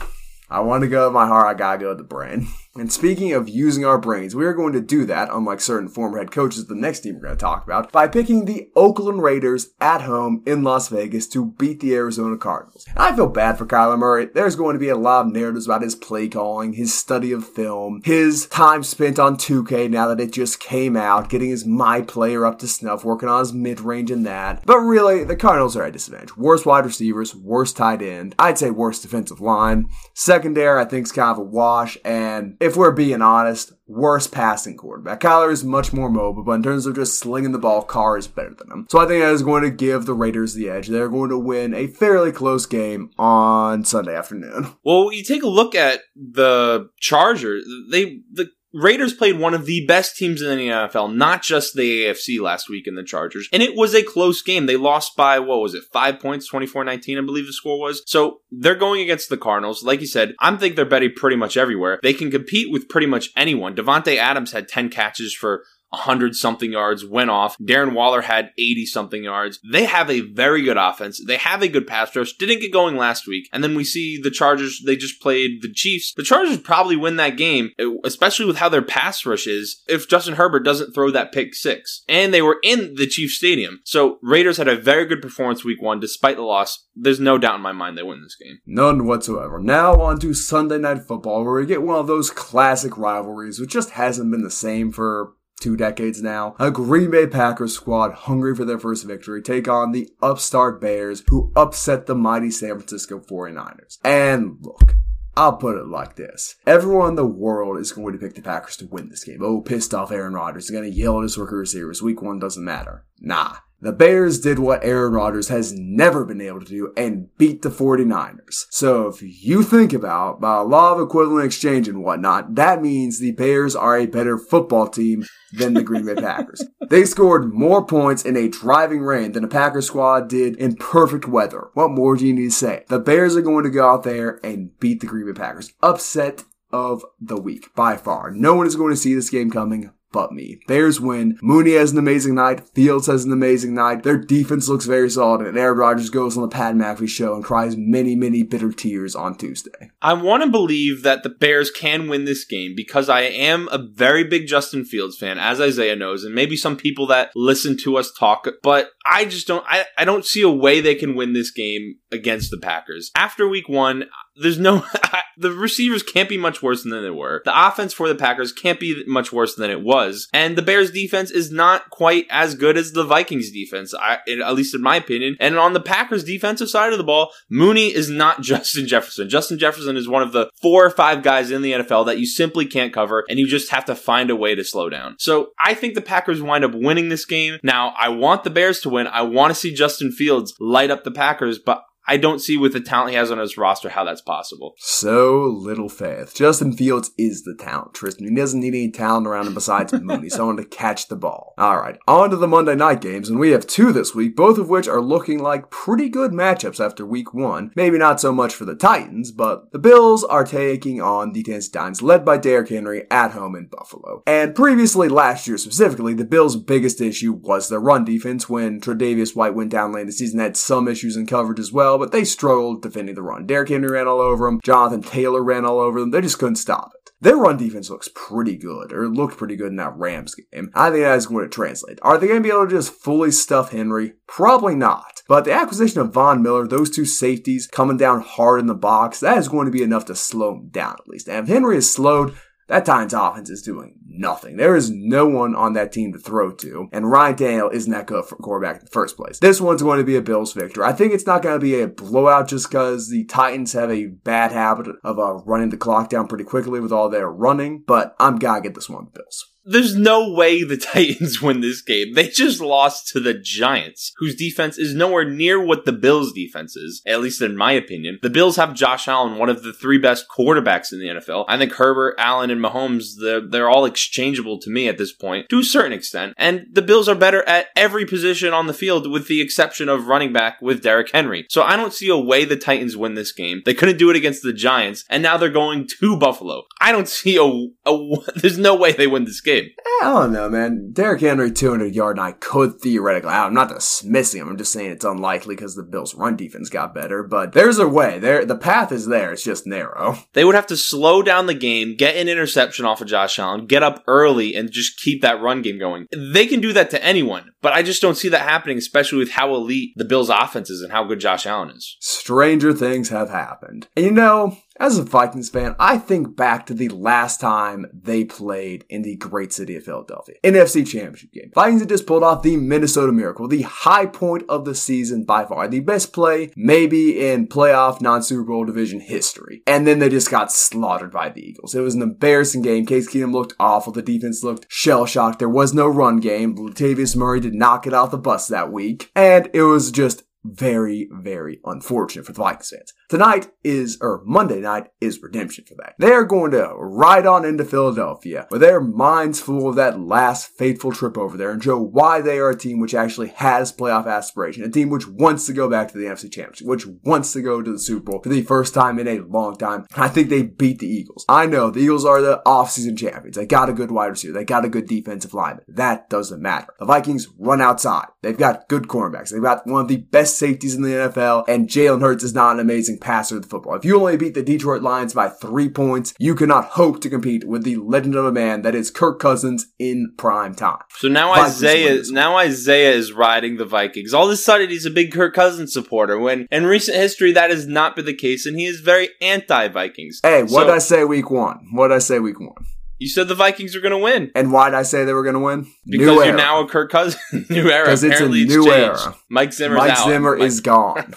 I 0.48 0.60
want 0.60 0.82
to 0.82 0.88
go 0.88 1.06
with 1.06 1.14
my 1.14 1.26
heart. 1.26 1.46
I 1.46 1.58
gotta 1.58 1.78
go 1.78 1.88
with 1.90 1.98
the 1.98 2.04
brain. 2.04 2.46
And 2.74 2.90
speaking 2.90 3.34
of 3.34 3.50
using 3.50 3.84
our 3.84 3.98
brains, 3.98 4.34
we 4.34 4.46
are 4.46 4.54
going 4.54 4.72
to 4.72 4.80
do 4.80 5.04
that, 5.04 5.28
unlike 5.30 5.60
certain 5.60 5.90
former 5.90 6.16
head 6.16 6.30
coaches 6.30 6.66
the 6.66 6.74
next 6.74 7.00
team 7.00 7.16
we're 7.16 7.20
going 7.20 7.36
to 7.36 7.40
talk 7.40 7.64
about, 7.64 7.92
by 7.92 8.08
picking 8.08 8.46
the 8.46 8.70
Oakland 8.74 9.22
Raiders 9.22 9.74
at 9.78 10.00
home 10.00 10.42
in 10.46 10.62
Las 10.62 10.88
Vegas 10.88 11.28
to 11.28 11.44
beat 11.44 11.80
the 11.80 11.94
Arizona 11.94 12.38
Cardinals. 12.38 12.86
And 12.88 12.98
I 12.98 13.14
feel 13.14 13.28
bad 13.28 13.58
for 13.58 13.66
Kyler 13.66 13.98
Murray. 13.98 14.24
There's 14.24 14.56
going 14.56 14.72
to 14.72 14.80
be 14.80 14.88
a 14.88 14.96
lot 14.96 15.26
of 15.26 15.32
narratives 15.32 15.66
about 15.66 15.82
his 15.82 15.94
play 15.94 16.28
calling, 16.28 16.72
his 16.72 16.94
study 16.94 17.30
of 17.30 17.46
film, 17.46 18.00
his 18.06 18.46
time 18.46 18.82
spent 18.82 19.18
on 19.18 19.36
2K 19.36 19.90
now 19.90 20.08
that 20.08 20.20
it 20.20 20.32
just 20.32 20.58
came 20.58 20.96
out, 20.96 21.28
getting 21.28 21.50
his 21.50 21.66
my 21.66 22.00
player 22.00 22.46
up 22.46 22.58
to 22.60 22.66
snuff, 22.66 23.04
working 23.04 23.28
on 23.28 23.40
his 23.40 23.52
mid-range 23.52 24.10
and 24.10 24.24
that. 24.24 24.64
But 24.64 24.78
really, 24.78 25.24
the 25.24 25.36
Cardinals 25.36 25.76
are 25.76 25.82
at 25.82 25.92
disadvantage. 25.92 26.38
Worst 26.38 26.64
wide 26.64 26.86
receivers, 26.86 27.36
worst 27.36 27.76
tight 27.76 28.00
end, 28.00 28.34
I'd 28.38 28.56
say 28.56 28.70
worst 28.70 29.02
defensive 29.02 29.42
line. 29.42 29.90
Secondary, 30.14 30.80
I 30.80 30.86
think 30.86 31.04
is 31.04 31.12
kind 31.12 31.32
of 31.32 31.38
a 31.38 31.42
wash, 31.42 31.98
and 32.02 32.56
if 32.62 32.76
we're 32.76 32.92
being 32.92 33.22
honest, 33.22 33.72
worst 33.86 34.32
passing 34.32 34.76
quarterback. 34.76 35.20
Kyler 35.20 35.50
is 35.50 35.64
much 35.64 35.92
more 35.92 36.08
mobile, 36.08 36.42
but 36.42 36.52
in 36.52 36.62
terms 36.62 36.86
of 36.86 36.94
just 36.94 37.18
slinging 37.18 37.52
the 37.52 37.58
ball, 37.58 37.82
Carr 37.82 38.16
is 38.16 38.28
better 38.28 38.54
than 38.54 38.70
him. 38.70 38.86
So 38.90 38.98
I 38.98 39.06
think 39.06 39.22
that 39.22 39.32
is 39.32 39.42
going 39.42 39.62
to 39.62 39.70
give 39.70 40.06
the 40.06 40.14
Raiders 40.14 40.54
the 40.54 40.68
edge. 40.68 40.88
They're 40.88 41.08
going 41.08 41.30
to 41.30 41.38
win 41.38 41.74
a 41.74 41.86
fairly 41.86 42.32
close 42.32 42.66
game 42.66 43.10
on 43.18 43.84
Sunday 43.84 44.14
afternoon. 44.14 44.72
Well, 44.84 45.12
you 45.12 45.22
take 45.24 45.42
a 45.42 45.48
look 45.48 45.74
at 45.74 46.00
the 46.14 46.88
Chargers. 46.98 47.64
They 47.90 48.20
the 48.32 48.50
Raiders 48.72 49.12
played 49.12 49.38
one 49.38 49.54
of 49.54 49.66
the 49.66 49.86
best 49.86 50.16
teams 50.16 50.40
in 50.40 50.56
the 50.56 50.68
NFL, 50.68 51.14
not 51.14 51.42
just 51.42 51.74
the 51.74 52.06
AFC 52.06 52.40
last 52.40 52.68
week 52.68 52.86
in 52.86 52.94
the 52.94 53.02
Chargers. 53.02 53.48
And 53.52 53.62
it 53.62 53.76
was 53.76 53.94
a 53.94 54.02
close 54.02 54.42
game. 54.42 54.66
They 54.66 54.76
lost 54.76 55.16
by, 55.16 55.38
what 55.38 55.60
was 55.60 55.74
it, 55.74 55.84
five 55.92 56.18
points, 56.20 56.48
24 56.48 56.84
19, 56.84 57.18
I 57.18 57.20
believe 57.22 57.46
the 57.46 57.52
score 57.52 57.78
was. 57.78 58.02
So 58.06 58.40
they're 58.50 58.74
going 58.74 59.00
against 59.02 59.28
the 59.28 59.36
Cardinals. 59.36 59.82
Like 59.82 60.00
you 60.00 60.06
said, 60.06 60.34
I'm 60.40 60.58
think 60.58 60.76
they're 60.76 60.84
betting 60.84 61.12
pretty 61.14 61.36
much 61.36 61.56
everywhere. 61.56 62.00
They 62.02 62.14
can 62.14 62.30
compete 62.30 62.72
with 62.72 62.88
pretty 62.88 63.06
much 63.06 63.30
anyone. 63.36 63.74
Davante 63.74 64.16
Adams 64.16 64.52
had 64.52 64.68
10 64.68 64.88
catches 64.88 65.34
for 65.34 65.64
100 65.92 66.34
something 66.34 66.72
yards, 66.72 67.04
went 67.04 67.30
off. 67.30 67.56
Darren 67.58 67.92
Waller 67.92 68.22
had 68.22 68.50
80 68.58 68.86
something 68.86 69.24
yards. 69.24 69.60
They 69.70 69.84
have 69.84 70.10
a 70.10 70.20
very 70.20 70.62
good 70.62 70.78
offense. 70.78 71.22
They 71.24 71.36
have 71.36 71.62
a 71.62 71.68
good 71.68 71.86
pass 71.86 72.14
rush. 72.16 72.32
Didn't 72.32 72.60
get 72.60 72.72
going 72.72 72.96
last 72.96 73.26
week. 73.26 73.48
And 73.52 73.62
then 73.62 73.74
we 73.74 73.84
see 73.84 74.20
the 74.20 74.30
Chargers, 74.30 74.82
they 74.84 74.96
just 74.96 75.20
played 75.20 75.62
the 75.62 75.72
Chiefs. 75.72 76.14
The 76.14 76.22
Chargers 76.22 76.58
probably 76.58 76.96
win 76.96 77.16
that 77.16 77.36
game, 77.36 77.70
eh, 77.78 77.90
especially 78.04 78.46
with 78.46 78.56
how 78.56 78.68
their 78.68 78.82
pass 78.82 79.24
rush 79.26 79.46
is, 79.46 79.82
if 79.86 80.08
Justin 80.08 80.34
Herbert 80.34 80.60
doesn't 80.60 80.94
throw 80.94 81.10
that 81.10 81.32
pick 81.32 81.54
six. 81.54 82.02
And 82.08 82.32
they 82.32 82.42
were 82.42 82.58
in 82.62 82.94
the 82.94 83.06
Chiefs 83.06 83.36
Stadium. 83.36 83.80
So 83.84 84.18
Raiders 84.22 84.56
had 84.56 84.68
a 84.68 84.76
very 84.76 85.04
good 85.04 85.20
performance 85.20 85.64
week 85.64 85.82
one, 85.82 86.00
despite 86.00 86.36
the 86.36 86.42
loss. 86.42 86.86
There's 86.94 87.20
no 87.20 87.38
doubt 87.38 87.56
in 87.56 87.62
my 87.62 87.72
mind 87.72 87.96
they 87.96 88.02
win 88.02 88.22
this 88.22 88.36
game. 88.36 88.60
None 88.66 89.06
whatsoever. 89.06 89.58
Now 89.58 90.00
on 90.00 90.18
to 90.20 90.34
Sunday 90.34 90.78
Night 90.78 91.02
Football, 91.02 91.44
where 91.44 91.60
we 91.60 91.66
get 91.66 91.82
one 91.82 91.98
of 91.98 92.06
those 92.06 92.30
classic 92.30 92.96
rivalries, 92.96 93.60
which 93.60 93.70
just 93.70 93.90
hasn't 93.90 94.30
been 94.30 94.42
the 94.42 94.50
same 94.50 94.92
for 94.92 95.32
two 95.62 95.76
decades 95.76 96.22
now. 96.22 96.56
A 96.58 96.70
Green 96.70 97.10
Bay 97.10 97.26
Packers 97.26 97.74
squad 97.74 98.12
hungry 98.12 98.54
for 98.54 98.64
their 98.64 98.78
first 98.78 99.06
victory 99.06 99.40
take 99.40 99.68
on 99.68 99.92
the 99.92 100.10
upstart 100.20 100.80
Bears 100.80 101.22
who 101.28 101.52
upset 101.54 102.06
the 102.06 102.14
mighty 102.14 102.50
San 102.50 102.76
Francisco 102.76 103.20
49ers. 103.20 103.98
And 104.04 104.58
look, 104.60 104.96
I'll 105.36 105.56
put 105.56 105.78
it 105.78 105.86
like 105.86 106.16
this. 106.16 106.56
Everyone 106.66 107.10
in 107.10 107.14
the 107.14 107.26
world 107.26 107.78
is 107.78 107.92
going 107.92 108.12
to 108.12 108.18
pick 108.18 108.34
the 108.34 108.42
Packers 108.42 108.76
to 108.78 108.86
win 108.86 109.08
this 109.08 109.24
game. 109.24 109.40
Oh, 109.42 109.60
pissed 109.60 109.94
off 109.94 110.12
Aaron 110.12 110.34
Rodgers 110.34 110.64
is 110.64 110.70
going 110.70 110.84
to 110.84 110.90
yell 110.90 111.18
at 111.18 111.22
his 111.22 111.38
rookie 111.38 111.54
receivers. 111.54 112.02
Week 112.02 112.20
one 112.20 112.38
doesn't 112.38 112.64
matter. 112.64 113.04
Nah. 113.20 113.56
The 113.82 113.92
Bears 113.92 114.38
did 114.38 114.60
what 114.60 114.84
Aaron 114.84 115.12
Rodgers 115.12 115.48
has 115.48 115.72
never 115.72 116.24
been 116.24 116.40
able 116.40 116.60
to 116.60 116.64
do 116.64 116.92
and 116.96 117.36
beat 117.36 117.62
the 117.62 117.68
49ers. 117.68 118.66
So 118.70 119.08
if 119.08 119.20
you 119.20 119.64
think 119.64 119.92
about 119.92 120.40
by 120.40 120.58
law 120.60 120.94
of 120.94 121.00
equivalent 121.00 121.46
exchange 121.46 121.88
and 121.88 122.04
whatnot, 122.04 122.54
that 122.54 122.80
means 122.80 123.18
the 123.18 123.32
Bears 123.32 123.74
are 123.74 123.98
a 123.98 124.06
better 124.06 124.38
football 124.38 124.86
team 124.86 125.24
than 125.52 125.74
the 125.74 125.82
Green 125.82 126.06
Bay 126.06 126.14
Packers. 126.14 126.64
They 126.92 127.06
scored 127.06 127.54
more 127.54 127.82
points 127.86 128.22
in 128.22 128.36
a 128.36 128.50
driving 128.50 129.00
rain 129.00 129.32
than 129.32 129.44
a 129.44 129.48
Packers 129.48 129.86
squad 129.86 130.28
did 130.28 130.56
in 130.56 130.76
perfect 130.76 131.26
weather. 131.26 131.68
What 131.72 131.90
more 131.90 132.16
do 132.16 132.26
you 132.26 132.34
need 132.34 132.44
to 132.44 132.50
say? 132.50 132.84
The 132.88 132.98
Bears 132.98 133.34
are 133.34 133.40
going 133.40 133.64
to 133.64 133.70
go 133.70 133.88
out 133.88 134.02
there 134.02 134.38
and 134.44 134.78
beat 134.78 135.00
the 135.00 135.06
Green 135.06 135.24
Bay 135.24 135.32
Packers. 135.32 135.72
Upset 135.82 136.44
of 136.70 137.02
the 137.18 137.40
week 137.40 137.74
by 137.74 137.96
far. 137.96 138.30
No 138.30 138.54
one 138.54 138.66
is 138.66 138.76
going 138.76 138.92
to 138.92 139.00
see 139.00 139.14
this 139.14 139.30
game 139.30 139.50
coming 139.50 139.90
but 140.12 140.32
me. 140.32 140.60
Bears 140.66 141.00
win. 141.00 141.38
Mooney 141.42 141.72
has 141.72 141.92
an 141.92 141.98
amazing 141.98 142.34
night. 142.34 142.68
Fields 142.74 143.06
has 143.06 143.24
an 143.24 143.32
amazing 143.32 143.74
night. 143.74 144.02
Their 144.02 144.18
defense 144.18 144.68
looks 144.68 144.84
very 144.84 145.10
solid, 145.10 145.46
and 145.46 145.58
Aaron 145.58 145.78
Rodgers 145.78 146.10
goes 146.10 146.36
on 146.36 146.42
the 146.42 146.48
Pat 146.48 146.74
McAfee 146.74 147.08
show 147.08 147.34
and 147.34 147.44
cries 147.44 147.76
many, 147.76 148.14
many 148.14 148.42
bitter 148.42 148.72
tears 148.72 149.14
on 149.14 149.36
Tuesday. 149.36 149.90
I 150.00 150.12
want 150.14 150.42
to 150.42 150.50
believe 150.50 151.02
that 151.02 151.22
the 151.22 151.28
Bears 151.30 151.70
can 151.70 152.08
win 152.08 152.24
this 152.24 152.44
game 152.44 152.74
because 152.76 153.08
I 153.08 153.22
am 153.22 153.68
a 153.70 153.78
very 153.78 154.24
big 154.24 154.46
Justin 154.46 154.84
Fields 154.84 155.16
fan, 155.16 155.38
as 155.38 155.60
Isaiah 155.60 155.96
knows, 155.96 156.24
and 156.24 156.34
maybe 156.34 156.56
some 156.56 156.76
people 156.76 157.06
that 157.08 157.30
listen 157.34 157.76
to 157.78 157.96
us 157.96 158.12
talk, 158.12 158.46
but 158.62 158.90
I 159.06 159.24
just 159.24 159.46
don't 159.46 159.64
I, 159.68 159.84
I 159.98 160.04
don't 160.04 160.24
see 160.24 160.42
a 160.42 160.50
way 160.50 160.80
they 160.80 160.94
can 160.94 161.14
win 161.14 161.32
this 161.32 161.50
game 161.50 161.96
against 162.10 162.50
the 162.50 162.58
Packers. 162.58 163.10
After 163.14 163.48
week 163.48 163.68
one, 163.68 164.04
there's 164.36 164.58
no 164.58 164.84
the 165.36 165.52
receivers 165.52 166.02
can't 166.02 166.28
be 166.28 166.38
much 166.38 166.62
worse 166.62 166.82
than 166.82 167.02
they 167.02 167.10
were. 167.10 167.42
The 167.44 167.66
offense 167.68 167.92
for 167.92 168.08
the 168.08 168.14
Packers 168.14 168.52
can't 168.52 168.80
be 168.80 169.04
much 169.06 169.32
worse 169.32 169.54
than 169.54 169.70
it 169.70 169.82
was, 169.82 170.28
and 170.32 170.56
the 170.56 170.62
Bears 170.62 170.90
defense 170.90 171.30
is 171.30 171.50
not 171.50 171.90
quite 171.90 172.26
as 172.30 172.54
good 172.54 172.76
as 172.76 172.92
the 172.92 173.04
Vikings 173.04 173.50
defense, 173.50 173.94
I, 173.94 174.18
at 174.28 174.54
least 174.54 174.74
in 174.74 174.82
my 174.82 174.96
opinion. 174.96 175.36
And 175.40 175.58
on 175.58 175.72
the 175.72 175.80
Packers 175.80 176.24
defensive 176.24 176.70
side 176.70 176.92
of 176.92 176.98
the 176.98 177.04
ball, 177.04 177.30
Mooney 177.50 177.94
is 177.94 178.10
not 178.10 178.40
Justin 178.42 178.86
Jefferson. 178.86 179.28
Justin 179.28 179.58
Jefferson 179.58 179.96
is 179.96 180.08
one 180.08 180.22
of 180.22 180.32
the 180.32 180.50
four 180.60 180.84
or 180.84 180.90
five 180.90 181.22
guys 181.22 181.50
in 181.50 181.62
the 181.62 181.72
NFL 181.72 182.06
that 182.06 182.18
you 182.18 182.26
simply 182.26 182.66
can't 182.66 182.92
cover, 182.92 183.24
and 183.28 183.38
you 183.38 183.46
just 183.46 183.70
have 183.70 183.84
to 183.86 183.94
find 183.94 184.30
a 184.30 184.36
way 184.36 184.54
to 184.54 184.64
slow 184.64 184.88
down. 184.88 185.16
So 185.18 185.50
I 185.62 185.74
think 185.74 185.94
the 185.94 186.02
Packers 186.02 186.42
wind 186.42 186.64
up 186.64 186.74
winning 186.74 187.08
this 187.08 187.24
game. 187.24 187.58
Now 187.62 187.94
I 187.98 188.08
want 188.08 188.44
the 188.44 188.50
Bears 188.50 188.80
to 188.80 188.88
win. 188.88 189.06
I 189.06 189.22
want 189.22 189.50
to 189.50 189.58
see 189.58 189.74
Justin 189.74 190.12
Fields 190.12 190.54
light 190.60 190.90
up 190.90 191.04
the 191.04 191.10
Packers, 191.10 191.58
but 191.58 191.84
I 192.06 192.16
don't 192.16 192.40
see 192.40 192.56
with 192.56 192.72
the 192.72 192.80
talent 192.80 193.10
he 193.10 193.16
has 193.16 193.30
on 193.30 193.38
his 193.38 193.56
roster 193.56 193.90
how 193.90 194.04
that's 194.04 194.20
possible. 194.20 194.74
So 194.78 195.42
little 195.44 195.88
faith. 195.88 196.34
Justin 196.34 196.72
Fields 196.72 197.12
is 197.16 197.44
the 197.44 197.54
talent, 197.54 197.94
Tristan. 197.94 198.28
He 198.28 198.34
doesn't 198.34 198.60
need 198.60 198.74
any 198.74 198.90
talent 198.90 199.26
around 199.26 199.46
him 199.46 199.54
besides 199.54 199.92
Mooney, 200.00 200.28
someone 200.28 200.56
to 200.56 200.64
catch 200.64 201.08
the 201.08 201.16
ball. 201.16 201.54
All 201.58 201.78
right, 201.78 201.98
on 202.08 202.30
to 202.30 202.36
the 202.36 202.48
Monday 202.48 202.74
night 202.74 203.00
games, 203.00 203.28
and 203.28 203.38
we 203.38 203.50
have 203.50 203.66
two 203.66 203.92
this 203.92 204.14
week, 204.14 204.34
both 204.34 204.58
of 204.58 204.68
which 204.68 204.88
are 204.88 205.00
looking 205.00 205.38
like 205.38 205.70
pretty 205.70 206.08
good 206.08 206.32
matchups 206.32 206.84
after 206.84 207.06
week 207.06 207.32
one. 207.32 207.70
Maybe 207.76 207.98
not 207.98 208.20
so 208.20 208.32
much 208.32 208.54
for 208.54 208.64
the 208.64 208.74
Titans, 208.74 209.30
but 209.30 209.70
the 209.72 209.78
Bills 209.78 210.24
are 210.24 210.44
taking 210.44 211.00
on 211.00 211.32
the 211.32 211.42
Tennessee 211.42 211.70
Titans, 211.72 212.02
led 212.02 212.24
by 212.24 212.36
Derrick 212.36 212.68
Henry 212.68 213.06
at 213.10 213.32
home 213.32 213.54
in 213.54 213.66
Buffalo. 213.66 214.22
And 214.26 214.54
previously, 214.54 215.08
last 215.08 215.46
year 215.46 215.58
specifically, 215.58 216.14
the 216.14 216.24
Bills' 216.24 216.56
biggest 216.56 217.00
issue 217.00 217.32
was 217.32 217.68
their 217.68 217.80
run 217.80 218.04
defense 218.04 218.48
when 218.48 218.80
Tre'Davious 218.80 219.36
White 219.36 219.54
went 219.54 219.70
down 219.70 219.92
late 219.92 220.02
in 220.02 220.06
the 220.08 220.12
season, 220.12 220.40
had 220.40 220.56
some 220.56 220.88
issues 220.88 221.16
in 221.16 221.26
coverage 221.26 221.60
as 221.60 221.72
well, 221.72 221.91
but 221.98 222.12
they 222.12 222.24
struggled 222.24 222.82
defending 222.82 223.14
the 223.14 223.22
run. 223.22 223.46
Derrick 223.46 223.68
Henry 223.68 223.90
ran 223.90 224.08
all 224.08 224.20
over 224.20 224.46
them. 224.46 224.60
Jonathan 224.64 225.02
Taylor 225.02 225.42
ran 225.42 225.64
all 225.64 225.80
over 225.80 226.00
them. 226.00 226.10
They 226.10 226.20
just 226.20 226.38
couldn't 226.38 226.56
stop 226.56 226.90
it. 226.94 227.10
Their 227.20 227.36
run 227.36 227.56
defense 227.56 227.88
looks 227.88 228.10
pretty 228.12 228.56
good, 228.56 228.92
or 228.92 229.08
looked 229.08 229.36
pretty 229.36 229.54
good 229.54 229.68
in 229.68 229.76
that 229.76 229.96
Rams 229.96 230.34
game. 230.34 230.72
I 230.74 230.90
think 230.90 231.04
that 231.04 231.16
is 231.16 231.26
going 231.26 231.44
to 231.44 231.48
translate. 231.48 232.00
Are 232.02 232.18
they 232.18 232.26
going 232.26 232.42
to 232.42 232.48
be 232.48 232.52
able 232.52 232.66
to 232.66 232.74
just 232.74 232.92
fully 232.92 233.30
stuff 233.30 233.70
Henry? 233.70 234.14
Probably 234.26 234.74
not. 234.74 235.22
But 235.28 235.44
the 235.44 235.52
acquisition 235.52 236.00
of 236.00 236.12
Von 236.12 236.42
Miller, 236.42 236.66
those 236.66 236.90
two 236.90 237.04
safeties 237.04 237.68
coming 237.68 237.96
down 237.96 238.22
hard 238.22 238.58
in 238.58 238.66
the 238.66 238.74
box, 238.74 239.20
that 239.20 239.38
is 239.38 239.48
going 239.48 239.66
to 239.66 239.70
be 239.72 239.84
enough 239.84 240.04
to 240.06 240.16
slow 240.16 240.56
him 240.56 240.68
down 240.70 240.96
at 240.98 241.06
least. 241.06 241.28
And 241.28 241.44
if 241.44 241.48
Henry 241.48 241.76
is 241.76 241.94
slowed, 241.94 242.34
that 242.72 242.86
Titans 242.86 243.12
offense 243.12 243.50
is 243.50 243.60
doing 243.60 243.94
nothing. 244.06 244.56
There 244.56 244.74
is 244.74 244.90
no 244.90 245.26
one 245.26 245.54
on 245.54 245.74
that 245.74 245.92
team 245.92 246.14
to 246.14 246.18
throw 246.18 246.52
to, 246.52 246.88
and 246.90 247.10
Ryan 247.10 247.36
Tannehill 247.36 247.74
isn't 247.74 247.92
that 247.92 248.06
good 248.06 248.24
for 248.24 248.36
quarterback 248.36 248.76
in 248.76 248.84
the 248.86 248.90
first 248.90 249.16
place. 249.16 249.38
This 249.38 249.60
one's 249.60 249.82
going 249.82 249.98
to 249.98 250.04
be 250.04 250.16
a 250.16 250.22
Bills 250.22 250.54
victory. 250.54 250.84
I 250.84 250.92
think 250.92 251.12
it's 251.12 251.26
not 251.26 251.42
going 251.42 251.60
to 251.60 251.62
be 251.62 251.80
a 251.80 251.88
blowout 251.88 252.48
just 252.48 252.70
because 252.70 253.10
the 253.10 253.24
Titans 253.24 253.74
have 253.74 253.90
a 253.90 254.06
bad 254.06 254.52
habit 254.52 254.86
of 255.04 255.18
uh, 255.18 255.34
running 255.44 255.68
the 255.68 255.76
clock 255.76 256.08
down 256.08 256.28
pretty 256.28 256.44
quickly 256.44 256.80
with 256.80 256.92
all 256.92 257.10
their 257.10 257.30
running, 257.30 257.84
but 257.86 258.16
I'm 258.18 258.38
going 258.38 258.62
to 258.62 258.68
get 258.68 258.74
this 258.74 258.88
one 258.88 259.08
Bills. 259.12 259.51
There's 259.64 259.94
no 259.94 260.32
way 260.32 260.64
the 260.64 260.76
Titans 260.92 261.40
win 261.40 261.60
this 261.60 261.82
game. 261.82 262.14
They 262.14 262.28
just 262.28 262.60
lost 262.60 263.08
to 263.08 263.20
the 263.20 263.34
Giants, 263.34 264.12
whose 264.18 264.34
defense 264.34 264.78
is 264.78 264.94
nowhere 264.94 265.28
near 265.28 265.64
what 265.64 265.84
the 265.84 265.92
Bills' 265.92 266.32
defense 266.32 266.76
is, 266.76 267.02
at 267.06 267.20
least 267.20 267.40
in 267.42 267.56
my 267.56 267.72
opinion. 267.72 268.18
The 268.22 268.30
Bills 268.30 268.56
have 268.56 268.74
Josh 268.74 269.06
Allen, 269.06 269.38
one 269.38 269.48
of 269.48 269.62
the 269.62 269.72
three 269.72 269.98
best 269.98 270.26
quarterbacks 270.28 270.92
in 270.92 270.98
the 270.98 271.06
NFL. 271.06 271.44
I 271.48 271.58
think 271.58 271.72
Herbert, 271.72 272.16
Allen, 272.18 272.50
and 272.50 272.62
Mahomes, 272.62 273.12
they're, 273.20 273.40
they're 273.40 273.70
all 273.70 273.84
exchangeable 273.84 274.58
to 274.60 274.70
me 274.70 274.88
at 274.88 274.98
this 274.98 275.12
point, 275.12 275.48
to 275.50 275.60
a 275.60 275.64
certain 275.64 275.92
extent. 275.92 276.34
And 276.36 276.66
the 276.72 276.82
Bills 276.82 277.08
are 277.08 277.14
better 277.14 277.46
at 277.48 277.66
every 277.76 278.04
position 278.04 278.52
on 278.52 278.66
the 278.66 278.74
field, 278.74 279.10
with 279.10 279.28
the 279.28 279.40
exception 279.40 279.88
of 279.88 280.08
running 280.08 280.32
back 280.32 280.60
with 280.60 280.82
Derrick 280.82 281.10
Henry. 281.12 281.46
So 281.48 281.62
I 281.62 281.76
don't 281.76 281.92
see 281.92 282.08
a 282.08 282.16
way 282.16 282.44
the 282.44 282.56
Titans 282.56 282.96
win 282.96 283.14
this 283.14 283.32
game. 283.32 283.62
They 283.64 283.74
couldn't 283.74 283.98
do 283.98 284.10
it 284.10 284.16
against 284.16 284.42
the 284.42 284.52
Giants, 284.52 285.04
and 285.08 285.22
now 285.22 285.36
they're 285.36 285.48
going 285.48 285.86
to 286.00 286.16
Buffalo. 286.16 286.64
I 286.80 286.90
don't 286.90 287.08
see 287.08 287.36
a, 287.36 287.88
a 287.88 288.16
there's 288.36 288.58
no 288.58 288.74
way 288.74 288.92
they 288.92 289.06
win 289.06 289.24
this 289.24 289.40
game 289.40 289.51
game. 289.52 289.70
Eh, 289.78 290.04
I 290.04 290.12
don't 290.12 290.32
know, 290.32 290.48
man. 290.48 290.92
Derrick 290.92 291.20
Henry, 291.20 291.50
200 291.50 291.94
yard, 291.94 292.16
and 292.16 292.26
I 292.26 292.32
could 292.32 292.80
theoretically. 292.80 293.30
I'm 293.30 293.54
not 293.54 293.68
dismissing 293.68 294.40
him. 294.40 294.48
I'm 294.48 294.56
just 294.56 294.72
saying 294.72 294.90
it's 294.90 295.04
unlikely 295.04 295.54
because 295.54 295.74
the 295.74 295.82
Bills' 295.82 296.14
run 296.14 296.36
defense 296.36 296.68
got 296.68 296.94
better. 296.94 297.22
But 297.22 297.52
there's 297.52 297.78
a 297.78 297.88
way. 297.88 298.18
There, 298.18 298.44
the 298.44 298.56
path 298.56 298.92
is 298.92 299.06
there. 299.06 299.32
It's 299.32 299.44
just 299.44 299.66
narrow. 299.66 300.18
They 300.32 300.44
would 300.44 300.54
have 300.54 300.66
to 300.68 300.76
slow 300.76 301.22
down 301.22 301.46
the 301.46 301.54
game, 301.54 301.96
get 301.96 302.16
an 302.16 302.28
interception 302.28 302.84
off 302.84 303.00
of 303.00 303.08
Josh 303.08 303.38
Allen, 303.38 303.66
get 303.66 303.82
up 303.82 304.02
early, 304.06 304.54
and 304.54 304.70
just 304.70 304.98
keep 304.98 305.22
that 305.22 305.40
run 305.40 305.62
game 305.62 305.78
going. 305.78 306.06
They 306.16 306.46
can 306.46 306.60
do 306.60 306.72
that 306.72 306.90
to 306.90 307.04
anyone, 307.04 307.52
but 307.60 307.72
I 307.72 307.82
just 307.82 308.02
don't 308.02 308.16
see 308.16 308.28
that 308.30 308.42
happening, 308.42 308.78
especially 308.78 309.18
with 309.18 309.32
how 309.32 309.54
elite 309.54 309.92
the 309.96 310.04
Bills' 310.04 310.30
offense 310.30 310.70
is 310.70 310.82
and 310.82 310.92
how 310.92 311.04
good 311.04 311.20
Josh 311.20 311.46
Allen 311.46 311.70
is. 311.70 311.96
Stranger 312.00 312.72
things 312.72 313.08
have 313.10 313.30
happened. 313.30 313.88
And 313.96 314.06
you 314.06 314.12
know, 314.12 314.56
as 314.82 314.98
a 314.98 315.04
Vikings 315.04 315.48
fan, 315.48 315.76
I 315.78 315.96
think 315.96 316.34
back 316.34 316.66
to 316.66 316.74
the 316.74 316.88
last 316.88 317.40
time 317.40 317.86
they 317.94 318.24
played 318.24 318.84
in 318.88 319.02
the 319.02 319.14
great 319.14 319.52
city 319.52 319.76
of 319.76 319.84
Philadelphia. 319.84 320.34
NFC 320.42 320.84
Championship 320.84 321.32
game. 321.32 321.52
Vikings 321.54 321.82
had 321.82 321.88
just 321.88 322.06
pulled 322.06 322.24
off 322.24 322.42
the 322.42 322.56
Minnesota 322.56 323.12
Miracle, 323.12 323.46
the 323.46 323.62
high 323.62 324.06
point 324.06 324.42
of 324.48 324.64
the 324.64 324.74
season 324.74 325.24
by 325.24 325.44
far. 325.44 325.68
The 325.68 325.78
best 325.78 326.12
play, 326.12 326.50
maybe 326.56 327.28
in 327.28 327.46
playoff 327.46 328.00
non-Super 328.00 328.42
Bowl 328.42 328.64
division 328.64 328.98
history. 328.98 329.62
And 329.68 329.86
then 329.86 330.00
they 330.00 330.08
just 330.08 330.32
got 330.32 330.50
slaughtered 330.50 331.12
by 331.12 331.28
the 331.28 331.40
Eagles. 331.40 331.76
It 331.76 331.80
was 331.80 331.94
an 331.94 332.02
embarrassing 332.02 332.62
game. 332.62 332.84
Case 332.84 333.08
Keenum 333.08 333.32
looked 333.32 333.54
awful. 333.60 333.92
The 333.92 334.02
defense 334.02 334.42
looked 334.42 334.66
shell-shocked. 334.68 335.38
There 335.38 335.48
was 335.48 335.72
no 335.72 335.86
run 335.86 336.18
game. 336.18 336.56
Latavius 336.56 337.14
Murray 337.14 337.38
did 337.38 337.54
not 337.54 337.84
get 337.84 337.94
off 337.94 338.10
the 338.10 338.18
bus 338.18 338.48
that 338.48 338.72
week. 338.72 339.12
And 339.14 339.48
it 339.54 339.62
was 339.62 339.92
just 339.92 340.24
very, 340.44 341.08
very 341.12 341.60
unfortunate 341.64 342.26
for 342.26 342.32
the 342.32 342.38
Vikings 342.40 342.70
fans. 342.70 342.92
Tonight 343.08 343.48
is, 343.62 343.98
or 344.00 344.22
Monday 344.24 344.60
night 344.60 344.88
is 345.00 345.22
redemption 345.22 345.64
for 345.66 345.74
that. 345.78 345.94
They 345.98 346.12
are 346.12 346.24
going 346.24 346.50
to 346.52 346.74
ride 346.76 347.26
on 347.26 347.44
into 347.44 347.64
Philadelphia 347.64 348.46
with 348.50 348.60
their 348.60 348.80
minds 348.80 349.40
full 349.40 349.68
of 349.68 349.76
that 349.76 350.00
last 350.00 350.50
fateful 350.56 350.92
trip 350.92 351.18
over 351.18 351.36
there 351.36 351.50
and 351.50 351.62
show 351.62 351.78
why 351.78 352.20
they 352.20 352.38
are 352.38 352.50
a 352.50 352.58
team 352.58 352.80
which 352.80 352.94
actually 352.94 353.28
has 353.28 353.72
playoff 353.72 354.06
aspiration, 354.06 354.64
a 354.64 354.70
team 354.70 354.88
which 354.90 355.06
wants 355.06 355.46
to 355.46 355.52
go 355.52 355.68
back 355.68 355.92
to 355.92 355.98
the 355.98 356.06
NFC 356.06 356.32
Championship, 356.32 356.66
which 356.66 356.86
wants 357.04 357.32
to 357.32 357.42
go 357.42 357.62
to 357.62 357.72
the 357.72 357.78
Super 357.78 358.12
Bowl 358.12 358.20
for 358.22 358.28
the 358.28 358.42
first 358.42 358.74
time 358.74 358.98
in 358.98 359.08
a 359.08 359.20
long 359.20 359.56
time. 359.56 359.86
I 359.94 360.08
think 360.08 360.28
they 360.28 360.42
beat 360.42 360.78
the 360.78 360.88
Eagles. 360.88 361.24
I 361.28 361.46
know 361.46 361.70
the 361.70 361.80
Eagles 361.80 362.04
are 362.04 362.20
the 362.20 362.42
offseason 362.46 362.98
champions. 362.98 363.36
They 363.36 363.46
got 363.46 363.68
a 363.68 363.74
good 363.74 363.90
wide 363.90 364.06
receiver. 364.06 364.32
They 364.32 364.44
got 364.44 364.64
a 364.64 364.68
good 364.68 364.86
defensive 364.86 365.34
lineman. 365.34 365.64
That 365.68 366.08
doesn't 366.08 366.40
matter. 366.40 366.74
The 366.78 366.86
Vikings 366.86 367.28
run 367.38 367.60
outside. 367.60 368.06
They've 368.22 368.36
got 368.36 368.68
good 368.68 368.84
cornerbacks. 368.84 369.30
They've 369.30 369.42
got 369.42 369.66
one 369.66 369.82
of 369.82 369.88
the 369.88 369.98
best 369.98 370.31
safeties 370.32 370.74
in 370.74 370.82
the 370.82 370.90
NFL, 370.90 371.44
and 371.48 371.68
Jalen 371.68 372.00
Hurts 372.00 372.24
is 372.24 372.34
not 372.34 372.54
an 372.54 372.60
amazing 372.60 372.98
passer 372.98 373.36
of 373.36 373.42
the 373.42 373.48
football. 373.48 373.74
If 373.74 373.84
you 373.84 373.98
only 373.98 374.16
beat 374.16 374.34
the 374.34 374.42
Detroit 374.42 374.82
Lions 374.82 375.14
by 375.14 375.28
three 375.28 375.68
points, 375.68 376.14
you 376.18 376.34
cannot 376.34 376.64
hope 376.70 377.00
to 377.02 377.10
compete 377.10 377.44
with 377.46 377.64
the 377.64 377.76
legend 377.76 378.14
of 378.14 378.24
a 378.24 378.32
man 378.32 378.62
that 378.62 378.74
is 378.74 378.90
Kirk 378.90 379.20
Cousins 379.20 379.66
in 379.78 380.12
prime 380.16 380.54
time. 380.54 380.82
So 380.96 381.08
now 381.08 381.34
Vikings 381.34 381.56
Isaiah, 381.56 382.02
now 382.10 382.36
Isaiah 382.36 382.92
is 382.92 383.12
riding 383.12 383.56
the 383.56 383.64
Vikings. 383.64 384.14
All 384.14 384.26
of 384.26 384.32
a 384.32 384.36
sudden, 384.36 384.70
he's 384.70 384.86
a 384.86 384.90
big 384.90 385.12
Kirk 385.12 385.34
Cousins 385.34 385.72
supporter. 385.72 386.18
When 386.18 386.46
in 386.50 386.66
recent 386.66 386.96
history, 386.96 387.32
that 387.32 387.50
has 387.50 387.66
not 387.66 387.96
been 387.96 388.06
the 388.06 388.14
case, 388.14 388.46
and 388.46 388.58
he 388.58 388.66
is 388.66 388.80
very 388.80 389.10
anti-Vikings. 389.20 390.20
Hey, 390.22 390.42
what 390.42 390.50
so, 390.50 390.64
did 390.64 390.74
I 390.74 390.78
say 390.78 391.04
week 391.04 391.30
one? 391.30 391.68
What 391.72 391.88
did 391.88 391.94
I 391.94 392.00
say 392.00 392.18
week 392.18 392.40
one? 392.40 392.66
You 393.02 393.08
said 393.08 393.26
the 393.26 393.34
Vikings 393.34 393.74
are 393.74 393.80
going 393.80 393.90
to 393.90 393.98
win. 393.98 394.30
And 394.36 394.52
why 394.52 394.70
did 394.70 394.76
I 394.76 394.84
say 394.84 395.04
they 395.04 395.12
were 395.12 395.24
going 395.24 395.34
to 395.34 395.40
win? 395.40 395.66
Because 395.84 396.06
new 396.06 396.14
you're 396.14 396.24
era. 396.24 396.36
now 396.36 396.60
a 396.60 396.68
Kirk 396.68 396.88
Cousins. 396.88 397.20
new 397.50 397.68
era. 397.68 397.86
Because 397.86 398.04
it's 398.04 398.20
a 398.20 398.28
new 398.28 398.70
era. 398.70 399.16
Mike 399.28 399.52
Zimmer's 399.52 399.78
Mike 399.78 399.90
out. 399.90 400.06
Zimmer 400.08 400.36
Mike- 400.36 400.46
is 400.46 400.60
gone. 400.60 401.12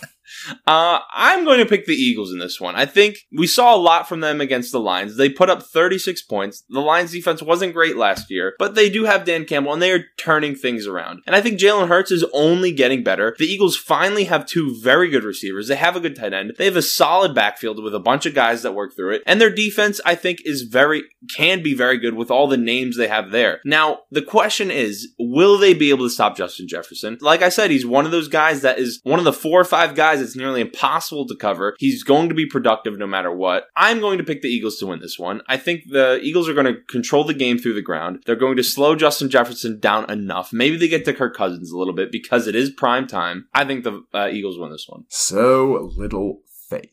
Uh, 0.68 1.00
I'm 1.14 1.46
going 1.46 1.60
to 1.60 1.66
pick 1.66 1.86
the 1.86 1.94
Eagles 1.94 2.32
in 2.32 2.40
this 2.40 2.60
one. 2.60 2.76
I 2.76 2.86
think 2.86 3.18
we 3.32 3.48
saw 3.48 3.76
a 3.76 3.78
lot 3.78 4.08
from 4.08 4.20
them 4.20 4.42
against 4.42 4.72
the 4.72 4.80
Lions. 4.80 5.18
They 5.18 5.30
put 5.30 5.50
up 5.50 5.64
36 5.64 6.24
points. 6.24 6.64
The 6.70 6.80
Lions 6.80 7.12
defense 7.12 7.42
wasn't 7.42 7.74
great 7.74 7.98
last 7.98 8.30
year, 8.30 8.54
but 8.60 8.76
they 8.76 8.90
do 8.90 9.06
have 9.06 9.26
Dan 9.26 9.46
Campbell 9.46 9.74
and 9.74 9.82
they 9.82 9.92
are 9.92 10.06
turning 10.18 10.56
things 10.56 10.88
around. 10.88 11.22
And 11.26 11.36
I 11.36 11.42
think 11.42 11.60
Jalen 11.60 11.88
Hurts 11.88 12.12
is 12.12 12.26
only 12.34 12.72
getting 12.72 13.04
better. 13.04 13.36
The 13.38 13.46
Eagles 13.46 13.78
finally 13.78 14.26
have 14.26 14.46
two 14.46 14.76
very 14.82 15.10
good 15.10 15.24
receivers. 15.24 15.68
They 15.68 15.76
have 15.76 15.96
a 15.96 16.00
good 16.00 16.16
tight 16.16 16.34
end. 16.34 16.54
They 16.58 16.66
have 16.66 16.76
a 16.76 16.82
solid 16.82 17.36
backfield 17.36 17.84
with 17.84 17.96
a 17.96 18.00
bunch 18.00 18.26
of 18.26 18.34
guys 18.34 18.62
that 18.64 18.74
work 18.74 18.96
through 18.96 19.16
it. 19.16 19.24
And 19.26 19.40
their 19.40 19.54
defense, 19.54 20.02
I 20.06 20.16
think, 20.16 20.40
is 20.46 20.64
very, 20.64 21.04
can 21.36 21.64
be 21.64 21.74
very 21.74 21.98
good 21.98 22.16
with 22.16 22.32
all 22.32 22.48
the 22.48 22.58
names 22.58 22.98
they 22.98 23.08
have 23.08 23.32
there. 23.32 23.62
Now, 23.66 24.00
the 24.12 24.22
question 24.22 24.72
is, 24.72 25.14
will 25.20 25.58
they 25.58 25.74
be 25.74 25.90
able 25.90 26.06
to 26.06 26.10
stop 26.10 26.38
Justin 26.38 26.68
Jefferson? 26.68 27.18
Like 27.22 27.42
I 27.42 27.50
said, 27.50 27.72
he's 27.72 27.86
one 27.86 28.06
of 28.06 28.12
those 28.12 28.28
guys 28.28 28.62
that 28.62 28.80
is 28.80 29.00
one 29.04 29.20
of 29.20 29.26
the 29.26 29.34
four 29.34 29.60
or 29.60 29.66
five 29.66 29.96
guys 29.96 30.15
that's 30.20 30.36
nearly 30.36 30.62
impossible 30.62 31.28
to 31.28 31.36
cover. 31.36 31.76
He's 31.80 32.04
going 32.04 32.30
to 32.30 32.36
be 32.36 32.46
productive 32.46 32.98
no 32.98 33.08
matter 33.08 33.32
what. 33.32 33.68
I'm 33.76 34.00
going 34.00 34.18
to 34.18 34.24
pick 34.24 34.42
the 34.42 34.50
Eagles 34.50 34.78
to 34.78 34.88
win 34.88 35.00
this 35.00 35.20
one. 35.20 35.42
I 35.48 35.58
think 35.58 35.90
the 35.90 36.20
Eagles 36.22 36.50
are 36.50 36.54
going 36.54 36.66
to 36.66 36.82
control 36.84 37.24
the 37.24 37.34
game 37.34 37.58
through 37.58 37.74
the 37.76 37.82
ground. 37.82 38.24
They're 38.26 38.36
going 38.36 38.58
to 38.58 38.64
slow 38.64 38.96
Justin 38.96 39.30
Jefferson 39.30 39.80
down 39.80 40.10
enough. 40.10 40.54
Maybe 40.54 40.78
they 40.78 40.88
get 40.88 41.06
to 41.06 41.14
Kirk 41.14 41.36
Cousins 41.36 41.72
a 41.72 41.78
little 41.78 41.94
bit 41.94 42.12
because 42.12 42.48
it 42.48 42.56
is 42.56 42.70
prime 42.70 43.08
time. 43.08 43.48
I 43.54 43.66
think 43.66 43.84
the 43.84 44.04
uh, 44.14 44.30
Eagles 44.32 44.58
win 44.58 44.72
this 44.72 44.88
one. 44.88 45.06
So 45.10 45.92
little 45.96 46.42
faith. 46.70 46.92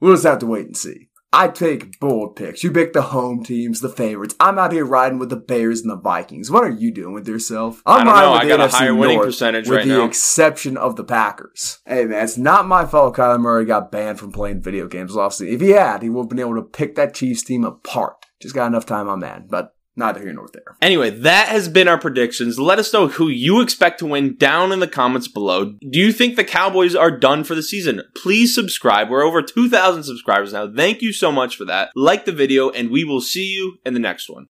We'll 0.00 0.14
just 0.14 0.24
have 0.24 0.38
to 0.40 0.46
wait 0.46 0.66
and 0.66 0.76
see. 0.76 1.08
I 1.36 1.48
take 1.48 1.98
bold 1.98 2.36
picks. 2.36 2.62
You 2.62 2.70
pick 2.70 2.92
the 2.92 3.02
home 3.02 3.42
teams, 3.42 3.80
the 3.80 3.88
favorites. 3.88 4.36
I'm 4.38 4.56
out 4.56 4.70
here 4.70 4.84
riding 4.84 5.18
with 5.18 5.30
the 5.30 5.36
Bears 5.36 5.80
and 5.80 5.90
the 5.90 5.96
Vikings. 5.96 6.48
What 6.48 6.62
are 6.62 6.70
you 6.70 6.92
doing 6.92 7.12
with 7.12 7.26
yourself? 7.26 7.82
I'm 7.84 8.06
riding 8.06 8.30
with 8.30 8.40
I 8.40 8.44
the 8.44 8.56
got 8.56 8.70
NFC 8.70 8.72
a 8.72 8.76
higher 8.76 8.88
North, 8.90 9.00
winning 9.00 9.20
percentage 9.20 9.68
with 9.68 9.78
right 9.78 9.84
the 9.88 9.98
now. 9.98 10.04
exception 10.04 10.76
of 10.76 10.94
the 10.94 11.02
Packers. 11.02 11.80
Hey 11.86 12.04
man, 12.04 12.22
it's 12.22 12.38
not 12.38 12.68
my 12.68 12.86
fault 12.86 13.16
Kyler 13.16 13.40
Murray 13.40 13.64
got 13.64 13.90
banned 13.90 14.20
from 14.20 14.30
playing 14.30 14.62
video 14.62 14.86
games 14.86 15.16
last 15.16 15.38
season. 15.38 15.52
If 15.56 15.60
he 15.60 15.70
had, 15.70 16.02
he 16.02 16.08
would 16.08 16.22
have 16.22 16.28
been 16.28 16.38
able 16.38 16.54
to 16.54 16.62
pick 16.62 16.94
that 16.94 17.14
Chiefs 17.14 17.42
team 17.42 17.64
apart. 17.64 18.14
Just 18.40 18.54
got 18.54 18.68
enough 18.68 18.86
time 18.86 19.08
on 19.08 19.18
that. 19.18 19.48
But 19.48 19.74
neither 19.96 20.20
here 20.20 20.32
nor 20.32 20.48
there. 20.52 20.76
Anyway, 20.82 21.10
that 21.10 21.48
has 21.48 21.68
been 21.68 21.88
our 21.88 21.98
predictions. 21.98 22.58
Let 22.58 22.78
us 22.78 22.92
know 22.92 23.08
who 23.08 23.28
you 23.28 23.60
expect 23.60 23.98
to 24.00 24.06
win 24.06 24.36
down 24.36 24.72
in 24.72 24.80
the 24.80 24.88
comments 24.88 25.28
below. 25.28 25.74
Do 25.88 25.98
you 25.98 26.12
think 26.12 26.36
the 26.36 26.44
Cowboys 26.44 26.94
are 26.94 27.10
done 27.10 27.44
for 27.44 27.54
the 27.54 27.62
season? 27.62 28.02
Please 28.16 28.54
subscribe. 28.54 29.08
We're 29.08 29.22
over 29.24 29.42
2,000 29.42 30.02
subscribers 30.02 30.52
now. 30.52 30.70
Thank 30.70 31.02
you 31.02 31.12
so 31.12 31.30
much 31.30 31.56
for 31.56 31.64
that. 31.66 31.90
Like 31.94 32.24
the 32.24 32.32
video, 32.32 32.70
and 32.70 32.90
we 32.90 33.04
will 33.04 33.20
see 33.20 33.46
you 33.54 33.78
in 33.84 33.94
the 33.94 34.00
next 34.00 34.28
one. 34.28 34.42